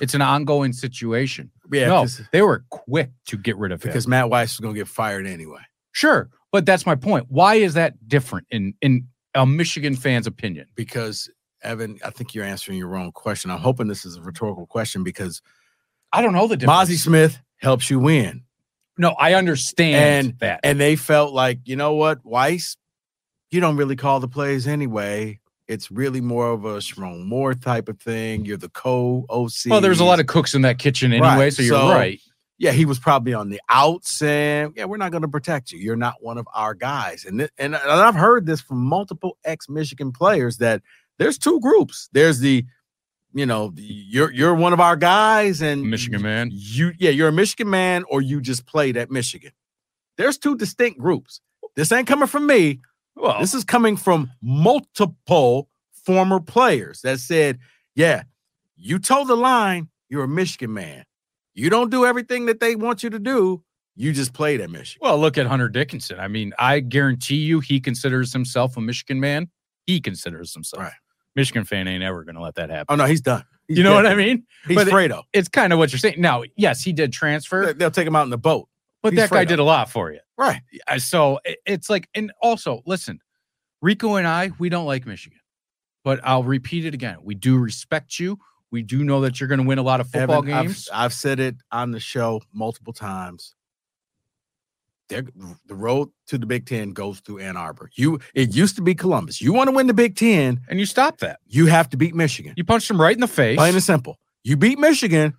It's 0.00 0.14
an 0.14 0.22
ongoing 0.22 0.72
situation. 0.72 1.50
Yeah, 1.72 1.88
no, 1.88 2.06
they 2.32 2.42
were 2.42 2.64
quick 2.70 3.10
to 3.26 3.36
get 3.36 3.56
rid 3.56 3.72
of 3.72 3.82
him. 3.82 3.88
because 3.90 4.06
Matt 4.06 4.30
Weiss 4.30 4.52
is 4.54 4.60
going 4.60 4.74
to 4.74 4.78
get 4.78 4.88
fired 4.88 5.26
anyway. 5.26 5.60
Sure, 5.92 6.28
but 6.52 6.66
that's 6.66 6.84
my 6.86 6.94
point. 6.94 7.26
Why 7.28 7.54
is 7.56 7.74
that 7.74 7.94
different 8.08 8.46
in 8.50 8.74
in 8.82 9.06
a 9.34 9.44
Michigan 9.46 9.96
fan's 9.96 10.26
opinion? 10.26 10.66
Because 10.74 11.30
Evan, 11.62 11.98
I 12.04 12.10
think 12.10 12.34
you're 12.34 12.44
answering 12.44 12.78
your 12.78 12.94
own 12.96 13.10
question. 13.12 13.50
I'm 13.50 13.58
hoping 13.58 13.88
this 13.88 14.04
is 14.04 14.16
a 14.16 14.22
rhetorical 14.22 14.66
question 14.66 15.02
because 15.02 15.40
I 16.12 16.22
don't 16.22 16.32
know 16.34 16.46
the 16.46 16.56
difference. 16.56 16.90
Mazi 16.90 16.96
Smith 16.98 17.40
helps 17.58 17.88
you 17.90 17.98
win, 17.98 18.44
No, 18.98 19.10
I 19.18 19.34
understand 19.34 20.28
And- 20.28 20.38
that. 20.40 20.60
and 20.62 20.78
they 20.78 20.94
felt 20.96 21.32
like 21.34 21.60
you 21.64 21.74
know 21.76 21.94
what, 21.94 22.24
Weiss, 22.24 22.76
you 23.56 23.60
don't 23.62 23.76
really 23.76 23.96
call 23.96 24.20
the 24.20 24.28
plays 24.28 24.68
anyway. 24.68 25.40
It's 25.66 25.90
really 25.90 26.20
more 26.20 26.50
of 26.52 26.64
a 26.64 26.76
Sherrone 26.76 27.24
Moore 27.24 27.54
type 27.54 27.88
of 27.88 27.98
thing. 27.98 28.44
You're 28.44 28.56
the 28.58 28.68
co 28.68 29.26
OC. 29.28 29.52
well, 29.70 29.80
there's 29.80 29.98
a 29.98 30.04
lot 30.04 30.20
of 30.20 30.26
cooks 30.28 30.54
in 30.54 30.62
that 30.62 30.78
kitchen 30.78 31.10
anyway, 31.12 31.26
Right, 31.26 31.52
so 31.52 31.62
you're 31.62 31.76
so- 31.80 31.88
right. 31.90 32.20
yeah, 32.58 32.70
he 32.70 32.84
was 32.84 32.98
probably 33.00 33.34
on 33.34 33.48
the 33.48 33.60
outs 33.68 34.22
and 34.22 34.72
yeah, 34.76 34.84
we're 34.84 34.96
not 34.98 35.10
going 35.10 35.22
to 35.22 35.28
protect 35.28 35.72
you. 35.72 35.78
You're 35.80 35.96
not 35.96 36.22
one 36.22 36.38
of 36.38 36.46
our 36.54 36.74
guys. 36.74 37.24
And, 37.24 37.40
thi- 37.40 37.48
and 37.58 37.74
and 37.74 37.90
I've 37.90 38.14
heard 38.14 38.46
this 38.46 38.60
from 38.60 38.78
multiple 38.78 39.38
ex-Michigan 39.44 40.12
players 40.12 40.58
that 40.58 40.82
there's 41.18 41.36
two 41.38 41.58
groups. 41.60 42.08
There's 42.12 42.38
the 42.40 42.64
you 43.34 43.44
know, 43.44 43.72
you're 43.76 44.30
you're 44.32 44.54
one 44.54 44.72
of 44.72 44.80
our 44.80 44.96
guys 44.96 45.60
and 45.62 45.90
Michigan 45.90 46.22
man. 46.22 46.50
You 46.52 46.92
yeah, 46.98 47.10
you're 47.10 47.28
a 47.28 47.32
Michigan 47.32 47.68
man 47.68 48.04
or 48.08 48.22
you 48.22 48.40
just 48.40 48.66
played 48.66 48.96
at 48.96 49.10
Michigan. 49.10 49.50
There's 50.16 50.38
two 50.38 50.56
distinct 50.56 50.98
groups. 51.00 51.40
This 51.74 51.90
ain't 51.92 52.06
coming 52.06 52.28
from 52.28 52.46
me. 52.46 52.80
Well, 53.16 53.40
This 53.40 53.54
is 53.54 53.64
coming 53.64 53.96
from 53.96 54.30
multiple 54.42 55.68
former 56.04 56.40
players 56.40 57.00
that 57.02 57.18
said, 57.20 57.58
yeah, 57.94 58.24
you 58.76 58.98
told 58.98 59.28
the 59.28 59.36
line 59.36 59.88
you're 60.08 60.24
a 60.24 60.28
Michigan 60.28 60.72
man. 60.74 61.04
You 61.54 61.70
don't 61.70 61.90
do 61.90 62.04
everything 62.04 62.46
that 62.46 62.60
they 62.60 62.76
want 62.76 63.02
you 63.02 63.10
to 63.10 63.18
do. 63.18 63.62
You 63.96 64.12
just 64.12 64.34
played 64.34 64.60
at 64.60 64.68
Michigan. 64.70 65.00
well, 65.08 65.18
look 65.18 65.38
at 65.38 65.46
Hunter 65.46 65.68
Dickinson. 65.70 66.20
I 66.20 66.28
mean, 66.28 66.52
I 66.58 66.80
guarantee 66.80 67.36
you, 67.36 67.60
he 67.60 67.80
considers 67.80 68.32
himself 68.32 68.76
a 68.76 68.80
Michigan 68.82 69.18
man. 69.20 69.48
He 69.86 70.00
considers 70.00 70.52
himself. 70.52 70.82
Right. 70.82 70.92
Michigan 71.34 71.64
fan 71.64 71.88
ain't 71.88 72.04
ever 72.04 72.22
going 72.24 72.34
to 72.34 72.42
let 72.42 72.56
that 72.56 72.68
happen. 72.68 72.86
Oh 72.90 72.96
no, 72.96 73.06
he's 73.06 73.22
done. 73.22 73.44
He's 73.68 73.78
you 73.78 73.84
know 73.84 73.94
what. 73.94 74.06
I 74.06 74.14
mean? 74.14 74.44
He's 74.68 74.76
But 74.76 74.88
it- 74.88 75.12
It's 75.32 75.48
kind 75.48 75.72
of 75.72 75.78
what 75.78 75.92
you're 75.92 75.98
saying. 75.98 76.20
Now, 76.20 76.42
yes, 76.56 76.82
he 76.82 76.92
did 76.92 77.12
transfer, 77.12 77.66
They- 77.66 77.72
They'll 77.72 77.90
take 77.90 78.06
him 78.06 78.14
out 78.16 78.24
in 78.24 78.30
the 78.30 78.38
boat. 78.38 78.68
but 79.02 79.12
he's 79.14 79.20
that 79.22 79.30
guy 79.30 79.44
did 79.46 79.58
a 79.58 79.64
lot 79.64 79.90
for 79.90 80.12
you. 80.12 80.20
Right. 80.38 80.60
So 80.98 81.40
it's 81.64 81.88
like, 81.88 82.08
and 82.14 82.32
also 82.42 82.82
listen, 82.86 83.20
Rico 83.80 84.16
and 84.16 84.26
I, 84.26 84.50
we 84.58 84.68
don't 84.68 84.86
like 84.86 85.06
Michigan, 85.06 85.38
but 86.04 86.20
I'll 86.24 86.44
repeat 86.44 86.84
it 86.84 86.94
again. 86.94 87.18
We 87.22 87.34
do 87.34 87.56
respect 87.56 88.18
you. 88.18 88.38
We 88.70 88.82
do 88.82 89.04
know 89.04 89.20
that 89.22 89.40
you're 89.40 89.48
going 89.48 89.60
to 89.60 89.66
win 89.66 89.78
a 89.78 89.82
lot 89.82 90.00
of 90.00 90.08
football 90.10 90.38
Evan, 90.38 90.52
I've- 90.52 90.66
games. 90.68 90.88
I've, 90.92 91.12
said 91.12 91.40
it 91.40 91.56
on 91.72 91.92
the 91.92 92.00
show 92.00 92.42
multiple 92.52 92.92
times. 92.92 93.54
They're, 95.08 95.24
the 95.66 95.74
road 95.76 96.10
to 96.26 96.36
the 96.36 96.46
Big 96.46 96.66
Ten 96.66 96.92
goes 96.92 97.20
through 97.20 97.38
Ann 97.38 97.56
Arbor. 97.56 97.90
You 97.94 98.18
it 98.34 98.56
used 98.56 98.74
to 98.74 98.82
be 98.82 98.92
Columbus. 98.92 99.40
You 99.40 99.52
want 99.52 99.68
to 99.68 99.74
win 99.74 99.86
the 99.86 99.94
Big 99.94 100.16
Ten, 100.16 100.60
and 100.68 100.80
you 100.80 100.86
stop 100.86 101.18
that. 101.18 101.38
you 101.46 101.66
have 101.66 101.88
to 101.90 101.96
beat 101.96 102.12
Michigan. 102.14 102.54
You 102.56 102.64
punched 102.64 102.88
them 102.88 103.00
right 103.00 103.14
in 103.14 103.20
the 103.20 103.28
face. 103.28 103.56
Plain 103.56 103.74
and 103.74 103.82
simple. 103.82 104.18
You 104.42 104.56
beat 104.56 104.80
Michigan. 104.80 105.34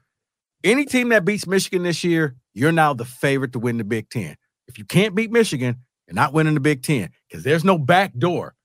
Any 0.63 0.85
team 0.85 1.09
that 1.09 1.25
beats 1.25 1.45
Michigan 1.45 1.83
this 1.83 2.01
year, 2.03 2.35
you're 2.53 2.71
now 2.71 2.93
the 2.93 3.03
favorite 3.05 3.51
to 3.53 3.59
win 3.59 3.77
the 3.77 3.83
Big 3.83 4.09
Ten. 4.09 4.37
If 4.67 4.77
you 4.77 4.85
can't 4.85 5.15
beat 5.15 5.31
Michigan, 5.31 5.77
you're 6.07 6.15
not 6.15 6.33
winning 6.33 6.53
the 6.53 6.59
Big 6.59 6.83
Ten 6.83 7.09
because 7.29 7.43
there's 7.43 7.63
no 7.63 7.77
back 7.77 8.13
door 8.17 8.55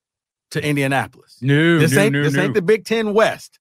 to 0.53 0.65
Indianapolis. 0.65 1.39
No, 1.41 1.79
This 1.79 1.93
no, 1.93 2.03
ain't 2.03 2.13
no, 2.13 2.23
this 2.23 2.35
no. 2.35 2.43
ain't 2.43 2.55
the 2.55 2.63
Big 2.63 2.85
Ten 2.85 3.15
West. 3.15 3.59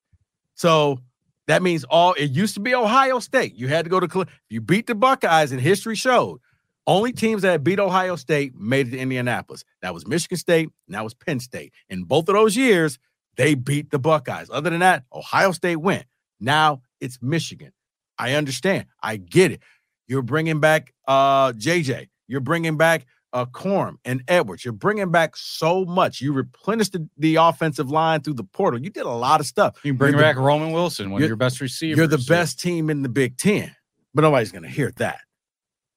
So 0.56 1.00
that 1.48 1.62
means 1.64 1.84
all 1.86 2.14
it 2.14 2.32
used 2.32 2.54
to 2.56 2.60
be 2.60 2.76
Ohio 2.76 3.20
State. 3.20 3.56
You 3.56 3.68
had 3.68 3.86
to 3.86 3.90
go 3.90 4.00
to 4.00 4.26
you 4.50 4.62
beat 4.62 4.88
the 4.88 4.96
Buckeyes, 4.96 5.52
and 5.52 5.60
history 5.60 5.96
showed 5.96 6.40
only 6.88 7.12
teams 7.12 7.44
that 7.44 7.64
beat 7.64 7.80
Ohio 7.80 8.16
State 8.16 8.56
made 8.56 8.88
it 8.88 8.92
to 8.92 8.98
Indianapolis. 8.98 9.64
That 9.82 9.94
was 9.94 10.08
Michigan 10.08 10.38
State, 10.38 10.70
and 10.88 10.96
that 10.96 11.04
was 11.04 11.14
Penn 11.14 11.40
State. 11.40 11.74
In 11.90 12.04
both 12.04 12.28
of 12.30 12.36
those 12.36 12.56
years, 12.56 13.00
they 13.38 13.56
beat 13.56 13.92
the 13.92 14.00
Buckeyes. 14.00 14.50
Other 14.52 14.70
than 14.70 14.80
that, 14.80 15.04
Ohio 15.14 15.52
State 15.52 15.78
went. 15.78 16.06
Now 16.40 16.82
it's 17.00 17.20
Michigan. 17.22 17.72
I 18.18 18.34
understand. 18.34 18.86
I 19.02 19.18
get 19.18 19.52
it. 19.52 19.62
You're 20.08 20.22
bringing 20.22 20.60
back 20.60 20.94
uh 21.08 21.54
JJ. 21.54 22.08
You're 22.32 22.40
bringing 22.42 22.78
back 22.78 23.06
uh 23.34 23.46
Corum 23.46 23.96
and 24.04 24.24
Edwards. 24.28 24.66
You're 24.66 24.74
bringing 24.74 25.12
back 25.12 25.36
so 25.38 25.86
much. 25.86 26.20
You 26.22 26.34
replenished 26.34 26.94
the, 26.94 27.08
the 27.18 27.36
offensive 27.36 27.90
line 27.92 28.22
through 28.22 28.34
the 28.36 28.44
portal. 28.44 28.82
You 28.82 28.90
did 28.90 29.06
a 29.06 29.10
lot 29.10 29.40
of 29.40 29.46
stuff. 29.46 29.78
You 29.84 29.94
bring 29.94 30.14
You're 30.14 30.22
the- 30.22 30.28
back 30.28 30.36
Roman 30.38 30.72
Wilson, 30.72 31.12
one 31.12 31.22
of 31.22 31.28
your 31.28 31.38
best 31.38 31.62
receivers. 31.62 31.98
You're 31.98 32.08
the 32.08 32.18
So 32.18 32.34
best 32.34 32.60
team 32.60 32.90
in 32.90 33.04
the 33.04 33.10
Big 33.10 33.38
Ten, 33.38 33.76
but 34.14 34.22
nobody's 34.24 34.52
going 34.52 34.64
to 34.64 34.70
hear 34.70 34.92
that. 34.98 35.20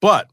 But 0.01 0.29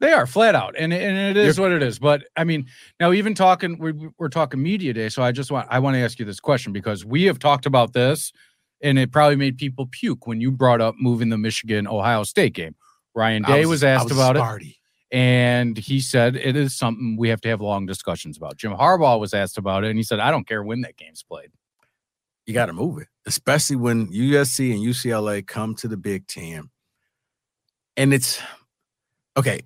They 0.00 0.12
are 0.12 0.26
flat 0.26 0.54
out, 0.54 0.74
and 0.78 0.92
and 0.92 1.36
it 1.36 1.36
is 1.36 1.58
what 1.58 1.72
it 1.72 1.82
is. 1.82 1.98
But 1.98 2.22
I 2.36 2.44
mean, 2.44 2.66
now 3.00 3.10
even 3.12 3.34
talking, 3.34 3.78
we're, 3.78 4.10
we're 4.18 4.28
talking 4.28 4.62
media 4.62 4.92
day, 4.92 5.08
so 5.08 5.22
I 5.24 5.32
just 5.32 5.50
want 5.50 5.66
I 5.70 5.80
want 5.80 5.94
to 5.94 6.00
ask 6.00 6.20
you 6.20 6.24
this 6.24 6.38
question 6.40 6.72
because 6.72 7.04
we 7.04 7.24
have 7.24 7.40
talked 7.40 7.66
about 7.66 7.94
this, 7.94 8.32
and 8.80 8.96
it 8.96 9.10
probably 9.10 9.34
made 9.34 9.56
people 9.58 9.88
puke 9.90 10.28
when 10.28 10.40
you 10.40 10.52
brought 10.52 10.80
up 10.80 10.94
moving 11.00 11.30
the 11.30 11.38
Michigan 11.38 11.88
Ohio 11.88 12.22
State 12.22 12.54
game. 12.54 12.76
Ryan 13.16 13.44
I 13.44 13.48
Day 13.48 13.66
was, 13.66 13.82
I 13.82 13.88
asked 13.90 14.12
about 14.12 14.36
it, 14.36 14.40
Sparty. 14.40 14.76
And 15.10 15.76
he 15.78 16.00
said 16.00 16.36
it 16.36 16.56
is 16.56 16.76
something 16.76 17.16
we 17.16 17.28
have 17.30 17.40
to 17.42 17.48
have 17.48 17.60
long 17.60 17.86
discussions 17.86 18.36
about. 18.36 18.56
Jim 18.56 18.72
Harbaugh 18.72 19.18
was 19.18 19.34
asked 19.34 19.58
about 19.58 19.84
it, 19.84 19.90
and 19.90 19.98
he 19.98 20.02
said, 20.02 20.20
"I 20.20 20.30
don't 20.30 20.46
care 20.46 20.62
when 20.62 20.82
that 20.82 20.96
game's 20.96 21.22
played." 21.22 21.50
You 22.46 22.54
got 22.54 22.66
to 22.66 22.72
move 22.72 22.98
it, 22.98 23.08
especially 23.26 23.76
when 23.76 24.08
USC 24.10 24.72
and 24.72 24.82
UCLA 24.82 25.46
come 25.46 25.74
to 25.76 25.88
the 25.88 25.98
Big 25.98 26.26
Ten. 26.26 26.70
And 27.96 28.14
it's 28.14 28.40
okay 29.36 29.60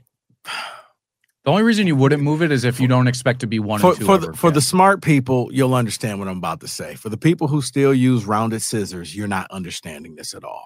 The 1.44 1.50
only 1.50 1.64
reason 1.64 1.87
you 1.87 1.96
wouldn't 1.96 2.22
move 2.22 2.40
it 2.42 2.52
is 2.52 2.64
if 2.64 2.78
you 2.78 2.87
don't 2.87 3.09
expect 3.09 3.40
to 3.40 3.46
be 3.48 3.59
one 3.59 3.81
for 3.81 3.94
for 3.96 4.18
the, 4.18 4.33
for 4.33 4.50
the 4.52 4.61
smart 4.61 5.02
people. 5.02 5.48
You'll 5.52 5.74
understand 5.74 6.20
what 6.20 6.28
I'm 6.28 6.38
about 6.38 6.61
to 6.61 6.68
say. 6.68 6.94
For 6.94 7.09
the 7.09 7.16
people 7.16 7.48
who 7.48 7.62
still 7.62 7.92
use 7.92 8.24
rounded 8.24 8.62
scissors, 8.62 9.14
you're 9.16 9.28
not 9.28 9.50
understanding 9.50 10.14
this 10.14 10.35
at 10.35 10.44
all. 10.44 10.64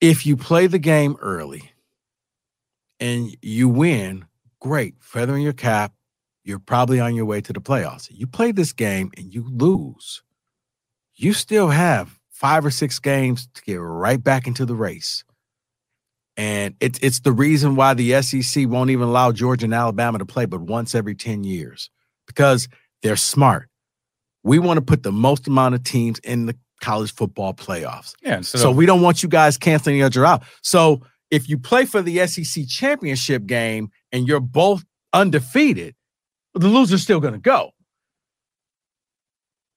if 0.00 0.24
you 0.24 0.36
play 0.36 0.66
the 0.66 0.78
game 0.78 1.16
early 1.20 1.70
and 3.00 3.36
you 3.42 3.68
win, 3.68 4.24
great, 4.60 4.94
feather 5.00 5.34
in 5.36 5.42
your 5.42 5.52
cap. 5.52 5.92
You're 6.44 6.58
probably 6.60 7.00
on 7.00 7.14
your 7.14 7.24
way 7.24 7.40
to 7.40 7.52
the 7.52 7.60
playoffs. 7.60 8.08
You 8.10 8.26
play 8.26 8.52
this 8.52 8.72
game 8.72 9.10
and 9.16 9.32
you 9.34 9.44
lose. 9.48 10.22
You 11.16 11.32
still 11.32 11.68
have 11.70 12.18
five 12.30 12.64
or 12.64 12.70
six 12.70 12.98
games 12.98 13.48
to 13.54 13.62
get 13.62 13.76
right 13.76 14.22
back 14.22 14.46
into 14.46 14.64
the 14.64 14.76
race. 14.76 15.24
And 16.36 16.74
it's 16.80 16.98
it's 17.00 17.20
the 17.20 17.32
reason 17.32 17.76
why 17.76 17.94
the 17.94 18.20
SEC 18.22 18.68
won't 18.68 18.90
even 18.90 19.08
allow 19.08 19.32
Georgia 19.32 19.64
and 19.64 19.74
Alabama 19.74 20.18
to 20.18 20.26
play 20.26 20.44
but 20.44 20.60
once 20.60 20.94
every 20.94 21.14
10 21.14 21.44
years 21.44 21.90
because 22.26 22.68
they're 23.02 23.16
smart. 23.16 23.68
We 24.42 24.58
want 24.58 24.76
to 24.76 24.82
put 24.82 25.02
the 25.02 25.12
most 25.12 25.48
amount 25.48 25.74
of 25.74 25.82
teams 25.82 26.18
in 26.20 26.46
the 26.46 26.54
college 26.82 27.12
football 27.14 27.54
playoffs. 27.54 28.14
yeah, 28.22 28.42
So 28.42 28.70
of- 28.70 28.76
we 28.76 28.84
don't 28.84 29.00
want 29.00 29.22
you 29.22 29.28
guys 29.30 29.56
canceling 29.56 29.96
each 29.96 30.02
other 30.02 30.26
out. 30.26 30.42
So 30.62 31.00
if 31.30 31.48
you 31.48 31.58
play 31.58 31.84
for 31.84 32.02
the 32.02 32.26
SEC 32.26 32.66
championship 32.68 33.46
game 33.46 33.90
and 34.12 34.28
you're 34.28 34.40
both 34.40 34.84
undefeated, 35.12 35.94
the 36.54 36.68
loser's 36.68 37.02
still 37.02 37.20
going 37.20 37.34
to 37.34 37.40
go 37.40 37.70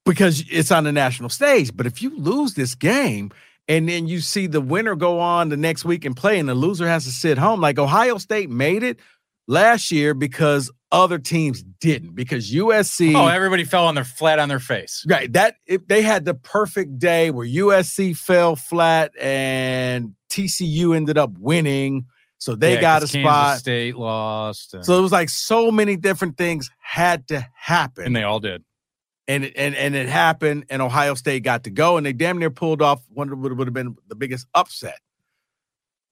because 0.05 0.43
it's 0.49 0.71
on 0.71 0.83
the 0.83 0.91
national 0.91 1.29
stage. 1.29 1.75
But 1.75 1.85
if 1.85 2.01
you 2.01 2.17
lose 2.17 2.53
this 2.53 2.75
game 2.75 3.31
and 3.69 3.87
then 3.87 4.07
you 4.07 4.19
see 4.19 4.47
the 4.47 4.59
winner 4.59 4.95
go 4.95 5.19
on 5.19 5.49
the 5.49 5.57
next 5.57 5.85
week 5.85 6.03
and 6.03 6.17
play, 6.17 6.39
and 6.39 6.49
the 6.49 6.55
loser 6.55 6.87
has 6.87 7.05
to 7.05 7.11
sit 7.11 7.37
home. 7.37 7.61
Like 7.61 7.77
Ohio 7.77 8.17
State 8.17 8.49
made 8.49 8.81
it 8.81 8.99
last 9.47 9.91
year 9.91 10.15
because 10.15 10.71
other 10.91 11.19
teams 11.19 11.61
didn't, 11.79 12.15
because 12.15 12.51
USC. 12.51 13.13
Oh, 13.15 13.27
everybody 13.27 13.63
fell 13.63 13.85
on 13.85 13.95
their 13.95 14.03
flat 14.03 14.39
on 14.39 14.49
their 14.49 14.59
face. 14.59 15.05
Right. 15.07 15.31
That 15.33 15.55
it, 15.67 15.87
they 15.87 16.01
had 16.01 16.25
the 16.25 16.33
perfect 16.33 16.97
day 16.99 17.29
where 17.31 17.45
USC 17.47 18.17
fell 18.17 18.55
flat 18.55 19.11
and 19.19 20.15
TCU 20.29 20.95
ended 20.95 21.17
up 21.17 21.31
winning. 21.37 22.05
So 22.39 22.55
they 22.55 22.75
Yeah, 22.75 22.81
got 22.81 22.97
a 22.97 23.01
'cause 23.01 23.11
spot. 23.11 23.23
Kansas 23.23 23.59
State 23.59 23.95
lost. 23.97 24.73
and- 24.73 24.85
So 24.85 24.97
it 24.97 25.01
was 25.01 25.11
like 25.11 25.29
so 25.29 25.71
many 25.71 25.95
different 25.97 26.37
things 26.37 26.71
had 26.79 27.27
to 27.27 27.45
happen. 27.53 28.05
and 28.05 28.15
they 28.15 28.23
all 28.23 28.39
did. 28.39 28.63
and 29.27 29.43
it- 29.45 29.53
and 29.55 29.75
and 29.75 29.93
it 29.93 30.09
happened, 30.09 30.65
and 30.71 30.81
Ohio 30.81 31.13
State 31.13 31.43
got 31.43 31.65
to 31.65 31.69
go, 31.69 31.97
and 31.97 32.05
they 32.05 32.13
damn 32.13 32.39
near 32.39 32.49
pulled 32.49 32.81
off 32.81 33.01
one 33.09 33.29
would 33.41 33.67
have 33.67 33.73
been 33.75 33.95
the 34.07 34.15
biggest 34.15 34.47
upset. 34.55 34.97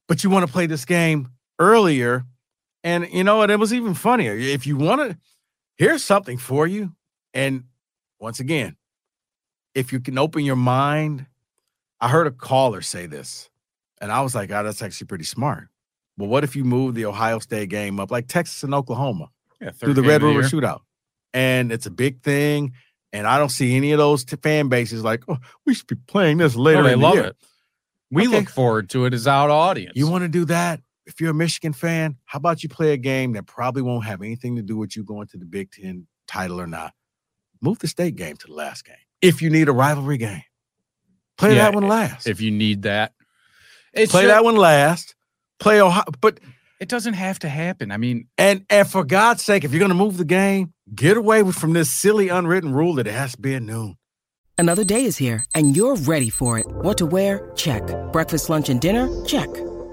But 0.07 0.23
you 0.23 0.29
want 0.29 0.45
to 0.45 0.51
play 0.53 0.67
this 0.67 0.85
game 0.85 1.29
earlier, 1.57 2.25
and 2.87 3.07
you 3.11 3.23
know 3.23 3.37
what? 3.37 3.51
It 3.51 3.59
was 3.59 3.73
even 3.73 3.93
funnier. 3.93 4.35
If 4.35 4.65
you 4.65 4.77
want 4.77 5.01
to, 5.11 5.17
here's 5.77 6.03
something 6.03 6.37
for 6.37 6.65
you. 6.67 6.93
And 7.33 7.65
once 8.19 8.39
again, 8.39 8.77
if 9.75 9.91
you 9.91 9.99
can 9.99 10.17
open 10.17 10.43
your 10.45 10.55
mind, 10.55 11.25
I 11.99 12.09
heard 12.09 12.27
a 12.27 12.31
caller 12.31 12.81
say 12.81 13.05
this, 13.05 13.49
and 14.01 14.11
I 14.11 14.21
was 14.21 14.33
like, 14.35 14.51
"Oh, 14.51 14.63
that's 14.63 14.81
actually 14.81 15.07
pretty 15.07 15.25
smart." 15.25 15.67
But 16.17 16.25
what 16.25 16.43
if 16.43 16.55
you 16.55 16.63
move 16.63 16.95
the 16.95 17.05
Ohio 17.05 17.39
State 17.39 17.69
game 17.69 17.99
up 17.99 18.09
like 18.11 18.27
Texas 18.27 18.63
and 18.63 18.73
Oklahoma? 18.73 19.29
Yeah, 19.61 19.71
through 19.71 19.93
the 19.93 20.01
Red 20.03 20.21
River. 20.23 20.41
Shootout, 20.43 20.81
and 21.33 21.71
it's 21.71 21.85
a 21.85 21.91
big 21.91 22.21
thing. 22.21 22.73
And 23.13 23.25
I 23.25 23.37
don't 23.37 23.49
see 23.49 23.75
any 23.75 23.91
of 23.93 23.97
those 23.99 24.23
t- 24.25 24.35
fan 24.43 24.67
bases 24.67 25.03
like, 25.03 25.23
oh, 25.27 25.37
we 25.65 25.73
should 25.73 25.87
be 25.87 25.95
playing 26.07 26.37
this 26.37 26.55
later. 26.55 26.81
No, 26.81 26.87
they 26.87 26.93
in 26.93 26.99
the 26.99 27.05
love 27.05 27.15
year." 27.15 27.25
it. 27.25 27.35
We 28.11 28.27
Okay. 28.27 28.37
look 28.39 28.49
forward 28.49 28.89
to 28.91 29.05
it 29.05 29.13
as 29.13 29.27
our 29.27 29.49
audience. 29.49 29.93
You 29.95 30.07
want 30.09 30.23
to 30.23 30.27
do 30.29 30.45
that? 30.45 30.81
If 31.07 31.19
you're 31.21 31.31
a 31.31 31.33
Michigan 31.33 31.73
fan, 31.73 32.17
how 32.25 32.37
about 32.37 32.61
you 32.61 32.69
play 32.69 32.91
a 32.93 32.97
game 32.97 33.33
that 33.33 33.47
probably 33.47 33.81
won't 33.81 34.05
have 34.05 34.21
anything 34.21 34.57
to 34.57 34.61
do 34.61 34.77
with 34.77 34.95
you 34.95 35.03
going 35.03 35.27
to 35.29 35.37
the 35.37 35.45
Big 35.45 35.71
Ten 35.71 36.05
title 36.27 36.59
or 36.61 36.67
not? 36.67 36.93
Move 37.61 37.79
the 37.79 37.87
state 37.87 38.15
game 38.15 38.35
to 38.37 38.47
the 38.47 38.53
last 38.53 38.85
game. 38.85 38.95
If 39.21 39.41
you 39.41 39.49
need 39.49 39.67
a 39.69 39.71
rivalry 39.71 40.17
game, 40.17 40.43
play 41.37 41.55
Yeah, 41.55 41.63
that 41.63 41.73
one 41.73 41.87
last. 41.87 42.27
if 42.27 42.41
you 42.41 42.51
need 42.51 42.83
that. 42.83 43.13
It's 43.93 44.11
play 44.11 44.23
ju- 44.23 44.27
that 44.27 44.43
one 44.43 44.57
last. 44.57 45.15
Play 45.59 45.81
Ohio, 45.81 46.03
but 46.21 46.39
It 46.79 46.89
doesn't 46.89 47.15
have 47.15 47.39
to 47.39 47.49
happen. 47.49 47.91
I 47.91 47.97
mean, 47.97 48.27
and 48.37 48.63
and 48.69 48.87
for 48.87 49.03
God's 49.03 49.41
sake, 49.43 49.63
if 49.63 49.71
you're 49.71 49.79
going 49.79 49.89
to 49.89 49.95
move 49.95 50.17
the 50.17 50.25
game, 50.25 50.73
get 50.93 51.17
away 51.17 51.41
with 51.41 51.55
from 51.55 51.73
this 51.73 51.89
silly 51.91 52.29
unwritten 52.29 52.73
rule 52.73 52.93
that 52.95 53.07
it 53.07 53.13
has 53.13 53.31
to 53.31 53.41
be 53.41 53.55
at 53.55 53.63
noon. 53.63 53.95
Another 54.59 54.83
day 54.83 55.03
is 55.05 55.17
here, 55.17 55.43
and 55.55 55.75
you're 55.75 55.95
ready 55.95 56.29
for 56.29 56.59
it. 56.59 56.65
What 56.67 56.97
to 56.99 57.05
wear? 57.07 57.51
Check. 57.55 57.81
Breakfast, 58.11 58.49
lunch, 58.49 58.69
and 58.69 58.79
dinner? 58.81 59.07
Check. 59.25 59.49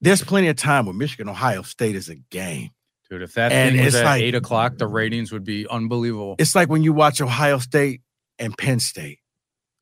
There's 0.00 0.22
plenty 0.22 0.48
of 0.48 0.56
time 0.56 0.86
when 0.86 0.98
Michigan 0.98 1.28
Ohio 1.28 1.62
State 1.62 1.96
is 1.96 2.08
a 2.08 2.16
game. 2.16 2.70
dude, 3.08 3.22
if 3.22 3.34
that 3.34 3.52
And 3.52 3.76
thing 3.76 3.84
was 3.84 3.94
it's 3.94 4.02
at 4.02 4.04
like- 4.04 4.22
eight 4.22 4.34
o'clock, 4.34 4.78
the 4.78 4.86
ratings 4.88 5.30
would 5.32 5.44
be 5.44 5.66
unbelievable. 5.68 6.34
It's 6.38 6.54
like 6.56 6.68
when 6.68 6.82
you 6.82 6.92
watch 6.92 7.20
Ohio 7.20 7.58
State 7.58 8.02
and 8.38 8.56
Penn 8.58 8.80
State. 8.80 9.20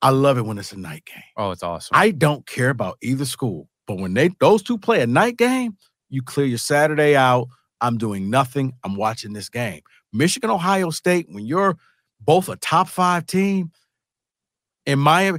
I 0.02 0.10
love 0.10 0.36
it 0.36 0.42
when 0.42 0.58
it's 0.58 0.72
a 0.72 0.78
night 0.78 1.06
game. 1.06 1.22
oh, 1.38 1.50
it's 1.50 1.62
awesome. 1.62 1.96
I 1.96 2.10
don't 2.10 2.46
care 2.46 2.68
about 2.68 2.98
either 3.02 3.24
school, 3.24 3.70
but 3.86 3.98
when 3.98 4.12
they 4.12 4.28
those 4.40 4.62
two 4.62 4.76
play 4.76 5.00
a 5.00 5.06
night 5.06 5.38
game, 5.38 5.78
you 6.10 6.20
clear 6.22 6.44
your 6.46 6.58
Saturday 6.58 7.16
out. 7.16 7.48
I'm 7.80 7.96
doing 7.96 8.28
nothing. 8.28 8.74
I'm 8.84 8.96
watching 8.96 9.32
this 9.32 9.48
game. 9.48 9.80
Michigan, 10.12 10.50
Ohio 10.50 10.90
State, 10.90 11.26
when 11.30 11.46
you're 11.46 11.76
both 12.20 12.50
a 12.50 12.56
top 12.56 12.88
five 12.88 13.24
team, 13.26 13.72
in 14.84 14.98
my 14.98 15.38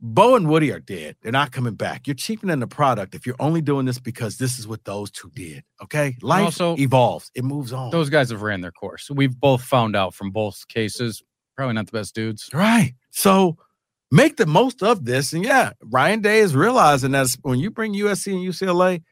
Bo 0.00 0.36
and 0.36 0.48
Woody 0.48 0.72
are 0.72 0.80
dead. 0.80 1.16
They're 1.22 1.32
not 1.32 1.52
coming 1.52 1.74
back. 1.74 2.06
You're 2.06 2.14
cheapening 2.14 2.60
the 2.60 2.66
product 2.66 3.14
if 3.14 3.26
you're 3.26 3.36
only 3.40 3.62
doing 3.62 3.86
this 3.86 3.98
because 3.98 4.36
this 4.36 4.58
is 4.58 4.68
what 4.68 4.84
those 4.84 5.10
two 5.10 5.30
did. 5.34 5.64
Okay. 5.82 6.16
Life 6.20 6.44
also- 6.44 6.76
evolves, 6.76 7.30
it 7.34 7.44
moves 7.44 7.72
on. 7.72 7.90
Those 7.90 8.10
guys 8.10 8.30
have 8.30 8.42
ran 8.42 8.60
their 8.60 8.72
course. 8.72 9.10
We've 9.10 9.38
both 9.38 9.62
found 9.62 9.96
out 9.96 10.14
from 10.14 10.30
both 10.30 10.68
cases. 10.68 11.22
Probably 11.56 11.74
not 11.74 11.86
the 11.86 11.92
best 11.92 12.14
dudes. 12.14 12.50
Right. 12.52 12.94
So 13.10 13.56
make 14.10 14.36
the 14.36 14.46
most 14.46 14.82
of 14.82 15.06
this. 15.06 15.32
And 15.32 15.44
yeah, 15.44 15.72
Ryan 15.82 16.20
Day 16.20 16.40
is 16.40 16.54
realizing 16.54 17.12
that 17.12 17.34
when 17.42 17.58
you 17.58 17.70
bring 17.70 17.94
USC 17.94 18.32
and 18.32 18.44
UCLA, 18.44 19.02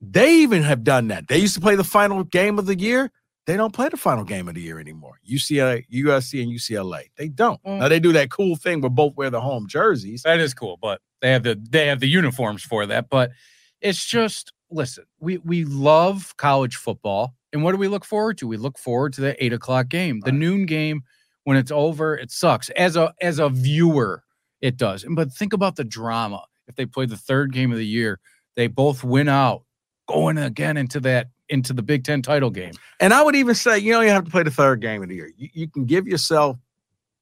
they 0.00 0.34
even 0.38 0.62
have 0.62 0.82
done 0.82 1.08
that. 1.08 1.28
They 1.28 1.38
used 1.38 1.54
to 1.54 1.60
play 1.60 1.76
the 1.76 1.84
final 1.84 2.24
game 2.24 2.58
of 2.58 2.66
the 2.66 2.76
year. 2.76 3.12
They 3.46 3.56
don't 3.56 3.72
play 3.74 3.88
the 3.88 3.96
final 3.96 4.24
game 4.24 4.48
of 4.48 4.54
the 4.54 4.60
year 4.60 4.78
anymore. 4.78 5.18
UCLA, 5.28 5.84
USC, 5.92 6.42
and 6.42 6.52
UCLA. 6.52 7.10
They 7.16 7.28
don't. 7.28 7.60
Mm. 7.64 7.78
Now 7.80 7.88
they 7.88 7.98
do 7.98 8.12
that 8.12 8.30
cool 8.30 8.54
thing 8.56 8.80
where 8.80 8.90
both 8.90 9.16
wear 9.16 9.30
the 9.30 9.40
home 9.40 9.66
jerseys. 9.66 10.22
That 10.22 10.38
is 10.38 10.54
cool, 10.54 10.78
but 10.80 11.00
they 11.20 11.30
have 11.32 11.42
the 11.42 11.60
they 11.70 11.86
have 11.88 12.00
the 12.00 12.08
uniforms 12.08 12.62
for 12.62 12.86
that. 12.86 13.08
But 13.10 13.32
it's 13.80 14.04
just 14.06 14.52
listen, 14.70 15.04
we 15.18 15.38
we 15.38 15.64
love 15.64 16.36
college 16.36 16.76
football, 16.76 17.34
and 17.52 17.64
what 17.64 17.72
do 17.72 17.78
we 17.78 17.88
look 17.88 18.04
forward 18.04 18.38
to? 18.38 18.46
We 18.46 18.56
look 18.56 18.78
forward 18.78 19.12
to 19.14 19.20
the 19.20 19.44
eight 19.44 19.52
o'clock 19.52 19.88
game, 19.88 20.20
the 20.20 20.30
Right. 20.30 20.38
noon 20.38 20.66
game. 20.66 21.02
When 21.44 21.56
it's 21.56 21.72
over, 21.72 22.16
it 22.16 22.30
sucks 22.30 22.70
as 22.70 22.96
a 22.96 23.12
as 23.20 23.40
a 23.40 23.48
viewer. 23.48 24.22
It 24.60 24.76
does, 24.76 25.04
but 25.10 25.32
think 25.32 25.52
about 25.52 25.74
the 25.74 25.82
drama. 25.82 26.44
If 26.68 26.76
they 26.76 26.86
play 26.86 27.06
the 27.06 27.16
third 27.16 27.52
game 27.52 27.72
of 27.72 27.78
the 27.78 27.86
year, 27.86 28.20
they 28.54 28.68
both 28.68 29.02
win 29.02 29.28
out, 29.28 29.64
going 30.06 30.38
again 30.38 30.76
into 30.76 31.00
that 31.00 31.26
into 31.48 31.72
the 31.72 31.82
Big 31.82 32.04
Ten 32.04 32.22
title 32.22 32.50
game. 32.50 32.72
And 33.00 33.12
I 33.12 33.22
would 33.22 33.34
even 33.36 33.54
say 33.54 33.78
you 33.78 33.92
don't 33.92 34.02
even 34.04 34.14
have 34.14 34.24
to 34.24 34.30
play 34.30 34.42
the 34.42 34.50
third 34.50 34.80
game 34.80 35.02
of 35.02 35.08
the 35.08 35.14
year. 35.16 35.30
You, 35.36 35.48
you 35.52 35.68
can 35.68 35.84
give 35.84 36.06
yourself 36.06 36.56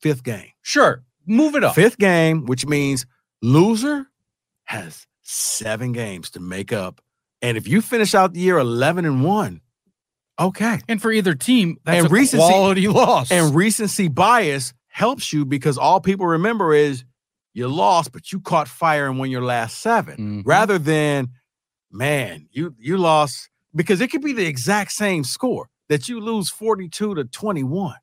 fifth 0.00 0.22
game. 0.22 0.50
Sure, 0.62 1.02
move 1.26 1.54
it 1.54 1.64
up. 1.64 1.74
Fifth 1.74 1.98
game, 1.98 2.46
which 2.46 2.66
means 2.66 3.06
loser 3.42 4.06
has 4.64 5.06
seven 5.22 5.92
games 5.92 6.30
to 6.30 6.40
make 6.40 6.72
up 6.72 7.00
And 7.42 7.56
if 7.56 7.66
you 7.66 7.80
finish 7.80 8.14
out 8.14 8.34
the 8.34 8.40
year 8.40 8.58
11 8.58 9.04
and 9.06 9.24
1, 9.24 9.60
okay. 10.38 10.78
And 10.88 11.00
for 11.00 11.10
either 11.10 11.34
team, 11.34 11.78
that's 11.84 11.98
And 11.98 12.06
a 12.06 12.10
recency- 12.10 12.44
quality 12.46 12.88
loss. 12.88 13.30
And 13.32 13.54
recency 13.54 14.08
bias 14.08 14.72
helps 14.88 15.32
you 15.32 15.44
because 15.46 15.78
all 15.78 16.00
people 16.00 16.26
remember 16.26 16.74
is 16.74 17.04
you 17.54 17.66
lost, 17.68 18.12
but 18.12 18.30
you 18.32 18.40
caught 18.40 18.68
fire 18.68 19.06
and 19.08 19.18
won 19.18 19.30
your 19.30 19.42
last 19.42 19.78
7 19.78 20.16
Mhm. 20.18 20.42
rather 20.44 20.78
than, 20.78 21.30
man, 21.90 22.46
you 22.52 22.74
you 22.78 22.96
lost 22.98 23.48
because 23.74 24.00
it 24.00 24.08
could 24.10 24.22
be 24.22 24.32
the 24.32 24.46
exact 24.46 24.92
same 24.92 25.24
score 25.24 25.68
that 25.88 26.08
you 26.08 26.20
lose 26.20 26.50
42 26.50 27.14
to 27.16 27.24
21. 27.24 27.94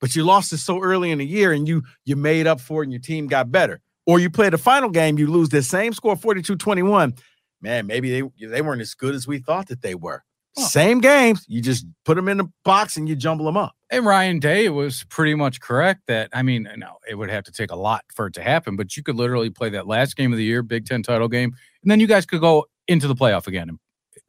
But 0.00 0.16
you 0.16 0.24
lost 0.24 0.52
it 0.52 0.58
so 0.58 0.82
early 0.82 1.10
in 1.10 1.18
the 1.18 1.26
year 1.26 1.52
and 1.52 1.66
you 1.66 1.82
you 2.04 2.16
made 2.16 2.46
up 2.46 2.60
for 2.60 2.82
it 2.82 2.86
and 2.86 2.92
your 2.92 3.00
team 3.00 3.26
got 3.26 3.50
better. 3.50 3.80
Or 4.06 4.20
you 4.20 4.28
play 4.28 4.50
the 4.50 4.58
final 4.58 4.90
game, 4.90 5.18
you 5.18 5.26
lose 5.26 5.48
the 5.48 5.62
same 5.62 5.94
score 5.94 6.14
42-21. 6.14 7.18
Man, 7.62 7.86
maybe 7.86 8.10
they 8.10 8.46
they 8.46 8.60
weren't 8.60 8.82
as 8.82 8.94
good 8.94 9.14
as 9.14 9.26
we 9.26 9.38
thought 9.38 9.68
that 9.68 9.80
they 9.80 9.94
were. 9.94 10.22
Oh. 10.56 10.62
Same 10.62 11.00
games, 11.00 11.44
you 11.48 11.60
just 11.60 11.86
put 12.04 12.14
them 12.14 12.28
in 12.28 12.36
the 12.36 12.48
box 12.64 12.96
and 12.96 13.08
you 13.08 13.16
jumble 13.16 13.46
them 13.46 13.56
up. 13.56 13.74
And 13.90 14.04
Ryan 14.04 14.38
Day 14.38 14.68
was 14.68 15.04
pretty 15.08 15.34
much 15.34 15.60
correct 15.60 16.02
that 16.06 16.28
I 16.32 16.42
mean, 16.42 16.68
no, 16.76 16.98
it 17.08 17.14
would 17.14 17.30
have 17.30 17.44
to 17.44 17.52
take 17.52 17.70
a 17.70 17.76
lot 17.76 18.04
for 18.14 18.26
it 18.26 18.34
to 18.34 18.42
happen, 18.42 18.76
but 18.76 18.96
you 18.96 19.02
could 19.02 19.16
literally 19.16 19.50
play 19.50 19.70
that 19.70 19.86
last 19.86 20.16
game 20.16 20.32
of 20.32 20.38
the 20.38 20.44
year, 20.44 20.62
Big 20.62 20.86
Ten 20.86 21.02
title 21.02 21.28
game, 21.28 21.54
and 21.82 21.90
then 21.90 22.00
you 22.00 22.06
guys 22.06 22.26
could 22.26 22.40
go 22.40 22.66
into 22.88 23.08
the 23.08 23.14
playoff 23.14 23.46
again 23.46 23.78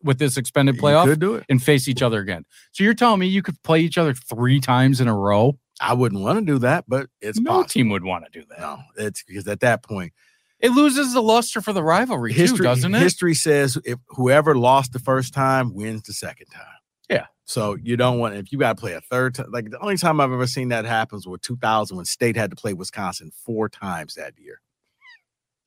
with 0.05 0.19
this 0.19 0.37
expanded 0.37 0.77
playoff 0.77 1.05
could 1.05 1.19
do 1.19 1.35
it. 1.35 1.43
and 1.49 1.61
face 1.61 1.87
each 1.89 2.01
other 2.01 2.19
again. 2.21 2.45
So 2.71 2.83
you're 2.83 2.93
telling 2.93 3.19
me 3.19 3.27
you 3.27 3.41
could 3.41 3.61
play 3.63 3.81
each 3.81 3.97
other 3.97 4.13
three 4.13 4.59
times 4.61 5.01
in 5.01 5.07
a 5.09 5.15
row? 5.15 5.57
I 5.81 5.93
wouldn't 5.93 6.21
want 6.21 6.39
to 6.39 6.45
do 6.45 6.57
that, 6.59 6.85
but 6.87 7.07
it's 7.19 7.39
no 7.39 7.51
possible. 7.51 7.67
team 7.67 7.89
would 7.89 8.05
want 8.05 8.23
to 8.25 8.39
do 8.39 8.45
that. 8.49 8.59
No, 8.59 8.79
it's 8.97 9.23
because 9.23 9.45
at 9.47 9.59
that 9.59 9.83
point, 9.83 10.13
It 10.61 10.69
loses 10.69 11.13
the 11.13 11.21
luster 11.21 11.59
for 11.59 11.73
the 11.73 11.83
rivalry 11.83 12.33
too, 12.33 12.39
history 12.41 12.63
doesn't 12.63 12.95
it? 12.95 12.99
history 13.01 13.33
says 13.33 13.77
if 13.83 13.99
whoever 14.07 14.55
lost 14.55 14.93
the 14.93 14.99
first 14.99 15.33
time 15.33 15.73
wins 15.73 16.03
the 16.03 16.13
second 16.13 16.47
time. 16.47 16.63
Yeah. 17.09 17.25
So 17.43 17.75
you 17.83 17.97
don't 17.97 18.19
want 18.19 18.35
if 18.35 18.51
you 18.53 18.57
got 18.57 18.77
to 18.77 18.79
play 18.81 18.93
a 18.93 19.01
third 19.01 19.35
time. 19.35 19.51
Like 19.51 19.69
the 19.69 19.79
only 19.79 19.97
time 19.97 20.21
I've 20.21 20.31
ever 20.31 20.47
seen 20.47 20.69
that 20.69 20.85
happens 20.85 21.27
was 21.27 21.41
2000 21.41 21.95
when 21.97 22.05
State 22.05 22.37
had 22.37 22.49
to 22.51 22.55
play 22.55 22.73
Wisconsin 22.73 23.31
four 23.45 23.67
times 23.67 24.15
that 24.15 24.33
year, 24.39 24.61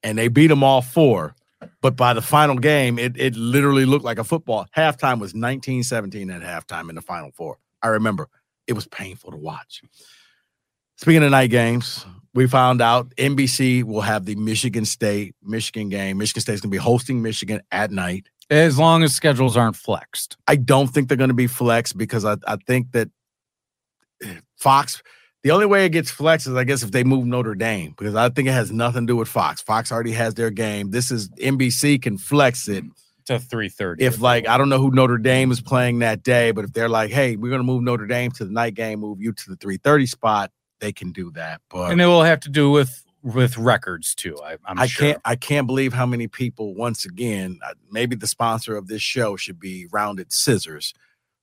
and 0.03 0.17
they 0.17 0.29
beat 0.29 0.47
them 0.49 0.65
all 0.65 0.81
four. 0.83 1.35
But 1.81 1.97
by 1.97 2.15
the 2.15 2.23
final 2.23 2.57
game, 2.57 2.99
it 2.99 3.17
it 3.17 3.37
literally 3.37 3.85
looked 3.85 4.05
like 4.05 4.19
a 4.19 4.25
football. 4.25 4.67
Halftime 4.77 5.21
was 5.21 5.33
19-17 5.33 6.35
at 6.35 6.43
halftime 6.43 6.89
in 6.89 6.95
the 6.95 7.03
final 7.03 7.31
four. 7.33 7.59
I 7.83 7.89
remember 7.89 8.29
it 8.67 8.75
was 8.75 8.87
painful 8.87 9.31
to 9.33 9.37
watch. 9.37 9.83
Speaking 10.97 11.23
of 11.23 11.31
night 11.31 11.51
games, 11.51 12.05
we 12.35 12.47
found 12.47 12.81
out 12.81 13.11
NBC 13.17 13.85
will 13.85 14.01
have 14.01 14.25
the 14.25 14.35
Michigan 14.35 14.85
State 14.85 15.35
Michigan 15.43 15.89
game. 15.89 16.19
Michigan 16.19 16.41
State's 16.41 16.61
going 16.61 16.71
to 16.71 16.75
be 16.75 16.83
hosting 16.83 17.23
Michigan 17.23 17.61
at 17.71 17.91
night. 17.91 18.29
As 18.51 18.79
long 18.79 19.03
as 19.03 19.15
schedules 19.15 19.57
aren't 19.57 19.77
flexed. 19.77 20.37
I 20.47 20.57
don't 20.57 20.89
think 20.89 21.09
they're 21.09 21.17
going 21.17 21.29
to 21.29 21.35
be 21.35 21.47
flexed 21.47 21.99
because 21.99 22.25
I, 22.25 22.37
I 22.47 22.57
think 22.67 22.93
that 22.93 23.11
eh, 24.23 24.41
Fox, 24.57 25.03
the 25.43 25.51
only 25.53 25.67
way 25.67 25.85
it 25.85 25.91
gets 25.91 26.11
flexed 26.11 26.47
is, 26.47 26.55
I 26.55 26.65
guess, 26.65 26.83
if 26.83 26.91
they 26.91 27.05
move 27.05 27.27
Notre 27.27 27.55
Dame 27.55 27.95
because 27.97 28.15
I 28.15 28.29
think 28.29 28.49
it 28.49 28.53
has 28.53 28.73
nothing 28.73 29.07
to 29.07 29.13
do 29.13 29.17
with 29.17 29.29
Fox. 29.29 29.63
Fox 29.63 29.93
already 29.93 30.13
has 30.13 30.35
their 30.35 30.51
game. 30.51 30.91
This 30.91 31.11
is 31.11 31.29
NBC 31.31 32.03
can 32.03 32.19
flex 32.19 32.69
it 32.69 32.85
To 33.27 33.39
three 33.39 33.69
thirty. 33.69 34.05
if, 34.05 34.21
like, 34.21 34.49
I 34.49 34.59
don't 34.59 34.69
know 34.69 34.79
who 34.79 34.91
Notre 34.91 35.19
Dame 35.19 35.53
is 35.53 35.61
playing 35.61 36.01
that 36.01 36.23
day, 36.23 36.51
but 36.51 36.65
if 36.65 36.73
they're 36.73 36.89
like, 36.89 37.11
hey, 37.11 37.37
we're 37.37 37.51
going 37.51 37.61
to 37.61 37.65
move 37.67 37.83
Notre 37.83 38.07
Dame 38.07 38.31
to 38.33 38.45
the 38.45 38.53
night 38.53 38.75
game, 38.75 39.01
move 39.01 39.21
you 39.21 39.33
to 39.33 39.51
the 39.51 39.57
330 39.57 40.07
spot, 40.07 40.51
they 40.81 40.93
can 40.93 41.13
do 41.13 41.31
that. 41.33 41.61
But 41.71 41.93
and 41.93 42.01
it 42.01 42.07
will 42.07 42.23
have 42.25 42.41
to 42.41 42.49
do 42.49 42.71
with 42.71 43.05
with 43.23 43.59
records 43.59 44.15
too. 44.15 44.39
I, 44.43 44.57
I'm 44.65 44.79
I 44.79 44.87
sure. 44.87 45.07
can't 45.07 45.21
I 45.25 45.37
can't 45.37 45.67
believe 45.67 45.93
how 45.93 46.07
many 46.07 46.29
people 46.29 46.75
once 46.75 47.05
again 47.05 47.59
uh, 47.65 47.75
maybe 47.91 48.15
the 48.17 48.29
sponsor 48.29 48.77
of 48.77 48.87
this 48.87 49.03
show 49.03 49.37
should 49.37 49.59
be 49.59 49.87
Rounded 49.93 50.33
Scissors 50.33 50.95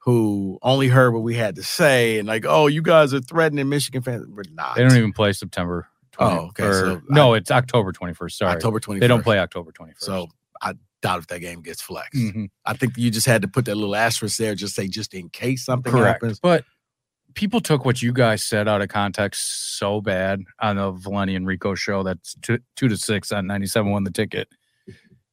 who 0.06 0.58
only 0.62 0.88
heard 0.88 1.12
what 1.12 1.24
we 1.24 1.34
had 1.36 1.56
to 1.56 1.64
say 1.64 2.18
and 2.20 2.28
like 2.28 2.46
oh 2.48 2.68
you 2.68 2.82
guys 2.82 3.14
are 3.14 3.20
threatening 3.20 3.68
Michigan 3.68 4.02
fans 4.02 4.26
we're 4.30 4.44
not 4.54 4.76
They 4.76 4.84
don't 4.84 4.96
even 4.98 5.12
play 5.14 5.34
September. 5.34 5.88
20, 6.14 6.34
Oh, 6.34 6.40
okay, 6.48 6.64
or- 6.64 6.74
so 6.74 7.02
no, 7.10 7.34
it's 7.34 7.52
October 7.52 7.92
21st. 7.92 8.32
Sorry. 8.32 8.52
October 8.54 8.80
21st 8.80 9.00
They 9.02 9.08
don't 9.08 9.24
play 9.24 9.38
October 9.40 9.72
21st. 9.74 9.96
so 10.00 10.28
I 10.62 10.76
doubt 11.02 11.20
if 11.20 11.28
that 11.28 11.40
game 11.40 11.62
gets 11.62 11.82
flexed 11.82 12.14
Mhm. 12.20 12.50
I 12.66 12.74
think 12.74 12.98
you 12.98 13.12
just 13.12 13.28
had 13.28 13.42
to 13.42 13.48
put 13.50 13.66
that 13.66 13.76
little 13.76 13.96
asterisk 13.96 14.38
there 14.38 14.56
just 14.56 14.76
say 14.76 14.88
just 14.88 15.14
in 15.14 15.28
case 15.30 15.66
something 15.66 15.92
correct. 15.92 16.22
happens 16.24 16.40
But 16.40 16.64
people 17.34 17.60
took 17.60 17.84
what 17.84 18.02
you 18.02 18.14
guys 18.14 18.46
said 18.46 18.68
out 18.70 18.82
of 18.82 18.88
context 18.88 19.78
so 19.78 20.00
bad 20.00 20.42
on 20.62 20.78
the 20.78 20.92
Valenti 20.92 21.36
and 21.36 21.46
Rico 21.46 21.76
show. 21.76 22.02
That's 22.02 22.34
two, 22.42 22.60
two 22.78 22.88
to 22.88 22.96
six 22.96 23.32
on 23.34 23.46
97 23.46 23.92
won 23.92 24.06
the 24.06 24.12
ticket. 24.12 24.48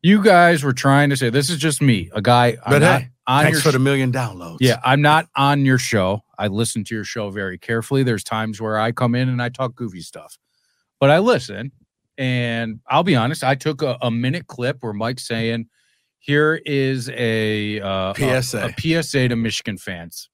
You 0.02 0.22
guys 0.22 0.64
were 0.64 0.72
trying 0.72 1.10
to 1.10 1.16
say 1.16 1.30
this 1.30 1.48
is 1.48 1.58
just 1.58 1.80
me, 1.80 2.10
a 2.12 2.20
guy. 2.20 2.56
I'm 2.64 2.70
but 2.70 2.82
hey 2.82 3.08
on 3.26 3.44
thanks 3.44 3.56
your 3.56 3.62
for 3.62 3.68
sh- 3.70 3.74
the 3.74 3.78
million 3.78 4.12
downloads 4.12 4.58
Yeah, 4.60 4.80
I'm 4.84 5.00
not 5.00 5.28
on 5.36 5.64
your 5.64 5.78
show. 5.78 6.22
I 6.38 6.48
listen 6.48 6.84
to 6.84 6.94
your 6.94 7.04
show 7.04 7.30
very 7.30 7.58
carefully. 7.58 8.02
There's 8.02 8.24
times 8.24 8.60
where 8.60 8.78
I 8.78 8.92
come 8.92 9.14
in 9.14 9.28
and 9.28 9.40
I 9.40 9.48
talk 9.48 9.74
goofy 9.76 10.00
stuff, 10.00 10.38
but 10.98 11.10
I 11.10 11.18
listen. 11.20 11.72
And 12.18 12.80
I'll 12.88 13.04
be 13.04 13.16
honest, 13.16 13.42
I 13.42 13.54
took 13.54 13.80
a, 13.82 13.96
a 14.02 14.10
minute 14.10 14.46
clip 14.46 14.78
where 14.80 14.92
Mike's 14.92 15.26
saying, 15.26 15.66
"Here 16.18 16.60
is 16.66 17.08
a, 17.10 17.80
uh, 17.80 18.12
a- 18.16 18.42
PSA. 18.42 18.74
a, 18.76 19.02
PSA 19.02 19.28
to 19.28 19.36
Michigan 19.36 19.78
fans. 19.78 20.28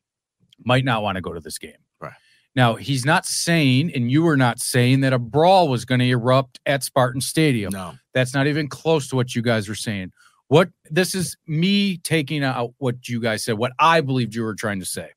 Might 0.65 0.85
not 0.85 1.03
want 1.03 1.17
to 1.17 1.23
go 1.23 1.33
to 1.33 1.41
this 1.41 1.59
game." 1.59 1.73
Now 2.55 2.75
he's 2.75 3.05
not 3.05 3.27
saying, 3.27 3.93
and 3.95 4.11
you 4.11 4.23
were 4.23 4.37
not 4.37 4.59
saying 4.59 5.01
that 5.01 5.13
a 5.13 5.19
brawl 5.19 5.69
was 5.69 5.85
going 5.85 6.01
to 6.01 6.09
erupt 6.09 6.59
at 6.67 6.83
Spartan 6.83 7.21
Stadium. 7.21 7.73
no 7.73 7.95
That's 8.15 8.35
not 8.35 8.47
even 8.47 8.69
close 8.69 9.09
to 9.09 9.17
what 9.17 9.35
you 9.35 9.43
guys 9.43 9.69
were 9.69 9.75
saying. 9.75 10.13
What 10.49 10.71
this 10.91 11.15
is 11.15 11.37
me 11.47 11.99
taking 11.99 12.43
out 12.43 12.73
what 12.79 13.09
you 13.09 13.21
guys 13.21 13.45
said, 13.45 13.59
what 13.59 13.73
I 13.79 14.01
believed 14.01 14.35
you 14.35 14.43
were 14.43 14.55
trying 14.55 14.81
to 14.81 14.87
say. 14.87 15.11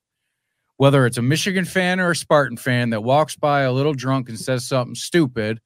Whether 0.77 1.05
it's 1.05 1.17
a 1.17 1.21
Michigan 1.21 1.65
fan 1.65 1.99
or 1.99 2.11
a 2.11 2.15
Spartan 2.15 2.57
fan 2.57 2.89
that 2.89 3.01
walks 3.01 3.35
by 3.35 3.61
a 3.61 3.71
little 3.71 3.93
drunk 3.93 4.29
and 4.29 4.39
says 4.39 4.67
something 4.67 4.95
stupid, 4.95 5.61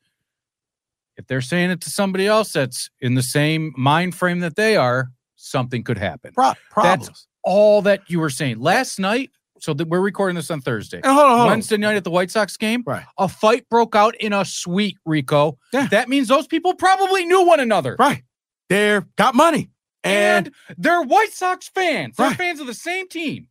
if 1.17 1.25
they're 1.28 1.41
saying 1.41 1.71
it 1.71 1.82
to 1.82 1.89
somebody 1.89 2.28
else 2.28 2.51
that's 2.51 2.89
in 2.99 3.15
the 3.15 3.23
same 3.23 3.73
mind 3.78 4.13
frame 4.15 4.41
that 4.41 4.56
they 4.56 4.75
are, 4.75 5.12
something 5.36 5.84
could 5.84 5.97
happen. 5.97 6.34
Pro- 6.34 6.54
problems 6.69 7.28
All 7.43 7.82
that 7.84 8.01
you 8.10 8.19
were 8.19 8.30
saying 8.30 8.60
last 8.60 8.99
night. 8.99 9.32
So 9.60 9.74
that 9.74 9.88
we're 9.88 10.02
recording 10.02 10.36
this 10.36 10.52
on 10.52 10.60
Thursday. 10.62 10.98
and 10.98 11.06
hold 11.06 11.18
on, 11.26 11.30
hold 11.30 11.41
on. 11.41 11.48
Wednesday 11.48 11.78
night 11.78 11.96
at 11.96 12.04
the 12.04 12.12
White 12.12 12.30
Sox 12.30 12.58
game, 12.58 12.84
Right. 12.86 13.06
a 13.18 13.28
fight 13.30 13.68
broke 13.70 13.96
out 13.96 14.13
in 14.15 14.34
a 14.34 14.44
suite, 14.44 14.98
Rico. 15.06 15.58
Yeah. 15.72 15.88
That 15.88 16.10
means 16.10 16.28
those 16.28 16.46
people 16.48 16.74
probably 16.76 17.26
knew 17.26 17.46
one 17.46 17.60
another. 17.60 17.96
right 18.00 18.24
they're 18.70 19.08
got 19.15 19.34
money 19.36 19.70
and, 20.04 20.48
And, 20.48 20.56
they're 20.78 21.02
White 21.04 21.32
Sox 21.32 21.70
fans. 21.70 22.15
They're 22.18 22.32
fans 22.32 22.60
of 22.60 22.68
the 22.68 22.74
same 22.74 23.08
team. 23.08 23.48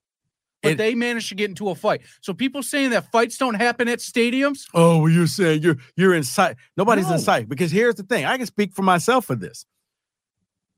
But 0.63 0.71
And- 0.73 0.81
they 0.81 0.95
managed 0.95 1.29
to 1.31 1.35
get 1.35 1.49
into 1.51 1.69
a 1.71 1.75
fight. 1.75 2.01
So 2.21 2.33
people 2.35 2.63
saying 2.63 2.91
that 2.91 3.11
fights 3.13 3.37
don't 3.39 3.55
happen 3.55 3.87
at 3.89 4.01
stadiums, 4.01 4.65
Oh, 4.75 4.99
well, 4.99 5.11
you're 5.11 5.27
saying 5.27 5.63
you're 5.63 5.77
you're 5.97 6.15
in 6.15 6.25
sight. 6.25 6.57
Nobody's 6.77 7.07
No. 7.09 7.15
in 7.15 7.19
sight 7.21 7.49
because 7.49 7.71
here's 7.71 7.95
the 7.95 8.03
thing. 8.03 8.25
I 8.25 8.37
can 8.37 8.47
speak 8.47 8.73
for 8.73 8.83
myself 8.83 9.25
for 9.27 9.37
this. 9.37 9.65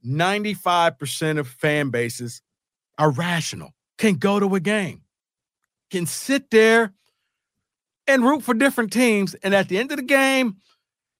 95% 0.05 1.39
of 1.39 1.49
fan 1.49 1.91
bases 1.91 2.43
are 2.99 3.11
rational, 3.11 3.75
can 3.99 4.15
go 4.15 4.39
to 4.39 4.55
a 4.55 4.61
game, 4.61 5.03
can 5.91 6.07
sit 6.07 6.51
there 6.51 6.93
and 8.07 8.23
root 8.25 8.43
for 8.43 8.55
different 8.55 8.93
teams. 8.93 9.35
And 9.37 9.55
at 9.55 9.69
the 9.69 9.79
end 9.79 9.91
of 9.91 9.97
the 9.97 10.03
game, 10.03 10.57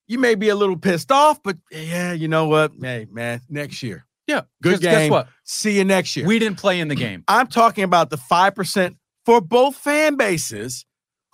you 0.09 0.19
may 0.19 0.35
be 0.35 0.49
a 0.49 0.55
little 0.55 0.77
pissed 0.77 1.11
off, 1.11 1.43
but 1.43 1.57
yeah, 1.71 2.13
you 2.13 2.29
know 2.29 2.47
what? 2.49 2.73
Hey, 2.81 3.07
man, 3.11 3.41
next 3.49 3.83
year. 3.83 4.07
yeah. 4.27 4.43
Good 4.63 4.75
'cause 4.75 4.81
Guess 4.81 4.99
game. 4.99 5.11
what? 5.11 5.29
See 5.45 5.77
you 5.79 5.85
next 5.85 6.17
year. 6.17 6.27
We 6.27 6.39
didn't 6.39 6.59
play 6.59 6.81
in 6.81 6.89
the 6.89 6.95
game. 6.95 7.25
I'm 7.29 7.47
talking 7.49 7.85
about 7.85 8.11
the 8.11 8.17
5% 8.19 8.97
for 9.25 9.41
both 9.41 9.77
fan 9.77 10.17
bases 10.17 10.85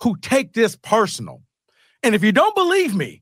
who 0.01 0.17
take 0.17 0.53
this 0.53 0.75
personal. 0.75 1.43
And 2.01 2.13
if 2.15 2.23
you 2.23 2.31
don't 2.31 2.55
believe 2.55 2.93
me, 2.95 3.21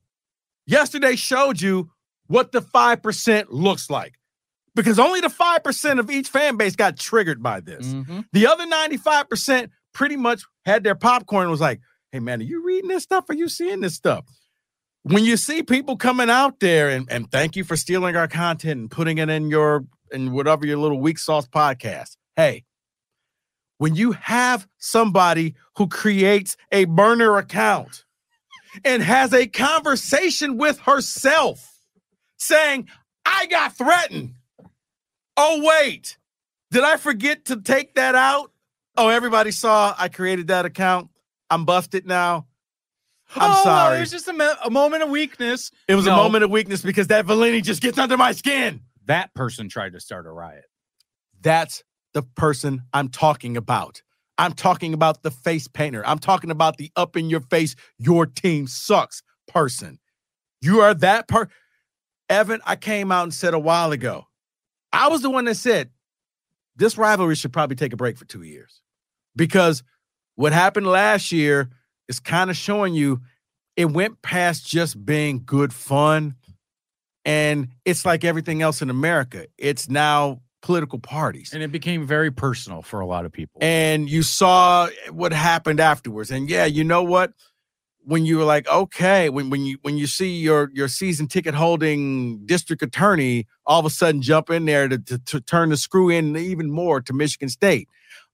yesterday 0.66 1.16
showed 1.16 1.60
you 1.60 1.90
what 2.26 2.52
the 2.52 2.62
5% 2.62 3.46
looks 3.50 3.88
like. 3.90 4.14
Because 4.74 4.98
only 4.98 5.20
the 5.20 5.28
5% 5.28 5.98
of 6.00 6.10
each 6.10 6.28
fan 6.28 6.56
base 6.56 6.76
got 6.76 6.98
triggered 6.98 7.42
by 7.42 7.60
this. 7.60 7.86
Mhm. 7.86 8.24
The 8.32 8.46
other 8.46 8.64
95% 8.66 9.70
pretty 9.92 10.16
much 10.16 10.42
had 10.64 10.84
their 10.84 10.94
popcorn 10.94 11.50
was 11.50 11.60
like, 11.60 11.80
hey 12.10 12.20
man, 12.20 12.40
are 12.40 12.44
you 12.44 12.64
reading 12.64 12.88
this 12.88 13.02
stuff? 13.02 13.28
Are 13.28 13.34
you 13.34 13.48
seeing 13.48 13.80
this 13.80 13.94
stuff? 13.94 14.24
When 15.04 15.24
you 15.24 15.36
see 15.36 15.62
people 15.62 15.96
coming 15.96 16.30
out 16.30 16.60
there 16.60 16.88
and, 16.88 17.10
and 17.10 17.30
thank 17.30 17.56
you 17.56 17.64
for 17.64 17.76
stealing 17.76 18.16
our 18.16 18.28
content 18.28 18.80
and 18.80 18.90
putting 18.90 19.18
it 19.18 19.28
in 19.28 19.50
your 19.50 19.84
in 20.12 20.32
whatever 20.32 20.66
your 20.66 20.78
little 20.78 21.00
weak 21.00 21.18
sauce 21.18 21.48
podcast. 21.48 22.16
Hey, 22.36 22.64
when 23.78 23.96
you 23.96 24.12
have 24.12 24.68
somebody 24.78 25.56
who 25.76 25.88
creates 25.88 26.56
a 26.70 26.84
burner 26.84 27.36
account 27.36 28.04
and 28.84 29.02
has 29.02 29.32
a 29.32 29.46
conversation 29.46 30.56
with 30.56 30.78
herself 30.80 31.80
saying, 32.36 32.88
I 33.24 33.46
got 33.46 33.76
threatened. 33.76 34.34
Oh, 35.36 35.62
wait, 35.64 36.16
did 36.70 36.84
I 36.84 36.96
forget 36.96 37.46
to 37.46 37.60
take 37.60 37.94
that 37.94 38.14
out? 38.14 38.51
Oh, 38.96 39.08
everybody 39.08 39.50
saw 39.50 39.94
I 39.96 40.08
created 40.08 40.48
that 40.48 40.64
account. 40.66 41.08
I'm 41.50 41.64
buffed 41.64 41.94
it 41.94 42.06
now. 42.06 42.46
I'm 43.34 43.50
Oh, 43.50 43.54
well, 43.54 43.62
sorry. 43.64 43.96
It 43.96 44.00
was 44.00 44.10
just 44.10 44.28
a, 44.28 44.32
mo- 44.32 44.54
a 44.64 44.70
moment 44.70 45.02
of 45.02 45.08
weakness. 45.08 45.70
It 45.88 45.94
was 45.94 46.06
a 46.06 46.10
moment 46.14 46.44
of 46.44 46.50
weakness 46.50 46.82
because 46.82 47.06
that 47.08 47.24
Valenti 47.24 47.62
just 47.62 47.80
gets 47.80 47.98
under 47.98 48.16
my 48.16 48.32
skin. 48.32 48.80
that 49.06 49.32
person 49.34 49.68
tried 49.68 49.94
to 49.94 50.00
start 50.00 50.26
a 50.26 50.30
riot. 50.30 50.64
That's 51.40 51.82
the 52.12 52.22
person 52.22 52.82
I'm 52.92 53.08
talking 53.08 53.56
about. 53.56 54.02
I'm 54.38 54.52
talking 54.52 54.92
about 54.94 55.22
the 55.22 55.30
face 55.30 55.66
painter. 55.68 56.02
I'm 56.06 56.18
talking 56.18 56.50
about 56.50 56.76
the 56.76 56.90
up 56.96 57.16
in 57.16 57.30
your 57.30 57.40
face, 57.40 57.74
your 57.98 58.26
team 58.26 58.66
sucks 58.66 59.22
person. 59.48 59.98
You 60.60 60.80
are 60.80 60.94
that 60.94 61.26
per 61.28 61.48
Evan, 62.28 62.60
I 62.64 62.76
came 62.76 63.10
out 63.12 63.24
and 63.24 63.34
said 63.34 63.54
a 63.54 63.58
while 63.58 63.92
ago. 63.92 64.26
I 64.92 65.08
was 65.08 65.22
the 65.22 65.30
one 65.30 65.44
that 65.46 65.56
said 65.56 65.90
this 66.76 66.96
rivalry 66.98 67.34
should 67.34 67.52
probably 67.52 67.76
take 67.76 67.92
a 67.92 67.96
break 67.96 68.16
for 68.16 68.24
two 68.24 68.42
years. 68.42 68.80
Because 69.36 69.82
what 70.34 70.52
happened 70.52 70.86
last 70.86 71.32
year 71.32 71.70
is 72.08 72.20
kind 72.20 72.50
of 72.50 72.56
showing 72.56 72.94
you 72.94 73.20
it 73.76 73.86
went 73.86 74.22
past 74.22 74.66
just 74.66 75.04
being 75.04 75.42
good 75.44 75.72
fun. 75.72 76.34
And 77.24 77.68
it's 77.84 78.04
like 78.04 78.24
everything 78.24 78.62
else 78.62 78.82
in 78.82 78.90
America. 78.90 79.46
It's 79.56 79.88
now 79.88 80.40
political 80.60 80.98
parties. 80.98 81.52
And 81.52 81.62
it 81.62 81.72
became 81.72 82.06
very 82.06 82.30
personal 82.30 82.82
for 82.82 83.00
a 83.00 83.06
lot 83.06 83.24
of 83.24 83.32
people. 83.32 83.60
And 83.62 84.08
you 84.08 84.22
saw 84.22 84.88
what 85.10 85.32
happened 85.32 85.80
afterwards. 85.80 86.30
And 86.30 86.48
yeah, 86.48 86.64
you 86.64 86.84
know 86.84 87.02
what? 87.02 87.32
When 88.04 88.26
you 88.26 88.38
were 88.38 88.44
like, 88.44 88.66
okay, 88.68 89.28
when 89.28 89.48
when 89.48 89.64
you 89.64 89.78
when 89.82 89.96
you 89.96 90.06
see 90.08 90.36
your 90.38 90.70
your 90.74 90.88
season 90.88 91.28
ticket 91.28 91.54
holding 91.54 92.44
district 92.46 92.82
attorney 92.82 93.46
all 93.64 93.78
of 93.78 93.86
a 93.86 93.90
sudden 93.90 94.20
jump 94.20 94.50
in 94.50 94.64
there 94.64 94.88
to, 94.88 94.98
to, 94.98 95.18
to 95.18 95.40
turn 95.40 95.68
the 95.68 95.76
screw 95.76 96.08
in 96.08 96.36
even 96.36 96.68
more 96.70 97.00
to 97.00 97.12
Michigan 97.12 97.48
State. 97.48 97.88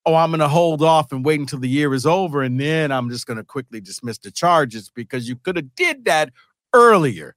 Oh, 0.07 0.15
I'm 0.15 0.31
gonna 0.31 0.49
hold 0.49 0.83
off 0.83 1.13
and 1.13 1.23
wait 1.23 1.39
until 1.41 1.59
the 1.59 1.69
year 1.69 1.93
is 1.93 2.07
over, 2.07 2.43
and 2.43 2.59
then 2.59 2.91
I'm 2.91 3.11
just 3.11 3.27
gonna 3.27 3.45
quickly 3.45 3.79
dismiss 3.81 4.17
the 4.17 4.31
charges 4.31 4.91
because 4.95 5.29
you 5.29 5.37
could 5.37 5.57
have 5.57 5.75
did 5.75 6.07
that 6.07 6.33
earlier. 6.73 7.35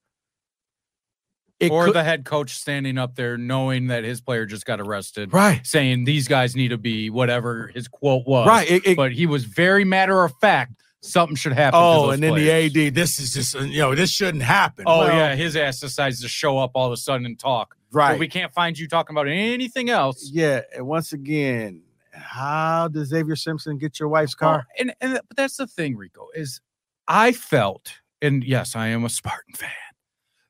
It 1.60 1.70
or 1.70 1.86
could- 1.86 1.96
the 1.96 2.04
head 2.04 2.24
coach 2.24 2.56
standing 2.56 2.98
up 2.98 3.16
there 3.16 3.38
knowing 3.38 3.88
that 3.88 4.04
his 4.06 4.22
player 4.22 4.46
just 4.46 4.66
got 4.66 4.80
arrested, 4.80 5.34
Right. 5.34 5.66
saying 5.68 6.06
these 6.06 6.28
guys 6.30 6.56
need 6.56 6.70
to 6.70 6.78
be 6.78 7.10
whatever 7.10 7.68
his 7.68 7.88
quote 7.90 8.26
was. 8.26 8.48
Right, 8.48 8.72
it- 8.72 8.88
it- 8.88 8.96
but 8.98 9.12
he 9.12 9.26
was 9.26 9.44
very 9.44 9.84
matter 9.84 10.24
of 10.24 10.32
fact. 10.40 10.74
Something 11.02 11.36
should 11.36 11.54
happen. 11.54 11.80
Oh, 11.82 12.12
and 12.12 12.22
then 12.22 12.36
the 12.36 12.52
AD, 12.52 12.94
this 12.94 13.20
is 13.20 13.34
just, 13.34 13.56
you 13.56 13.80
know, 13.80 13.96
this 13.96 14.12
shouldn't 14.12 14.44
happen. 14.44 14.86
Oh 14.88 15.00
Well, 15.00 15.08
yeah, 15.08 15.36
his 15.36 15.56
ass 15.56 15.80
decides 15.80 16.22
to 16.22 16.28
show 16.28 16.60
up 16.60 16.72
all 16.76 16.86
of 16.86 16.94
a 16.94 16.98
sudden 16.98 17.26
and 17.26 17.40
talk. 17.40 17.76
Right. 17.92 18.14
But 18.14 18.20
we 18.20 18.28
can't 18.28 18.54
find 18.54 18.78
you 18.78 18.88
talking 18.88 19.16
about 19.16 19.28
anything 19.28 19.90
else. 19.90 20.30
Yeah. 20.32 20.62
And 20.76 20.86
once 20.86 21.12
again, 21.12 21.82
how 22.14 22.88
does 22.88 23.08
Xavier 23.08 23.36
Simpson 23.36 23.78
get 23.78 24.00
your 24.00 24.10
wife's 24.10 24.36
car? 24.36 24.68
and 24.78 24.94
and 25.02 25.14
but 25.28 25.36
that's 25.36 25.58
the 25.58 25.66
thing, 25.66 25.98
Rico, 25.98 26.28
is 26.36 26.62
I 27.08 27.32
felt, 27.32 27.94
and 28.22 28.44
yes, 28.44 28.76
I 28.76 28.88
am 28.88 29.04
a 29.04 29.10
Spartan 29.10 29.56
fan, 29.56 29.72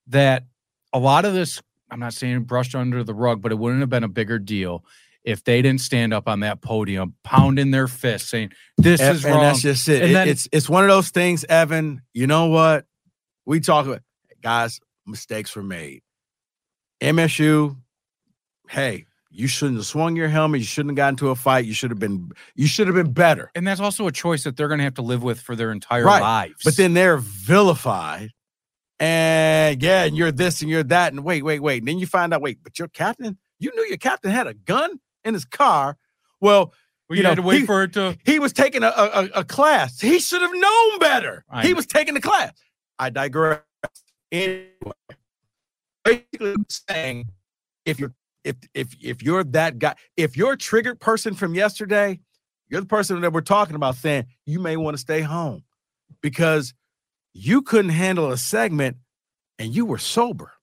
that 0.08 0.44
a 0.92 1.00
lot 1.00 1.24
of 1.24 1.34
this, 1.34 1.62
I'm 1.90 2.00
not 2.00 2.14
saying 2.14 2.44
brushed 2.44 2.76
under 2.76 3.04
the 3.04 3.14
rug, 3.14 3.42
but 3.42 3.52
it 3.52 3.58
wouldn't 3.58 3.80
have 3.82 3.90
been 3.90 4.04
a 4.04 4.10
bigger 4.10 4.38
deal 4.38 4.84
if 5.24 5.44
they 5.44 5.62
didn't 5.62 5.82
stand 5.82 6.14
up 6.14 6.28
on 6.28 6.40
that 6.42 6.62
podium, 6.62 7.16
pounding 7.24 7.72
their 7.72 7.88
fist, 7.88 8.28
saying, 8.30 8.52
This 8.78 9.00
and, 9.02 9.16
is 9.16 9.26
and 9.26 9.36
wrong. 9.36 9.44
that's 9.44 9.62
just 9.62 9.88
it. 9.88 10.02
And 10.02 10.12
It- 10.12 10.14
then- 10.14 10.28
it's 10.30 10.48
it's 10.52 10.68
one 10.70 10.84
of 10.84 10.90
those 10.90 11.10
things, 11.10 11.44
Evan. 11.46 12.02
You 12.14 12.28
know 12.28 12.48
what? 12.48 12.86
We 13.46 13.60
talk 13.60 13.86
about 13.86 14.02
guys, 14.42 14.80
mistakes 15.06 15.56
were 15.56 15.64
made. 15.64 16.02
MSU, 17.02 17.78
hey, 18.70 19.06
you 19.30 19.48
shouldn't 19.48 19.78
have 19.78 19.86
swung 19.86 20.16
your 20.16 20.28
helmet. 20.28 20.60
You 20.60 20.66
shouldn't 20.66 20.92
have 20.92 20.96
gotten 20.98 21.14
into 21.14 21.30
a 21.30 21.36
fight. 21.36 21.66
You 21.66 21.74
should 21.74 21.90
have 21.90 22.00
been 22.00 22.32
you 22.56 22.68
should 22.68 22.88
have 22.88 22.96
been 22.96 23.14
better. 23.14 23.50
and 23.56 23.66
that's 23.66 23.80
also 23.80 24.08
a 24.08 24.12
choice 24.12 24.44
that 24.44 24.58
they're 24.58 24.68
going 24.68 24.80
to 24.80 24.84
have 24.84 24.96
to 24.96 25.02
live 25.02 25.24
with 25.24 25.40
for 25.40 25.56
their 25.56 25.72
entire 25.72 26.04
Right. 26.04 26.22
lives. 26.22 26.56
But 26.64 26.76
then 26.78 26.94
they're 26.94 27.18
vilified. 27.18 28.32
And 29.00 29.82
yeah, 29.82 30.04
and 30.04 30.16
you're 30.16 30.32
this 30.32 30.62
and 30.62 30.70
you're 30.70 30.84
that. 30.84 31.12
And 31.14 31.24
wait, 31.24 31.44
wait, 31.44 31.60
wait. 31.60 31.80
And 31.82 31.88
then 31.88 31.98
you 31.98 32.06
find 32.06 32.34
out, 32.34 32.42
wait, 32.42 32.60
but 32.64 32.78
your 32.78 32.88
captain, 32.88 33.38
you 33.60 33.72
knew 33.76 33.84
your 33.86 33.98
captain 33.98 34.30
had 34.32 34.46
a 34.48 34.54
gun 34.54 35.00
in 35.24 35.34
his 35.34 35.46
car. 35.46 35.98
Well, 36.40 36.74
Well, 37.10 37.18
you 37.18 37.22
you 37.24 37.28
had 37.28 37.38
know, 37.38 37.44
to 37.44 37.48
wait 37.48 37.60
he- 37.62 37.66
for 37.66 37.84
it 37.84 37.94
to. 37.94 38.18
he 38.26 38.40
was 38.40 38.54
taking 38.54 38.84
a, 38.84 38.88
a, 38.96 39.30
a 39.36 39.44
class. 39.44 40.00
He 40.02 40.20
should 40.20 40.42
have 40.42 40.54
known 40.54 41.00
better. 41.00 41.46
I 41.50 41.64
he 41.64 41.70
know. 41.70 41.76
was 41.76 41.86
taking 41.86 42.14
the 42.14 42.22
class. 42.22 42.54
I 43.00 43.10
digress. 43.10 43.60
Anyway, 44.32 44.68
basically 46.04 46.56
saying 46.70 47.26
if 47.86 48.00
you're 48.00 48.14
if 48.44 48.56
if 48.74 48.96
if 49.02 49.22
you're 49.24 49.44
that 49.44 49.78
guy, 49.80 49.96
if 50.18 50.38
you're 50.38 50.54
a 50.54 50.58
triggered 50.58 51.00
person 51.00 51.34
from 51.36 51.54
yesterday, 51.54 52.20
you're 52.70 52.82
the 52.82 52.88
person 52.88 53.20
that 53.22 53.34
we're 53.34 53.42
talking 53.42 53.76
about 53.76 53.96
saying 53.96 54.26
you 54.46 54.60
may 54.60 54.78
want 54.78 54.96
to 54.96 55.02
stay 55.02 55.22
home 55.22 55.64
because 56.22 56.74
you 57.34 57.62
couldn't 57.62 57.92
handle 57.92 58.32
a 58.32 58.38
segment 58.38 58.98
and 59.60 59.76
you 59.76 59.86
were 59.86 59.98
sober. 59.98 60.54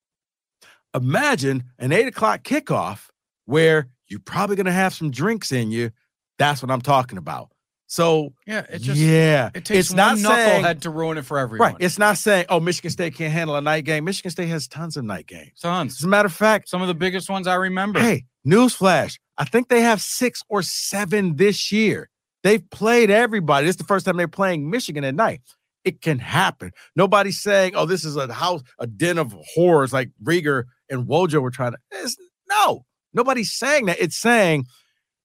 Imagine 0.94 1.64
an 1.78 1.92
eight 1.92 2.06
o'clock 2.06 2.42
kickoff 2.42 3.08
where 3.44 3.88
you're 4.08 4.20
probably 4.20 4.56
gonna 4.56 4.72
have 4.72 4.94
some 4.94 5.10
drinks 5.10 5.52
in 5.52 5.70
you. 5.70 5.90
That's 6.38 6.62
what 6.62 6.70
I'm 6.70 6.80
talking 6.80 7.18
about. 7.18 7.50
So 7.90 8.34
Yeah, 8.46 8.66
it 8.70 8.80
just 8.80 9.00
yeah, 9.00 9.48
it 9.54 9.64
takes 9.64 9.70
it's 9.70 9.92
not 9.94 10.18
saying 10.18 10.62
knucklehead 10.62 10.80
to 10.82 10.90
ruin 10.90 11.16
it 11.18 11.24
for 11.24 11.38
everyone. 11.38 11.72
right. 11.72 11.76
It's 11.80 11.98
not 11.98 12.18
saying 12.18 12.44
oh 12.50 12.60
Michigan 12.60 12.90
State 12.90 13.14
can't 13.14 13.32
handle 13.32 13.56
a 13.56 13.60
night 13.62 13.84
game. 13.84 14.04
Michigan 14.04 14.30
State 14.30 14.48
has 14.48 14.68
tons 14.68 14.96
of 14.96 15.04
night 15.04 15.26
games. 15.26 15.58
Tons. 15.60 15.96
As 15.98 16.04
a 16.04 16.08
matter 16.08 16.26
of 16.26 16.32
fact, 16.34 16.68
Some 16.68 16.82
of 16.82 16.88
the 16.88 16.94
biggest 16.94 17.30
ones 17.30 17.46
I 17.46 17.54
remember. 17.54 17.98
hey, 18.00 18.24
newsflash, 18.46 19.18
I 19.38 19.44
think 19.44 19.68
they 19.68 19.80
have 19.80 20.02
six 20.02 20.42
or 20.48 20.62
seven 20.62 21.36
this 21.36 21.72
year. 21.72 22.10
They've 22.44 22.68
played 22.70 23.10
everybody. 23.10 23.66
This 23.66 23.74
is 23.74 23.78
the 23.78 23.84
first 23.84 24.04
time 24.06 24.16
they're 24.16 24.28
playing 24.28 24.68
Michigan 24.70 25.02
at 25.04 25.14
night. 25.14 25.40
It 25.84 26.02
can 26.02 26.18
happen. 26.18 26.72
Nobody's 26.94 27.40
saying, 27.40 27.72
"Oh, 27.74 27.86
this 27.86 28.04
is 28.04 28.16
a 28.16 28.30
house, 28.32 28.62
a 28.78 28.86
den 28.86 29.16
of 29.16 29.34
horrors," 29.54 29.92
like 29.92 30.10
Rieger 30.22 30.64
and 30.90 31.06
Wojo 31.06 31.40
were 31.40 31.50
trying 31.50 31.72
to. 31.72 31.78
It's, 31.90 32.16
no, 32.50 32.84
nobody's 33.12 33.52
saying 33.52 33.86
that. 33.86 34.00
It's 34.00 34.16
saying 34.16 34.66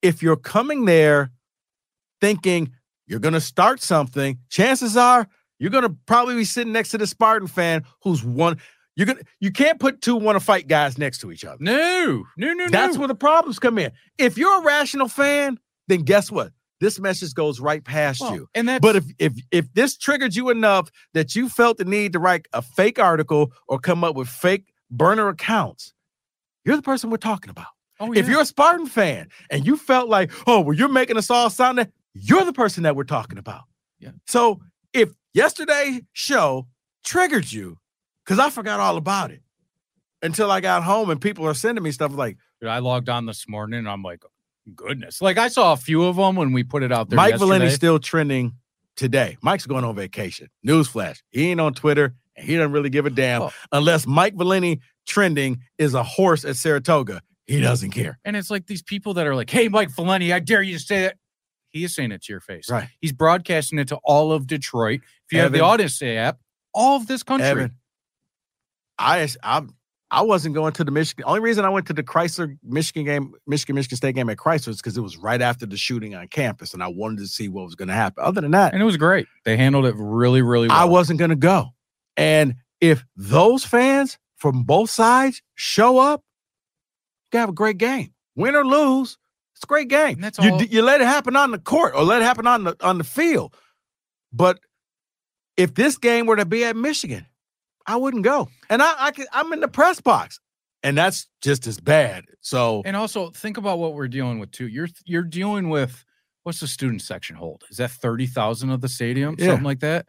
if 0.02 0.22
you're 0.22 0.36
coming 0.38 0.86
there 0.86 1.32
thinking 2.22 2.72
you're 3.08 3.20
going 3.20 3.34
to 3.34 3.42
start 3.42 3.82
something, 3.82 4.38
chances 4.50 4.96
are 4.98 5.28
you're 5.60 5.72
going 5.72 5.84
to 5.84 5.96
probably 6.06 6.36
be 6.36 6.46
sitting 6.46 6.74
next 6.74 6.90
to 6.90 6.98
the 6.98 7.08
Spartan 7.08 7.48
fan 7.48 7.84
who's 8.04 8.24
one. 8.24 8.58
You're 8.96 9.08
gonna. 9.08 9.22
You 9.40 9.52
can't 9.52 9.80
put 9.80 10.02
two 10.02 10.16
want 10.16 10.36
to 10.36 10.40
fight 10.40 10.68
guys 10.68 11.00
next 11.00 11.18
to 11.22 11.32
each 11.32 11.44
other. 11.44 11.58
No, 11.60 12.26
no, 12.38 12.54
no, 12.54 12.66
no. 12.66 12.70
That's 12.70 12.94
no. 12.94 13.00
where 13.00 13.08
the 13.08 13.16
problems 13.16 13.58
come 13.58 13.80
in. 13.80 13.92
If 14.20 14.38
you're 14.38 14.62
a 14.62 14.64
rational 14.64 15.08
fan, 15.08 15.58
then 15.88 16.02
guess 16.04 16.30
what? 16.32 16.52
This 16.80 17.00
message 17.00 17.34
goes 17.34 17.60
right 17.60 17.84
past 17.84 18.22
Well, 18.22 18.36
you. 18.36 18.50
and 18.54 18.68
that's 18.70 18.82
But 18.82 18.98
if 18.98 19.06
if 19.18 19.34
if 19.52 19.74
this 19.74 19.98
triggered 19.98 20.36
you 20.36 20.52
enough 20.52 20.92
that 21.16 21.36
you 21.36 21.50
felt 21.50 21.78
the 21.80 21.86
need 21.86 22.14
to 22.14 22.20
write 22.20 22.46
a 22.54 22.62
fake 22.62 23.00
article 23.00 23.52
or 23.68 23.80
come 23.80 24.04
up 24.04 24.16
with 24.16 24.28
fake 24.28 24.72
burner 24.92 25.28
accounts, 25.30 25.94
you're 26.64 26.76
the 26.76 26.84
person 26.84 27.10
we're 27.10 27.18
talking 27.18 27.50
about. 27.50 27.73
Oh, 28.00 28.14
If 28.14 28.28
you're 28.28 28.42
a 28.42 28.46
Spartan 28.46 28.86
fan 28.88 29.30
and 29.50 29.66
you 29.66 29.78
felt 29.78 30.10
like, 30.10 30.32
oh, 30.48 30.62
well, 30.62 30.76
you're 30.76 30.90
making 30.90 31.18
us 31.18 31.30
all 31.30 31.50
sound 31.50 31.78
that 31.78 31.92
you're 32.14 32.46
the 32.46 32.54
person 32.54 32.84
that 32.84 32.96
we're 32.96 33.04
talking 33.04 33.38
about. 33.38 33.64
Yeah. 34.00 34.12
So 34.28 34.62
if 34.94 35.10
yesterday's 35.34 36.02
show 36.14 36.68
triggered 37.04 37.52
you, 37.52 37.78
because 38.26 38.40
I 38.40 38.50
forgot 38.50 38.80
all 38.80 38.98
about 38.98 39.32
it 39.32 39.42
until 40.22 40.50
I 40.52 40.62
got 40.62 40.84
home 40.84 41.10
and 41.10 41.20
people 41.20 41.46
are 41.48 41.54
sending 41.54 41.84
me 41.84 41.92
stuff 41.92 42.14
like 42.14 42.38
Dude, 42.62 42.70
I 42.70 42.80
logged 42.80 43.10
on 43.10 43.26
this 43.26 43.48
morning 43.50 43.80
and 43.80 43.90
I'm 43.90 44.04
like, 44.04 44.24
goodness. 44.76 45.22
Like 45.22 45.38
I 45.38 45.48
saw 45.50 45.74
a 45.74 45.78
few 45.78 46.06
of 46.06 46.16
them 46.16 46.36
when 46.36 46.54
we 46.54 46.64
put 46.64 46.84
it 46.84 46.92
out 46.92 47.10
there. 47.10 47.18
Mike 47.18 47.32
yesterday. 47.32 47.46
Valenti's 47.46 47.74
still 47.76 48.00
trending 48.00 48.54
today. 48.96 49.38
Mike's 49.42 49.66
going 49.66 49.84
on 49.84 49.96
vacation. 49.96 50.48
Newsflash. 50.66 51.22
He 51.32 51.50
ain't 51.52 51.60
on 51.60 51.74
Twitter 51.74 52.14
and 52.38 52.48
he 52.48 52.56
doesn't 52.56 52.72
really 52.72 52.90
give 52.90 53.06
a 53.06 53.10
damn 53.10 53.42
Oh. 53.44 53.52
unless 53.72 54.08
Mike 54.08 54.36
Valenti 54.36 54.80
trending 55.06 55.60
is 55.78 55.94
a 55.94 56.04
horse 56.04 56.46
at 56.46 56.56
Saratoga. 56.56 57.22
He 57.48 57.60
doesn't 57.60 57.92
care. 57.92 58.20
And 58.24 58.36
it's 58.36 58.50
like 58.50 58.68
these 58.68 58.82
people 58.82 59.16
that 59.16 59.28
are 59.28 59.36
like, 59.36 59.50
hey, 59.50 59.68
Mike 59.68 59.90
Valenti, 59.90 60.32
I 60.32 60.40
dare 60.40 60.62
you 60.62 60.78
to 60.78 60.84
say 60.84 61.02
that. 61.02 61.18
He 61.70 61.84
is 61.84 61.96
saying 61.96 62.12
it 62.12 62.24
to 62.24 62.32
your 62.32 62.40
face. 62.40 62.70
Right. 62.70 62.88
He's 63.02 63.12
broadcasting 63.12 63.80
it 63.80 63.88
to 63.88 64.00
all 64.04 64.32
of 64.32 64.46
Detroit. 64.46 65.02
If 65.26 65.34
you 65.34 65.40
have 65.40 65.52
the 65.52 65.66
Evan. 65.66 65.88
Audacy 65.88 66.16
app, 66.18 66.38
all 66.74 66.98
of 66.98 67.08
this 67.08 67.24
country. 67.24 67.48
Evan, 67.48 67.72
I 69.00 69.28
I 69.42 69.64
I 70.12 70.22
wasn't 70.22 70.54
going 70.54 70.74
to 70.74 70.84
the 70.84 70.92
Michigan. 70.92 71.26
Only 71.26 71.40
reason 71.40 71.66
I 71.66 71.70
went 71.70 71.88
to 71.88 71.94
the 71.94 72.04
Chrysler 72.04 72.56
Michigan 72.64 73.06
game, 73.06 73.34
Michigan 73.48 73.74
Michigan 73.74 73.98
State 73.98 74.14
game 74.14 74.30
at 74.30 74.38
Chrysler 74.38 74.68
is 74.68 74.78
because 74.78 74.96
it 74.96 75.02
was 75.02 75.18
right 75.18 75.42
after 75.42 75.66
the 75.66 75.76
shooting 75.76 76.14
on 76.14 76.28
campus, 76.28 76.76
and 76.76 76.84
I 76.84 76.88
wanted 76.88 77.18
to 77.20 77.28
see 77.28 77.50
what 77.50 77.66
was 77.66 77.74
going 77.74 77.88
to 77.88 77.96
happen. 77.96 78.24
Other 78.24 78.40
than 78.40 78.52
that, 78.52 78.74
And 78.74 78.82
it 78.82 78.86
was 78.86 78.98
great. 78.98 79.26
They 79.44 79.58
handled 79.58 79.88
it 79.88 79.96
really, 79.98 80.44
really 80.44 80.68
well. 80.68 80.78
I 80.78 80.86
wasn't 80.86 81.18
going 81.18 81.32
to 81.32 81.36
go. 81.36 81.70
And 82.16 82.56
if 82.80 83.04
those 83.16 83.66
fans 83.66 84.20
from 84.36 84.64
both 84.64 84.92
sides 84.92 85.42
show 85.56 85.98
up, 85.98 86.24
you 87.34 87.40
have 87.40 87.50
a 87.50 87.54
great 87.54 87.78
game. 87.78 88.14
Win 88.36 88.56
or 88.56 88.66
lose, 88.66 89.18
it's 89.56 89.64
a 89.64 89.68
great 89.68 89.88
game. 89.90 90.16
And 90.16 90.24
that's 90.24 90.40
you, 90.40 90.52
all- 90.52 90.58
d- 90.60 90.68
you 90.72 90.82
let 90.82 91.02
it 91.02 91.08
happen 91.08 91.36
on 91.36 91.52
the 91.52 91.60
court 91.60 91.94
or 91.96 92.04
let 92.04 92.22
it 92.22 92.26
happen 92.26 92.48
on 92.48 92.64
the 92.64 92.76
on 92.82 92.98
the 92.98 93.04
field. 93.04 93.56
But 94.32 94.60
if 95.58 95.74
this 95.76 95.98
game 95.98 96.26
were 96.26 96.36
to 96.38 96.46
be 96.46 96.64
at 96.66 96.76
Michigan, 96.76 97.26
I 97.86 97.98
wouldn't 97.98 98.24
go. 98.24 98.50
And 98.70 98.82
I, 98.82 98.94
I 98.98 99.12
can, 99.12 99.28
I'm 99.32 99.54
in 99.54 99.60
the 99.60 99.68
press 99.68 100.02
box, 100.02 100.40
and 100.82 100.98
that's 100.98 101.28
just 101.42 101.68
as 101.68 101.80
bad. 101.80 102.26
So 102.42 102.82
And 102.86 102.96
also 102.96 103.30
think 103.30 103.58
about 103.58 103.78
what 103.78 103.94
we're 103.94 104.08
dealing 104.08 104.40
with 104.40 104.52
too. 104.52 104.68
You're 104.68 104.88
you're 105.06 105.22
dealing 105.24 105.70
with 105.70 106.04
what's 106.44 106.60
the 106.60 106.68
student 106.68 107.02
section 107.02 107.36
hold? 107.36 107.64
Is 107.70 107.78
that 107.78 107.92
thirty 107.92 108.26
thousand 108.26 108.72
of 108.72 108.82
the 108.82 108.90
stadium, 108.90 109.36
Yeah. 109.38 109.48
something 109.48 109.64
like 109.66 109.82
that? 109.82 110.08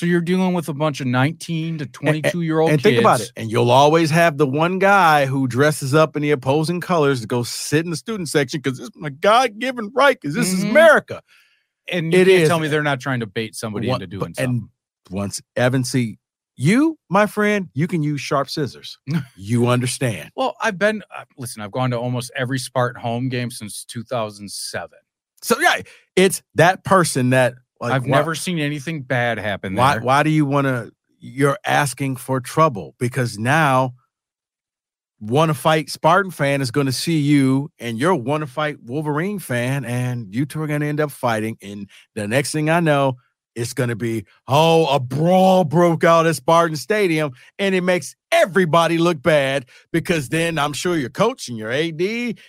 So 0.00 0.06
you're 0.06 0.22
dealing 0.22 0.54
with 0.54 0.66
a 0.70 0.72
bunch 0.72 1.02
of 1.02 1.06
19 1.08 1.76
to 1.76 1.84
22 1.84 2.40
year 2.40 2.58
old 2.60 2.70
and 2.70 2.78
kids. 2.78 2.84
think 2.94 2.98
about 3.02 3.20
it. 3.20 3.30
And 3.36 3.50
you'll 3.50 3.70
always 3.70 4.08
have 4.08 4.38
the 4.38 4.46
one 4.46 4.78
guy 4.78 5.26
who 5.26 5.46
dresses 5.46 5.92
up 5.94 6.16
in 6.16 6.22
the 6.22 6.30
opposing 6.30 6.80
colors 6.80 7.20
to 7.20 7.26
go 7.26 7.42
sit 7.42 7.84
in 7.84 7.90
the 7.90 7.98
student 7.98 8.30
section 8.30 8.62
because 8.62 8.80
it's 8.80 8.96
my 8.96 9.10
God 9.10 9.58
given 9.58 9.90
right, 9.94 10.18
because 10.18 10.34
this 10.34 10.50
is 10.54 10.64
Mhm. 10.64 10.70
America. 10.70 11.20
And 11.86 12.14
you 12.14 12.20
It 12.20 12.28
can't 12.28 12.42
is. 12.44 12.48
tell 12.48 12.58
me 12.60 12.68
they're 12.68 12.82
not 12.82 12.98
trying 13.00 13.20
to 13.20 13.26
bait 13.26 13.54
somebody 13.54 13.88
One- 13.88 14.00
into 14.00 14.06
doing 14.06 14.32
but- 14.32 14.36
something. 14.36 14.70
And 15.10 15.14
once 15.14 15.42
Evan 15.54 15.84
see 15.84 16.18
you, 16.56 16.98
my 17.10 17.26
friend, 17.26 17.68
you 17.74 17.86
can 17.86 18.02
use 18.02 18.22
sharp 18.22 18.48
scissors. 18.48 18.96
you 19.36 19.66
understand. 19.66 20.30
Well, 20.34 20.56
I've 20.62 20.78
been 20.78 21.02
uh, 21.14 21.24
listen. 21.36 21.60
I've 21.60 21.72
gone 21.72 21.90
to 21.90 21.98
almost 21.98 22.30
every 22.34 22.58
Spartan 22.58 23.02
home 23.02 23.28
game 23.28 23.50
since 23.50 23.84
2007. 23.84 24.98
So 25.42 25.60
yeah, 25.60 25.82
it's 26.16 26.40
that 26.54 26.84
person 26.84 27.28
that 27.30 27.56
like, 27.80 27.92
I've 27.92 28.02
why- 28.04 28.18
never 28.18 28.34
seen 28.34 28.58
anything 28.58 29.02
bad 29.02 29.38
happen 29.38 29.74
Why 29.74 29.94
there. 29.94 30.02
why 30.02 30.22
do 30.22 30.30
you 30.30 30.44
want 30.46 30.66
to 30.66 30.92
you're 31.18 31.58
asking 31.64 32.16
for 32.16 32.40
trouble 32.40 32.94
because 32.98 33.38
now 33.38 33.94
want 35.20 35.50
to 35.50 35.54
fight 35.54 35.90
Spartan 35.90 36.30
fan 36.30 36.62
is 36.62 36.70
going 36.70 36.86
to 36.86 36.92
see 36.92 37.18
you 37.18 37.70
and 37.78 37.98
you're 37.98 38.14
want 38.14 38.40
to 38.42 38.46
fight 38.46 38.78
Wolverine 38.82 39.38
fan 39.38 39.84
and 39.84 40.34
you 40.34 40.46
two 40.46 40.62
are 40.62 40.66
going 40.66 40.80
to 40.80 40.86
end 40.86 41.00
up 41.00 41.10
fighting 41.10 41.58
and 41.60 41.88
the 42.14 42.26
next 42.26 42.52
thing 42.52 42.70
I 42.70 42.80
know 42.80 43.16
it's 43.54 43.74
going 43.74 43.90
to 43.90 43.96
be 43.96 44.24
oh 44.48 44.86
a 44.94 44.98
brawl 45.00 45.64
broke 45.64 46.04
out 46.04 46.26
at 46.26 46.36
Spartan 46.36 46.76
Stadium 46.76 47.32
and 47.58 47.74
it 47.74 47.82
makes 47.82 48.14
everybody 48.32 48.96
look 48.96 49.20
bad 49.22 49.66
because 49.92 50.30
then 50.30 50.58
I'm 50.58 50.72
sure 50.72 50.96
your 50.96 51.10
coach 51.10 51.48
and 51.48 51.58
your 51.58 51.70
AD 51.70 52.00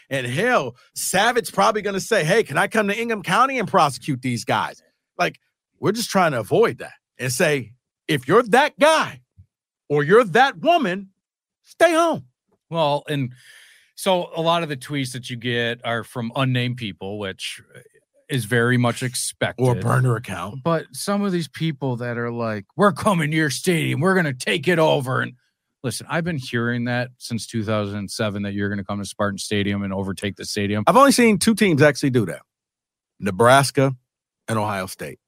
and 0.10 0.28
Eli 0.28 0.70
Savit 0.96 1.52
probably 1.52 1.82
going 1.82 1.96
to 1.96 2.00
say 2.00 2.24
hey 2.24 2.44
can 2.44 2.58
I 2.58 2.68
come 2.68 2.88
to 2.88 2.98
Ingham 2.98 3.22
County 3.24 3.60
and 3.60 3.68
prosecute 3.68 4.22
these 4.22 4.46
guys 4.46 4.82
like 5.22 5.40
we're 5.80 5.92
just 5.92 6.10
trying 6.10 6.32
to 6.32 6.40
avoid 6.40 6.80
that 6.80 6.94
and 7.20 7.32
say 7.32 7.74
if 8.08 8.28
you're 8.28 8.44
that 8.44 8.78
guy 8.80 9.22
or 9.88 10.04
you're 10.04 10.24
that 10.24 10.58
woman 10.60 11.10
stay 11.64 11.94
home 11.94 12.26
Well, 12.70 13.04
and 13.08 13.34
so 13.96 14.32
a 14.36 14.42
lot 14.42 14.64
of 14.64 14.70
the 14.70 14.78
tweets 14.78 15.12
that 15.14 15.30
you 15.30 15.38
get 15.38 15.80
are 15.86 16.04
from 16.04 16.32
unnamed 16.36 16.78
people, 16.78 17.20
which 17.20 17.62
uh, 17.76 17.80
is 18.30 18.46
very 18.46 18.78
much 18.78 19.04
expected. 19.04 19.64
or 19.64 19.76
burner 19.76 20.16
account 20.16 20.64
But 20.64 20.86
some 20.94 21.22
of 21.24 21.32
these 21.32 21.48
people 21.48 21.98
that 21.98 22.18
are 22.18 22.32
like, 22.32 22.66
"We're 22.76 22.94
coming 22.94 23.30
to 23.32 23.38
your 23.38 23.52
stadium. 23.52 24.00
We're 24.00 24.16
going 24.16 24.26
to 24.26 24.46
take 24.46 24.68
it 24.68 24.80
over." 24.80 25.22
And 25.22 25.34
listen, 25.84 26.08
I've 26.10 26.24
been 26.24 26.40
hearing 26.40 26.86
that 26.86 27.10
since 27.18 27.46
2007 27.46 28.44
that 28.44 28.54
you're 28.54 28.70
going 28.70 28.80
to 28.80 28.86
come 28.86 29.00
to 29.00 29.06
Spartan 29.06 29.38
Stadium 29.38 29.84
and 29.84 29.94
overtake 29.94 30.36
the 30.36 30.46
stadium. 30.46 30.84
I've 30.88 30.98
only 30.98 31.12
seen 31.12 31.38
two 31.38 31.54
teams 31.54 31.82
actually 31.82 32.12
do 32.12 32.26
that 32.26 32.42
Nebraska 33.20 33.96
and 34.48 34.58
Ohio 34.60 34.86
State. 34.88 35.20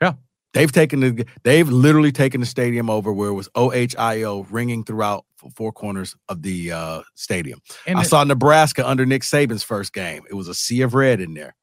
Yeah. 0.00 0.14
They've 0.54 0.72
taken 0.72 1.00
the 1.00 1.26
they've 1.44 1.68
literally 1.68 2.12
taken 2.12 2.40
the 2.40 2.46
stadium 2.46 2.88
over 2.90 3.12
where 3.12 3.28
it 3.28 3.34
was 3.34 3.48
OHIO 3.54 4.46
ringing 4.50 4.82
throughout 4.84 5.24
four 5.54 5.72
corners 5.72 6.16
of 6.28 6.42
the 6.42 6.72
uh, 6.72 7.02
stadium. 7.14 7.60
And 7.86 7.98
I 7.98 8.02
it- 8.02 8.06
saw 8.06 8.24
Nebraska 8.24 8.88
under 8.88 9.04
Nick 9.06 9.22
Saban's 9.22 9.62
first 9.62 9.92
game. 9.92 10.22
It 10.30 10.34
was 10.34 10.48
a 10.48 10.54
sea 10.54 10.80
of 10.82 10.94
red 10.94 11.20
in 11.20 11.34
there. 11.34 11.54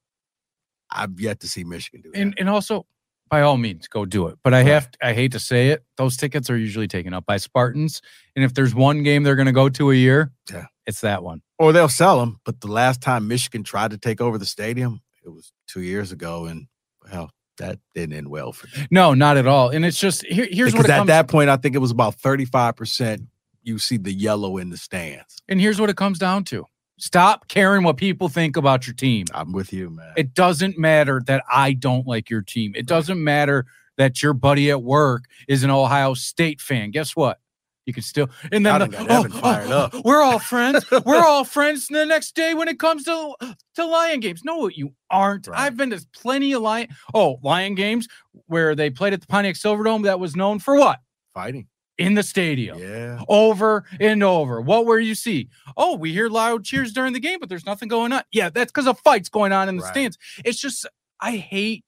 I've 0.91 1.19
yet 1.19 1.39
to 1.41 1.47
see 1.47 1.63
Michigan 1.63 2.01
do 2.01 2.11
that. 2.11 2.17
and 2.19 2.35
and 2.37 2.49
also 2.49 2.85
by 3.27 3.41
all 3.41 3.57
means 3.57 3.87
go 3.87 4.05
do 4.05 4.27
it 4.27 4.37
but 4.43 4.53
i 4.53 4.61
have 4.61 4.87
i 5.01 5.11
hate 5.11 5.31
to 5.31 5.39
say 5.39 5.69
it 5.69 5.83
those 5.97 6.15
tickets 6.15 6.47
are 6.47 6.55
usually 6.57 6.87
taken 6.87 7.11
up 7.11 7.25
by 7.25 7.37
spartans 7.37 7.99
and 8.35 8.45
if 8.45 8.53
there's 8.53 8.75
one 8.75 9.01
game 9.01 9.23
they're 9.23 9.35
going 9.35 9.47
to 9.47 9.51
go 9.51 9.67
to 9.67 9.89
a 9.89 9.95
year 9.95 10.31
Yeah. 10.53 10.67
it's 10.85 11.01
that 11.01 11.23
one 11.23 11.41
or 11.57 11.73
they'll 11.73 11.89
sell 11.89 12.19
them. 12.19 12.39
But 12.45 12.61
the 12.61 12.67
last 12.67 13.01
time 13.01 13.27
Michigan 13.27 13.63
tried 13.63 13.91
to 13.91 13.97
take 13.97 14.21
over 14.21 14.37
the 14.37 14.45
stadium, 14.45 15.01
it 15.25 15.29
was 15.29 15.51
two 15.67 15.81
years 15.81 16.11
ago, 16.11 16.45
and 16.45 16.67
hell, 17.09 17.31
that 17.57 17.79
didn't 17.93 18.15
end 18.15 18.27
well 18.29 18.51
for 18.51 18.67
them. 18.67 18.87
no 18.91 19.13
not 19.13 19.37
at 19.37 19.47
all 19.47 19.69
and 19.69 19.85
it's 19.85 19.99
just 19.99 20.25
here, 20.25 20.47
here's 20.51 20.71
because 20.71 20.73
what 20.73 20.89
it 20.89 20.93
at 20.93 20.97
comes, 20.97 21.07
that 21.07 21.27
point, 21.27 21.49
I 21.49 21.57
think 21.57 21.75
it 21.75 21.79
was 21.79 21.91
about 21.91 22.15
thirty-five 22.15 22.75
percent. 22.75 23.23
You 23.63 23.79
see 23.79 23.97
the 23.97 24.11
yellow 24.13 24.57
in 24.57 24.69
the 24.69 24.77
stands. 24.77 25.37
and 25.47 25.59
here's 25.59 25.79
what 25.79 25.89
it 25.89 25.95
comes 25.97 26.19
down 26.19 26.43
to 26.45 26.65
stop 26.97 27.47
caring 27.47 27.83
what 27.83 27.97
people 27.97 28.29
think 28.29 28.55
about 28.55 28.87
your 28.87 28.93
team 28.93 29.25
I'm 29.33 29.51
with 29.51 29.73
you, 29.73 29.89
man. 29.89 30.13
it 30.15 30.33
doesn't 30.33 30.77
matter 30.77 31.21
that 31.27 31.43
i 31.51 31.73
don't 31.73 32.07
like 32.07 32.29
your 32.29 32.41
team 32.41 32.73
it 32.75 32.85
doesn't 32.85 33.21
matter 33.21 33.65
that 33.97 34.23
your 34.23 34.33
buddy 34.33 34.69
at 34.71 34.81
work 34.81 35.25
is 35.49 35.63
an 35.63 35.69
ohio 35.71 36.13
state 36.13 36.61
fan 36.61 36.91
guess 36.91 37.13
what 37.15 37.39
you 37.85 37.93
can 37.93 38.03
still 38.03 38.29
and 38.51 38.65
then 38.65 38.79
the- 38.89 38.97
oh, 38.99 39.05
Evan 39.19 39.31
oh, 39.33 39.39
fired 39.39 39.71
up. 39.71 39.93
we're 40.03 40.21
all 40.21 40.39
friends 40.39 40.83
we're 41.05 41.23
all 41.25 41.43
friends 41.43 41.87
the 41.87 42.05
next 42.05 42.35
day 42.35 42.53
when 42.53 42.67
it 42.67 42.79
comes 42.79 43.03
to 43.05 43.33
to 43.75 43.85
lion 43.85 44.19
games 44.19 44.41
no 44.43 44.67
you 44.67 44.93
aren't 45.09 45.47
Right. 45.47 45.59
i've 45.59 45.77
been 45.77 45.91
to 45.91 46.05
plenty 46.13 46.53
of 46.53 46.61
lion 46.61 46.87
oh 47.13 47.37
lion 47.43 47.75
games 47.75 48.07
where 48.47 48.75
they 48.75 48.89
played 48.89 49.13
at 49.13 49.21
the 49.21 49.27
pontiac 49.27 49.55
silverdome 49.55 50.03
that 50.03 50.19
was 50.19 50.35
known 50.35 50.59
for 50.59 50.75
what 50.77 50.99
Fighting. 51.33 51.67
in 51.97 52.13
the 52.15 52.23
stadium 52.23 52.77
Yeah. 52.79 53.21
over 53.29 53.85
and 53.99 54.21
over. 54.23 54.59
What 54.61 54.85
were 54.85 54.99
you 54.99 55.15
see? 55.15 55.47
Oh, 55.77 55.95
we 55.95 56.11
hear 56.11 56.27
loud 56.29 56.63
cheers 56.65 56.91
during 56.91 57.13
the 57.13 57.19
game, 57.21 57.39
but 57.39 57.47
there's 57.49 57.65
nothing 57.65 57.87
going 57.87 58.11
on. 58.13 58.23
Yeah, 58.31 58.49
that's 58.49 58.71
because 58.71 58.87
of 58.87 58.99
fights 58.99 59.29
going 59.29 59.51
on 59.53 59.69
in 59.69 59.77
the 59.77 59.83
Right. 59.83 59.91
stands. 59.93 60.17
It's 60.43 60.59
just 60.59 60.85
I 61.21 61.37
hate 61.37 61.84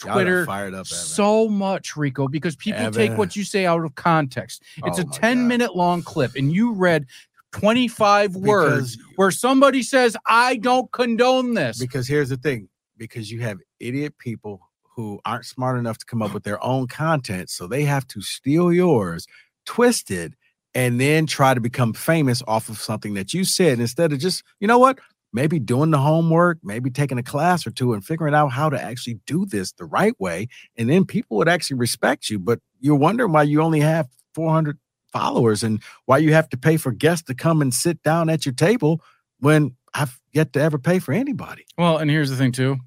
Twitter 0.00 0.46
fired 0.46 0.74
up. 0.74 0.86
Evan. 0.86 0.96
so 0.98 1.48
much, 1.48 1.96
Rico, 1.96 2.26
because 2.28 2.56
people 2.56 2.90
take 2.90 3.16
what 3.18 3.36
you 3.36 3.44
say 3.44 3.66
out 3.66 3.84
of 3.84 3.94
context. 3.94 4.62
It's 4.84 4.98
Oh 4.98 5.02
a 5.02 5.04
10 5.04 5.38
God. 5.38 5.46
minute 5.46 5.76
long 5.76 6.02
clip, 6.02 6.34
and 6.36 6.52
you 6.52 6.72
read 6.72 7.06
25 7.52 8.36
words 8.36 8.96
Because- 8.96 9.12
where 9.16 9.30
somebody 9.30 9.82
says, 9.82 10.16
I 10.26 10.56
don't 10.56 10.90
condone 10.92 11.54
this. 11.54 11.78
Because 11.78 12.08
here's 12.08 12.28
the 12.30 12.36
thing: 12.36 12.68
because 12.96 13.30
you 13.30 13.40
have 13.42 13.58
idiot 13.78 14.14
people 14.18 14.60
who 14.96 15.20
aren't 15.24 15.46
smart 15.46 15.78
enough 15.78 15.98
to 15.98 16.06
come 16.06 16.22
up 16.22 16.34
with 16.34 16.44
their 16.44 16.62
own 16.64 16.86
content, 16.86 17.50
so 17.50 17.66
they 17.66 17.84
have 17.84 18.06
to 18.08 18.20
steal 18.22 18.72
yours, 18.72 19.26
twist 19.66 20.10
it, 20.10 20.32
and 20.74 21.00
then 21.00 21.26
try 21.26 21.54
to 21.54 21.60
become 21.60 21.92
famous 21.92 22.42
off 22.46 22.68
of 22.68 22.78
something 22.78 23.14
that 23.14 23.32
you 23.34 23.44
said 23.44 23.80
instead 23.80 24.12
of 24.12 24.18
just, 24.18 24.42
you 24.60 24.68
know 24.68 24.78
what? 24.78 24.98
Maybe 25.32 25.58
doing 25.60 25.90
the 25.90 25.98
homework, 25.98 26.58
maybe 26.62 26.90
taking 26.90 27.18
a 27.18 27.22
class 27.22 27.66
or 27.66 27.70
two 27.70 27.92
and 27.92 28.04
figuring 28.04 28.34
out 28.34 28.48
how 28.48 28.68
to 28.68 28.80
actually 28.82 29.20
do 29.26 29.46
this 29.46 29.72
the 29.72 29.84
right 29.84 30.14
way. 30.18 30.48
And 30.76 30.90
then 30.90 31.04
people 31.04 31.36
would 31.36 31.48
actually 31.48 31.76
respect 31.78 32.28
you. 32.30 32.38
But 32.38 32.58
you're 32.80 32.96
wondering 32.96 33.32
why 33.32 33.44
you 33.44 33.62
only 33.62 33.80
have 33.80 34.08
400 34.34 34.78
followers 35.12 35.62
and 35.62 35.82
why 36.06 36.18
you 36.18 36.32
have 36.32 36.48
to 36.50 36.56
pay 36.56 36.76
for 36.76 36.90
guests 36.92 37.24
to 37.26 37.34
come 37.34 37.62
and 37.62 37.72
sit 37.72 38.02
down 38.02 38.28
at 38.28 38.44
your 38.44 38.54
table 38.54 39.00
when 39.38 39.76
I've 39.94 40.20
yet 40.32 40.52
to 40.54 40.60
ever 40.60 40.78
pay 40.78 40.98
for 40.98 41.12
anybody. 41.12 41.64
well, 41.78 41.96
and 41.98 42.10
here's 42.10 42.30
the 42.30 42.36
thing, 42.36 42.52
too 42.52 42.78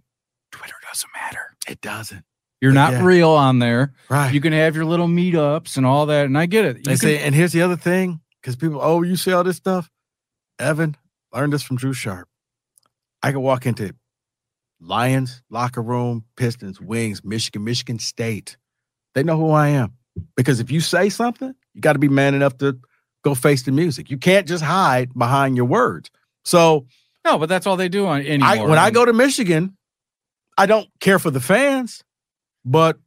Twitter 0.51 0.75
doesn't 0.87 1.09
matter. 1.15 1.55
It 1.67 1.81
doesn't. 1.81 2.23
You're 2.61 2.71
But 2.71 2.75
not 2.75 2.93
yeah. 2.93 3.03
real 3.03 3.29
on 3.31 3.59
there. 3.59 3.93
Right. 4.09 4.33
You 4.33 4.39
can 4.39 4.53
have 4.53 4.75
your 4.75 4.85
little 4.85 5.07
meetups 5.07 5.75
and 5.77 5.85
all 5.85 6.05
that. 6.05 6.25
And 6.25 6.37
I 6.37 6.45
get 6.45 6.63
it. 6.65 6.77
You 6.77 6.83
can- 6.83 6.97
say, 6.97 7.17
and 7.19 7.33
here's 7.35 7.51
the 7.51 7.61
other 7.61 7.75
thing, 7.75 8.21
because 8.41 8.55
people, 8.55 8.79
oh, 8.81 9.01
you 9.01 9.15
see 9.17 9.31
all 9.33 9.43
this 9.43 9.57
stuff. 9.57 9.89
Evan, 10.59 10.95
learn 11.33 11.49
this 11.49 11.63
from 11.63 11.75
Drew 11.77 11.91
Sharp. 11.93 12.29
I 13.23 13.31
could 13.31 13.39
walk 13.39 13.65
into 13.65 13.95
Lions 14.79 15.41
locker 15.49 15.81
room, 15.81 16.25
Pistons, 16.35 16.79
Wings, 16.79 17.23
Michigan, 17.23 17.63
Michigan 17.63 17.99
State. 17.99 18.57
They 19.15 19.23
know 19.23 19.37
who 19.37 19.51
I 19.51 19.69
am 19.69 19.93
because 20.35 20.59
if 20.59 20.69
you 20.69 20.81
say 20.81 21.09
something, 21.09 21.53
you 21.73 21.81
got 21.81 21.93
to 21.93 21.99
be 21.99 22.09
man 22.09 22.33
enough 22.33 22.57
to 22.57 22.77
go 23.23 23.33
face 23.33 23.63
the 23.63 23.71
music. 23.71 24.11
You 24.11 24.17
can't 24.17 24.47
just 24.47 24.63
hide 24.63 25.13
behind 25.17 25.55
your 25.55 25.65
words. 25.65 26.11
So 26.43 26.85
No, 27.23 27.37
but 27.37 27.47
that's 27.47 27.65
all 27.65 27.77
they 27.77 27.89
do 27.89 28.05
on 28.05 28.21
anymore. 28.21 28.47
I, 28.47 28.63
when 28.63 28.77
I 28.77 28.91
go 28.91 29.05
to 29.05 29.13
Michigan, 29.13 29.77
I 30.57 30.65
don't 30.65 30.89
care 30.99 31.19
for 31.19 31.31
the 31.31 31.39
fans, 31.39 32.03
but 32.65 32.97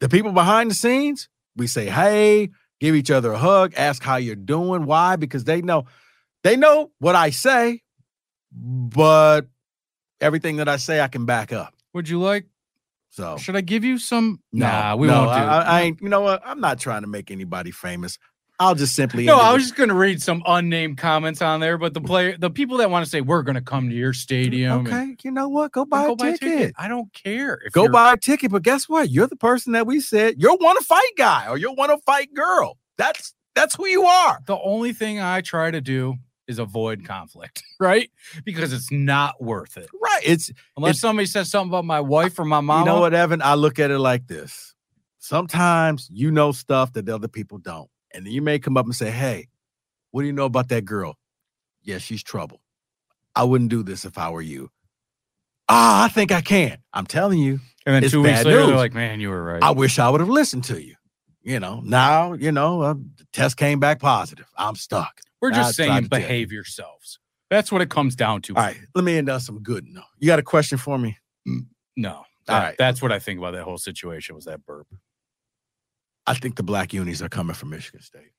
the 0.00 0.08
people 0.08 0.32
behind 0.32 0.70
the 0.70 0.74
scenes, 0.74 1.28
we 1.56 1.66
say, 1.66 1.86
hey, 1.86 2.48
give 2.80 2.94
each 2.94 3.10
other 3.10 3.32
a 3.32 3.38
hug, 3.38 3.74
ask 3.76 4.02
how 4.02 4.16
you're 4.16 4.34
doing. 4.34 4.86
Why? 4.86 5.16
Because 5.16 5.44
they 5.44 5.60
know, 5.60 5.84
they 6.42 6.56
know 6.56 6.90
what 6.98 7.14
I 7.14 7.30
say, 7.30 7.82
but 8.52 9.42
everything 10.20 10.56
that 10.56 10.68
I 10.68 10.76
say, 10.76 11.00
I 11.00 11.08
can 11.08 11.24
back 11.24 11.52
up. 11.52 11.74
would 11.92 12.08
you 12.08 12.20
like? 12.20 12.46
So 13.10 13.36
Should 13.38 13.56
I 13.56 13.60
give 13.60 13.84
you 13.84 13.98
some? 13.98 14.40
no, 14.52 14.66
nah, 14.66 14.96
we 14.96 15.08
no, 15.08 15.24
won't 15.24 15.30
do. 15.30 15.44
I, 15.44 15.60
I, 15.62 15.80
ain't. 15.82 16.00
You 16.00 16.08
know 16.08 16.20
what? 16.20 16.42
I'm 16.44 16.60
not 16.60 16.78
trying 16.78 17.02
to 17.02 17.08
make 17.08 17.30
anybody 17.32 17.72
famous. 17.72 18.18
I'll 18.60 18.74
just 18.74 18.94
simply. 18.94 19.24
no, 19.24 19.38
I 19.38 19.54
was 19.54 19.62
just 19.62 19.74
gonna 19.74 19.94
read 19.94 20.20
some 20.22 20.42
unnamed 20.46 20.98
comments 20.98 21.40
on 21.40 21.60
there, 21.60 21.78
but 21.78 21.94
the 21.94 22.00
player, 22.00 22.36
the 22.38 22.50
people 22.50 22.76
that 22.76 22.90
want 22.90 23.04
to 23.04 23.10
say 23.10 23.22
we're 23.22 23.42
gonna 23.42 23.62
come 23.62 23.88
to 23.88 23.96
your 23.96 24.12
stadium, 24.12 24.80
and- 24.80 24.88
Okay, 24.88 25.16
you 25.22 25.30
know 25.30 25.48
what? 25.48 25.72
Go 25.72 25.86
buy 25.86 26.06
go 26.06 26.12
a 26.12 26.16
buy 26.16 26.28
a 26.28 26.32
ticket. 26.32 26.48
ticket. 26.58 26.74
I 26.78 26.86
don't 26.86 27.10
care. 27.14 27.58
Go 27.72 27.88
buy 27.88 28.12
a 28.12 28.16
ticket, 28.18 28.50
but 28.52 28.62
guess 28.62 28.86
what? 28.88 29.10
You're 29.10 29.26
the 29.26 29.34
person 29.36 29.72
that 29.72 29.86
we 29.86 29.98
said 29.98 30.34
you're 30.38 30.56
one 30.58 30.76
to 30.76 30.84
fight 30.84 31.12
guy 31.16 31.48
or 31.48 31.56
you're 31.56 31.72
one 31.72 31.88
to 31.88 31.96
fight 32.04 32.34
girl. 32.34 32.76
That's 32.98 33.34
that's 33.54 33.74
who 33.74 33.86
you 33.86 34.04
are. 34.04 34.40
The 34.46 34.58
only 34.58 34.92
thing 34.92 35.20
I 35.20 35.40
try 35.40 35.70
to 35.70 35.80
do 35.80 36.16
is 36.50 36.58
avoid 36.58 37.04
conflict, 37.04 37.62
right? 37.80 38.10
Because 38.44 38.72
it's 38.74 38.90
not 38.90 39.42
worth 39.42 39.76
it. 39.78 39.88
Right. 40.02 40.20
It's 40.24 40.50
Unless 40.76 40.90
It's- 40.90 41.00
somebody 41.00 41.26
says 41.26 41.50
something 41.50 41.70
about 41.70 41.84
my 41.86 42.00
wife 42.00 42.38
or 42.38 42.44
my 42.44 42.60
mom. 42.60 42.80
you 42.80 42.86
know 42.86 43.00
what, 43.00 43.14
Evan? 43.14 43.40
I 43.40 43.54
look 43.54 43.78
at 43.78 43.90
it 43.90 43.98
like 43.98 44.26
this. 44.26 44.74
Sometimes 45.18 46.08
you 46.12 46.30
know 46.30 46.52
stuff 46.52 46.92
that 46.94 47.06
the 47.06 47.14
other 47.14 47.28
people 47.28 47.58
don't. 47.58 47.88
And 48.12 48.26
then 48.26 48.32
you 48.32 48.42
may 48.42 48.58
come 48.58 48.76
up 48.76 48.84
and 48.86 48.94
say, 48.94 49.10
Hey, 49.10 49.48
what 50.10 50.22
do 50.22 50.26
you 50.26 50.32
know 50.32 50.44
about 50.46 50.68
that 50.70 50.84
girl? 50.84 51.16
Yeah, 51.82 51.98
she's 51.98 52.22
trouble. 52.22 52.60
I 53.36 53.44
wouldn't 53.44 53.70
do 53.70 53.82
this 53.82 54.04
if 54.04 54.18
I 54.18 54.30
were 54.30 54.42
you. 54.42 54.70
Ah, 55.68 56.04
I 56.04 56.08
think 56.08 56.32
I 56.32 56.40
can. 56.40 56.78
I'm 56.92 57.06
telling 57.06 57.38
you, 57.38 57.60
And 57.86 57.94
then 58.02 58.10
two 58.10 58.22
weeks 58.22 58.44
later, 58.44 58.66
they're 58.66 58.74
like, 58.76 58.92
"Man, 58.92 59.20
you 59.20 59.28
were 59.30 59.42
right." 59.44 59.62
I 59.62 59.70
wish 59.70 60.00
I 60.00 60.08
would 60.10 60.20
have 60.20 60.28
listened 60.28 60.64
to 60.64 60.82
you. 60.82 60.96
You 61.42 61.60
know, 61.60 61.80
now 61.84 62.32
you 62.32 62.50
know 62.50 62.82
uh, 62.82 62.94
the 62.94 63.24
test 63.32 63.56
came 63.56 63.78
back 63.78 64.00
positive. 64.00 64.46
I'm 64.58 64.74
stuck. 64.74 65.20
We're 65.40 65.50
just 65.50 65.76
That's 65.76 65.78
what 65.78 65.84
I 65.84 65.86
saying 65.94 66.02
can 66.04 66.10
tell 66.10 66.20
you. 66.20 66.26
behave 66.26 66.52
yourselves. 66.52 67.18
That's 67.50 67.72
what 67.72 67.82
it 67.82 67.90
comes 67.90 68.14
down 68.14 68.42
to. 68.42 68.54
All 68.54 68.62
right, 68.62 68.76
let 68.94 69.04
me 69.04 69.16
end 69.18 69.28
on 69.28 69.40
some 69.40 69.60
good. 69.62 69.86
No, 69.88 70.02
you 70.18 70.26
got 70.26 70.38
a 70.38 70.42
question 70.42 70.78
for 70.78 70.98
me? 70.98 71.18
Mm. 71.48 71.66
No. 71.96 72.10
All 72.12 72.26
That- 72.46 72.62
right. 72.62 72.74
That's 72.78 73.00
what 73.02 73.12
I 73.12 73.18
think 73.18 73.38
about 73.38 73.52
that 73.52 73.64
whole 73.64 73.78
situation 73.78 74.34
was 74.34 74.44
that 74.44 74.64
burp. 74.64 74.86
I 76.26 76.34
think 76.34 76.56
the 76.56 76.62
black 76.62 76.92
unis 76.92 77.22
are 77.22 77.28
coming 77.28 77.54
from 77.54 77.70
Michigan 77.70 78.02
State, 78.02 78.30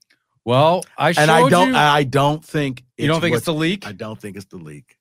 Well, 0.46 0.84
I 0.98 1.12
showed 1.12 1.24
and 1.24 1.32
I 1.32 1.50
don't. 1.50 1.70
you. 1.70 1.76
I 1.76 2.04
don't 2.04 2.44
think 2.44 2.84
you 2.98 3.08
don't 3.08 3.20
think 3.22 3.32
what- 3.34 3.38
it's 3.38 3.46
the 3.46 3.54
leak? 3.54 3.86
I 3.86 3.92
don't 3.92 4.20
think 4.20 4.38
it's 4.38 4.46
the 4.46 4.58
leak. 4.58 4.98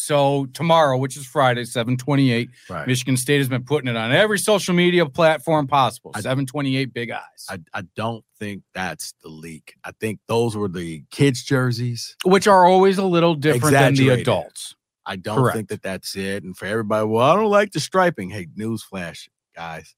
So 0.00 0.46
tomorrow, 0.54 0.96
which 0.96 1.16
is 1.16 1.26
Friday, 1.26 1.64
728, 1.64 2.50
Right. 2.70 2.86
Michigan 2.86 3.16
State 3.16 3.38
has 3.38 3.48
been 3.48 3.64
putting 3.64 3.88
it 3.88 3.96
on 3.96 4.12
every 4.12 4.38
social 4.38 4.72
media 4.72 5.04
platform 5.06 5.66
possible. 5.66 6.12
I- 6.14 6.20
728 6.20 6.94
big 6.94 7.10
eyes. 7.10 7.20
I, 7.50 7.58
I 7.74 7.82
don't 7.96 8.24
think 8.38 8.62
that's 8.74 9.12
the 9.22 9.28
leak. 9.28 9.74
I 9.82 9.90
think 9.98 10.20
those 10.28 10.56
were 10.56 10.68
the 10.68 11.02
kids' 11.10 11.42
jerseys. 11.42 12.16
which 12.24 12.46
are 12.46 12.64
always 12.64 12.98
a 12.98 13.04
little 13.04 13.34
different 13.34 13.72
than 13.72 13.94
the 13.94 14.10
adults. 14.10 14.76
I 15.04 15.16
don't 15.16 15.38
Correct. 15.38 15.56
think 15.56 15.68
that 15.70 15.82
that's 15.82 16.14
it. 16.14 16.44
And 16.44 16.56
for 16.56 16.66
everybody, 16.66 17.06
well, 17.08 17.28
I 17.28 17.34
don't 17.34 17.50
like 17.50 17.72
the 17.72 17.80
striping. 17.80 18.30
Hey, 18.30 18.46
newsflash, 18.56 19.28
guys. 19.56 19.96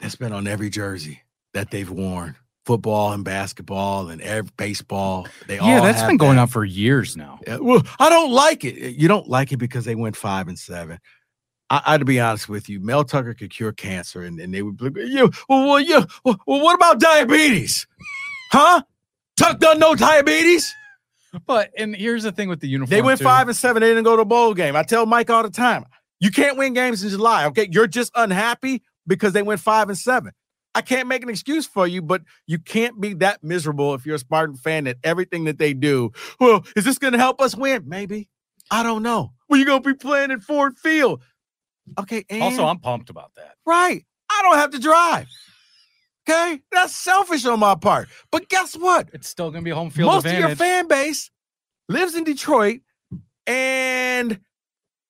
That's 0.00 0.16
been 0.16 0.32
on 0.34 0.46
every 0.46 0.68
jersey 0.68 1.22
that 1.54 1.70
they've 1.70 1.88
worn. 1.88 2.36
Football 2.64 3.12
and 3.12 3.24
basketball 3.24 4.08
and 4.08 4.22
every 4.22 4.50
baseball. 4.56 5.26
They 5.46 5.58
all 5.58 5.68
Yeah, 5.68 5.80
that's 5.80 6.02
been 6.02 6.16
going 6.16 6.36
that. 6.36 6.42
on 6.42 6.48
for 6.48 6.64
years 6.64 7.16
now. 7.16 7.40
Yeah, 7.46 7.58
well, 7.60 7.82
I 7.98 8.08
don't 8.08 8.32
like 8.32 8.64
it. 8.64 8.96
You 8.96 9.06
don't 9.06 9.28
like 9.28 9.52
it 9.52 9.58
because 9.58 9.84
they 9.84 9.94
went 9.94 10.16
five 10.16 10.48
and 10.48 10.58
seven. 10.58 10.98
I, 11.68 11.82
I 11.86 11.98
to 11.98 12.04
be 12.04 12.20
honest 12.20 12.48
with 12.48 12.68
you, 12.68 12.80
Mel 12.80 13.04
Tucker 13.04 13.34
could 13.34 13.50
cure 13.50 13.72
cancer, 13.72 14.22
and, 14.22 14.40
and 14.40 14.52
they 14.54 14.62
would 14.62 14.76
be 14.78 14.84
like, 14.84 14.94
yeah, 14.96 15.26
well, 15.48 15.66
well, 15.68 15.80
yeah, 15.80 16.04
well, 16.24 16.38
well, 16.46 16.60
what 16.62 16.74
about 16.74 17.00
diabetes? 17.00 17.86
Huh? 18.50 18.82
Tuck 19.36 19.58
done 19.58 19.78
no 19.78 19.94
diabetes? 19.94 20.72
But 21.46 21.70
and 21.76 21.96
here's 21.96 22.22
the 22.22 22.32
thing 22.32 22.48
with 22.48 22.60
the 22.60 22.68
uniform. 22.68 22.90
They 22.90 23.02
went 23.02 23.18
too. 23.18 23.24
five 23.24 23.48
and 23.48 23.56
seven. 23.56 23.80
They 23.82 23.88
didn't 23.88 24.04
go 24.04 24.14
to 24.16 24.22
a 24.22 24.24
bowl 24.24 24.54
game. 24.54 24.76
I 24.76 24.84
tell 24.84 25.04
Mike 25.04 25.28
all 25.30 25.42
the 25.42 25.50
time, 25.50 25.84
you 26.20 26.30
can't 26.30 26.56
win 26.56 26.74
games 26.74 27.02
in 27.02 27.10
July. 27.10 27.46
Okay, 27.46 27.68
you're 27.70 27.88
just 27.88 28.12
unhappy 28.14 28.82
because 29.06 29.32
they 29.32 29.42
went 29.42 29.60
five 29.60 29.88
and 29.88 29.98
seven. 29.98 30.32
I 30.74 30.82
can't 30.82 31.06
make 31.08 31.22
an 31.22 31.28
excuse 31.28 31.66
for 31.66 31.86
you, 31.86 32.02
but 32.02 32.22
you 32.46 32.58
can't 32.58 33.00
be 33.00 33.14
that 33.14 33.44
miserable 33.44 33.94
if 33.94 34.04
you're 34.04 34.16
a 34.16 34.18
Spartan 34.18 34.56
fan 34.56 34.84
that 34.84 34.96
everything 35.04 35.44
that 35.44 35.58
they 35.58 35.72
do. 35.74 36.10
Well, 36.40 36.64
is 36.76 36.84
this 36.84 36.98
going 36.98 37.12
to 37.12 37.18
help 37.18 37.40
us 37.40 37.56
win? 37.56 37.84
Maybe. 37.86 38.28
I 38.70 38.82
don't 38.82 39.02
know. 39.02 39.32
Well, 39.48 39.58
you're 39.58 39.66
going 39.66 39.82
to 39.82 39.88
be 39.88 39.94
playing 39.96 40.30
at 40.32 40.42
Ford 40.42 40.76
Field. 40.78 41.22
Okay. 41.98 42.24
And, 42.30 42.42
Also, 42.42 42.64
I'm 42.66 42.78
pumped 42.78 43.10
about 43.10 43.32
that. 43.36 43.54
right. 43.66 44.04
I 44.30 44.40
don't 44.42 44.56
have 44.56 44.70
to 44.72 44.78
drive. 44.80 45.28
Okay, 46.28 46.60
that's 46.72 46.94
selfish 46.94 47.44
on 47.44 47.60
my 47.60 47.74
part. 47.74 48.08
But 48.32 48.48
guess 48.48 48.74
what? 48.74 49.10
It's 49.12 49.28
still 49.28 49.50
going 49.50 49.62
to 49.62 49.68
be 49.68 49.70
home 49.70 49.90
field 49.90 50.06
Most 50.10 50.24
advantage. 50.24 50.42
of 50.44 50.48
your 50.48 50.56
fan 50.56 50.88
base 50.88 51.30
lives 51.88 52.14
in 52.14 52.24
Detroit, 52.24 52.80
and 53.46 54.40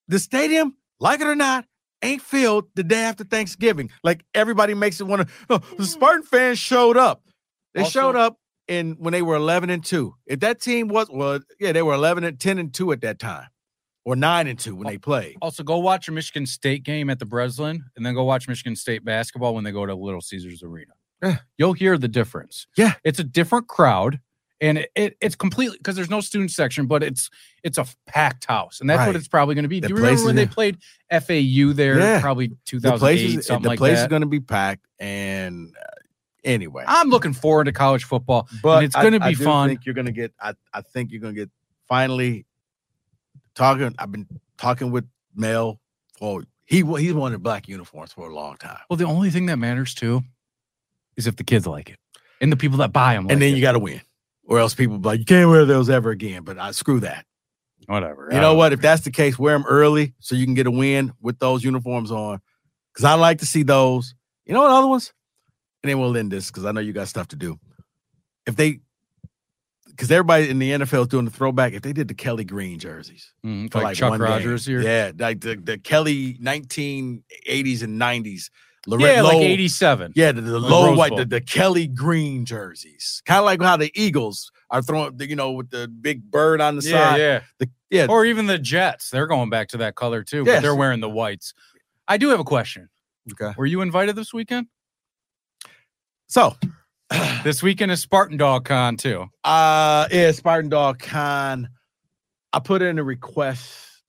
the 0.08 0.18
stadium, 0.18 0.74
like 0.98 1.20
it 1.20 1.26
or 1.28 1.36
not, 1.36 1.64
ain't 2.04 2.22
filled 2.22 2.66
the 2.74 2.84
day 2.84 3.00
after 3.02 3.24
Thanksgiving. 3.24 3.90
Like 4.02 4.24
everybody 4.34 4.74
makes 4.74 5.00
it 5.00 5.04
want 5.04 5.26
to. 5.28 5.34
Oh, 5.50 5.58
the 5.58 5.82
mm. 5.82 5.86
Spartan 5.86 6.22
fans 6.22 6.58
showed 6.58 6.96
up. 6.96 7.22
They 7.74 7.82
Also- 7.82 8.00
showed 8.00 8.16
up 8.16 8.38
in 8.68 8.92
when 8.98 9.12
they 9.12 9.22
were 9.22 9.36
11 9.36 9.70
and 9.70 9.84
2. 9.84 10.14
If 10.26 10.40
that 10.40 10.60
team 10.60 10.88
was 10.88 11.08
well, 11.10 11.40
yeah, 11.60 11.72
they 11.72 11.82
were 11.82 11.94
11 11.94 12.24
and 12.24 12.38
10 12.38 12.58
and 12.58 12.72
2 12.72 12.92
at 12.92 13.00
that 13.02 13.18
time. 13.18 13.48
Or 14.06 14.16
9 14.16 14.46
and 14.46 14.58
2 14.58 14.76
when 14.76 14.86
they 14.86 14.98
played. 14.98 15.36
also, 15.40 15.62
go 15.62 15.78
watch 15.78 16.08
a 16.08 16.12
Michigan 16.12 16.44
State 16.44 16.82
game 16.82 17.08
at 17.08 17.18
the 17.18 17.24
Breslin, 17.24 17.82
and 17.96 18.04
then 18.04 18.12
go 18.12 18.22
watch 18.22 18.46
Michigan 18.46 18.76
State 18.76 19.02
basketball 19.02 19.54
when 19.54 19.64
they 19.64 19.72
go 19.72 19.86
to 19.86 19.94
Little 19.94 20.20
Caesars 20.20 20.62
Arena. 20.62 20.92
Yeah. 21.22 21.38
You'll 21.56 21.72
hear 21.72 21.96
the 21.96 22.08
difference. 22.08 22.66
Yeah. 22.76 22.94
it's 23.02 23.18
a 23.18 23.24
different 23.24 23.66
crowd, 23.66 24.20
and 24.64 24.78
it, 24.78 24.90
it 24.94 25.16
it's 25.20 25.34
completely 25.36 25.76
because 25.78 25.94
there's 25.96 26.10
no 26.10 26.20
student 26.20 26.50
section, 26.50 26.86
but 26.86 27.02
it's 27.02 27.28
it's 27.62 27.78
a 27.78 27.86
packed 28.06 28.46
house, 28.46 28.80
and 28.80 28.88
that's 28.88 29.06
what 29.06 29.14
it's 29.16 29.28
probably 29.28 29.54
going 29.54 29.64
to 29.64 29.68
be. 29.68 29.80
The 29.80 29.88
Do 29.88 29.94
you 29.94 30.00
remember 30.00 30.24
when 30.24 30.36
they 30.36 30.46
played 30.46 30.78
FAU 31.10 31.72
there? 31.74 31.98
Yeah. 31.98 32.20
Probably 32.20 32.52
The 32.70 32.96
place 32.98 33.46
something 33.46 33.62
the 33.62 33.68
like 33.68 33.78
place 33.78 33.98
that. 33.98 34.02
is 34.04 34.08
going 34.08 34.22
to 34.22 34.26
be 34.28 34.40
packed. 34.40 34.86
And 34.98 35.74
uh, 35.76 35.86
anyway, 36.44 36.84
I'm 36.86 37.08
looking 37.10 37.32
forward 37.34 37.64
to 37.64 37.72
college 37.72 38.04
football. 38.04 38.48
but 38.62 38.84
it's 38.84 38.94
gonna 38.96 39.18
I 39.20 39.30
be 39.30 39.34
do 39.36 39.44
fun. 39.44 39.68
think 39.68 39.86
you're 39.86 39.94
gonna 39.94 40.12
get. 40.12 40.32
I, 40.40 40.54
I 40.72 40.80
think 40.80 41.10
you're 41.12 41.20
gonna 41.20 41.34
get 41.34 41.50
finally 41.88 42.46
talking. 43.54 43.94
I've 43.98 44.10
been 44.12 44.26
talking 44.56 44.90
with 44.90 45.04
Mel 45.34 45.80
for 46.18 46.44
he 46.64 46.76
he's 46.98 47.12
wanted 47.12 47.42
black 47.42 47.68
uniforms 47.68 48.12
for 48.12 48.30
a 48.30 48.34
long 48.34 48.56
time, 48.56 48.78
Well, 48.88 48.96
the 48.96 49.04
only 49.04 49.30
thing 49.30 49.46
that 49.46 49.58
matters 49.58 49.94
too 49.94 50.22
is 51.16 51.26
if 51.26 51.36
the 51.36 51.44
kids 51.44 51.66
like 51.66 51.90
it 51.90 51.98
and 52.40 52.50
the 52.50 52.56
people 52.56 52.78
that 52.78 52.92
buy 52.92 53.14
them. 53.14 53.26
and 53.30 53.40
then 53.42 53.54
you 53.54 53.60
got 53.60 53.72
to 53.72 53.78
win, 53.78 54.00
or 54.46 54.58
else 54.58 54.74
people 54.74 54.98
be 54.98 55.08
like 55.08 55.18
you 55.20 55.24
can't 55.24 55.50
wear 55.50 55.64
those 55.64 55.88
ever 55.90 56.10
again. 56.10 56.42
But 56.44 56.58
I 56.58 56.70
screw 56.72 57.00
that. 57.00 57.24
whatever. 57.86 58.28
You 58.32 58.40
know 58.40 58.54
what? 58.54 58.72
If 58.72 58.80
that's 58.80 59.02
the 59.02 59.10
case, 59.10 59.38
wear 59.38 59.54
them 59.56 59.66
early 59.68 60.14
so 60.20 60.34
you 60.34 60.44
can 60.46 60.54
get 60.54 60.66
a 60.66 60.70
win 60.70 61.12
with 61.20 61.38
those 61.38 61.62
uniforms 61.64 62.10
on. 62.10 62.40
Because 62.92 63.04
I 63.04 63.14
like 63.14 63.38
to 63.38 63.46
see 63.46 63.62
those. 63.62 64.14
You 64.46 64.54
know 64.54 64.60
what 64.62 64.70
other 64.70 64.86
ones? 64.88 65.12
And 65.82 65.90
then 65.90 65.98
we'll 66.00 66.16
end 66.16 66.30
this 66.32 66.50
because 66.50 66.64
I 66.64 66.72
know 66.72 66.80
you 66.80 66.92
got 66.92 67.08
stuff 67.08 67.28
to 67.28 67.36
do. 67.36 67.58
If 68.46 68.56
they, 68.56 68.80
because 69.88 70.10
everybody 70.10 70.48
in 70.48 70.58
the 70.58 70.70
NFL 70.70 71.02
is 71.02 71.08
doing 71.08 71.24
the 71.24 71.30
throwback. 71.30 71.72
If 71.72 71.82
they 71.82 71.92
did 71.92 72.08
the 72.08 72.14
Kelly 72.14 72.44
Green 72.44 72.78
jerseys 72.78 73.32
Mhm, 73.44 73.70
for 73.70 73.78
like, 73.78 73.84
like, 73.84 73.96
Chuck 73.96 74.10
one 74.10 74.20
Rogers 74.20 74.66
game. 74.66 74.80
here. 74.80 74.86
yeah, 74.88 75.12
like 75.18 75.40
the, 75.40 75.56
the 75.56 75.78
Kelly 75.78 76.34
1980s 76.42 77.82
and 77.82 78.00
90s. 78.00 78.50
Yeah, 78.86 78.96
Lorenzo 78.96 79.24
White 79.24 79.42
87. 79.42 80.12
Yeah, 80.14 80.32
the, 80.32 80.40
the 80.40 80.58
low 80.58 80.94
white, 80.94 81.16
the, 81.16 81.24
the 81.24 81.40
Kelly 81.40 81.86
Green 81.86 82.44
jerseys, 82.44 83.22
kind 83.24 83.38
of 83.38 83.44
like 83.44 83.62
how 83.62 83.76
the 83.76 83.90
Eagles 83.94 84.50
are 84.70 84.82
throwing, 84.82 85.16
the, 85.16 85.28
you 85.28 85.36
know, 85.36 85.52
with 85.52 85.70
the 85.70 85.88
big 85.88 86.30
bird 86.30 86.60
on 86.60 86.76
the 86.76 86.82
yeah, 86.82 87.10
side. 87.10 87.20
yeah. 87.20 87.40
The, 87.58 87.70
yeah, 87.90 88.06
Or 88.08 88.24
even 88.24 88.46
the 88.46 88.58
Jets. 88.58 89.10
They're 89.10 89.26
going 89.26 89.50
back 89.50 89.68
to 89.68 89.76
that 89.78 89.94
color 89.94 90.22
too, 90.22 90.44
but 90.44 90.60
they're 90.62 90.74
wearing 90.74 91.00
the 91.00 91.08
whites. 91.08 91.54
I 92.08 92.16
do 92.18 92.28
have 92.30 92.40
a 92.40 92.44
question. 92.44 92.88
okay. 93.32 93.54
Were 93.56 93.66
you 93.66 93.80
invited 93.80 94.16
this 94.16 94.34
weekend? 94.34 94.66
So, 96.26 96.56
This 97.44 97.62
weekend 97.62 97.92
is 97.92 98.00
Spartan 98.00 98.36
Dog 98.36 98.64
Con 98.64 98.96
too. 98.96 99.26
Uh 99.44 100.08
yeah, 100.10 100.32
Spartan 100.32 100.70
Dog 100.70 100.98
Con. 100.98 101.68
I 102.52 102.58
put 102.58 102.82
in 102.82 102.98
a 102.98 103.04
request. 103.04 104.02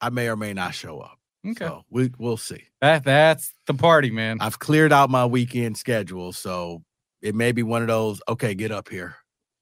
I 0.00 0.10
may 0.10 0.28
or 0.28 0.36
may 0.36 0.52
not 0.52 0.74
show 0.74 1.00
up. 1.00 1.18
Okay. 1.46 1.64
So 1.64 1.84
we 1.90 2.10
we'll 2.18 2.36
see. 2.36 2.62
That 2.80 3.04
that's 3.04 3.52
the 3.66 3.74
party, 3.74 4.10
man. 4.10 4.38
I've 4.40 4.58
cleared 4.58 4.92
out 4.92 5.10
my 5.10 5.26
weekend 5.26 5.76
schedule, 5.76 6.32
so 6.32 6.82
it 7.20 7.34
may 7.34 7.52
be 7.52 7.62
one 7.62 7.82
of 7.82 7.88
those, 7.88 8.20
okay, 8.28 8.54
get 8.54 8.70
up 8.72 8.88
here 8.88 9.16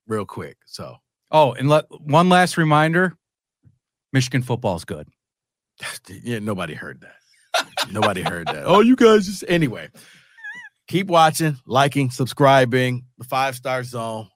real 0.06 0.24
quick. 0.26 0.56
So 0.66 0.96
Oh, 1.30 1.52
and 1.52 1.68
let 1.68 1.84
one 2.00 2.28
last 2.28 2.56
reminder. 2.56 3.16
Michigan 4.12 4.42
football's 4.42 4.84
good. 4.84 5.08
yeah, 6.08 6.40
nobody 6.40 6.74
heard 6.74 7.00
that. 7.02 7.66
nobody 7.90 8.22
heard 8.22 8.48
that. 8.48 8.62
Oh, 8.66 8.80
you 8.80 8.96
guys 8.96 9.26
just 9.26 9.44
anyway. 9.48 9.88
Keep 10.88 11.06
watching, 11.06 11.56
liking, 11.66 12.10
subscribing, 12.10 13.04
the 13.16 13.24
five 13.24 13.54
star 13.54 13.84
zone. 13.84 14.28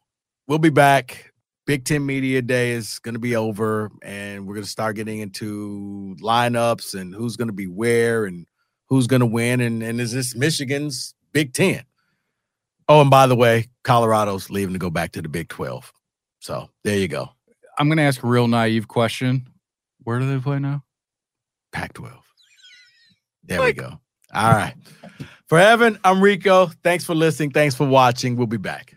We'll 0.46 0.58
be 0.60 0.70
back. 0.70 1.32
Big 1.66 1.84
Ten 1.84 2.04
Media 2.04 2.42
Day 2.42 2.72
is 2.72 2.98
going 2.98 3.14
to 3.14 3.20
be 3.20 3.36
over, 3.36 3.90
and 4.02 4.46
we're 4.46 4.54
going 4.54 4.64
to 4.64 4.70
start 4.70 4.96
getting 4.96 5.20
into 5.20 6.16
lineups 6.20 6.98
and 6.98 7.14
who's 7.14 7.36
going 7.36 7.48
to 7.48 7.54
be 7.54 7.66
where 7.66 8.26
and 8.26 8.46
who's 8.88 9.06
going 9.06 9.20
to 9.20 9.26
win. 9.26 9.60
And, 9.60 9.82
and 9.82 10.00
is 10.00 10.12
this 10.12 10.34
Michigan's 10.34 11.14
Big 11.32 11.54
Ten? 11.54 11.84
Oh, 12.88 13.00
and 13.00 13.10
by 13.10 13.26
the 13.26 13.36
way, 13.36 13.68
Colorado's 13.82 14.50
leaving 14.50 14.74
to 14.74 14.78
go 14.78 14.90
back 14.90 15.12
to 15.12 15.22
the 15.22 15.28
Big 15.28 15.48
12. 15.48 15.90
So 16.40 16.68
there 16.82 16.98
you 16.98 17.08
go. 17.08 17.30
I'm 17.78 17.88
gonna 17.88 18.02
ask 18.02 18.22
a 18.22 18.26
real 18.26 18.46
naive 18.46 18.86
question. 18.86 19.48
Where 20.02 20.18
do 20.18 20.30
they 20.30 20.38
play 20.38 20.58
now? 20.58 20.84
Pac 21.72 21.94
12. 21.94 22.14
There 23.44 23.62
we 23.62 23.72
go. 23.72 23.98
All 24.34 24.52
right. 24.52 24.74
For 25.48 25.58
Evan, 25.58 25.98
I'm 26.04 26.20
Rico. 26.20 26.66
Thanks 26.82 27.04
for 27.04 27.14
listening. 27.14 27.50
Thanks 27.50 27.74
for 27.74 27.86
watching. 27.86 28.36
We'll 28.36 28.46
be 28.46 28.58
back. 28.58 28.93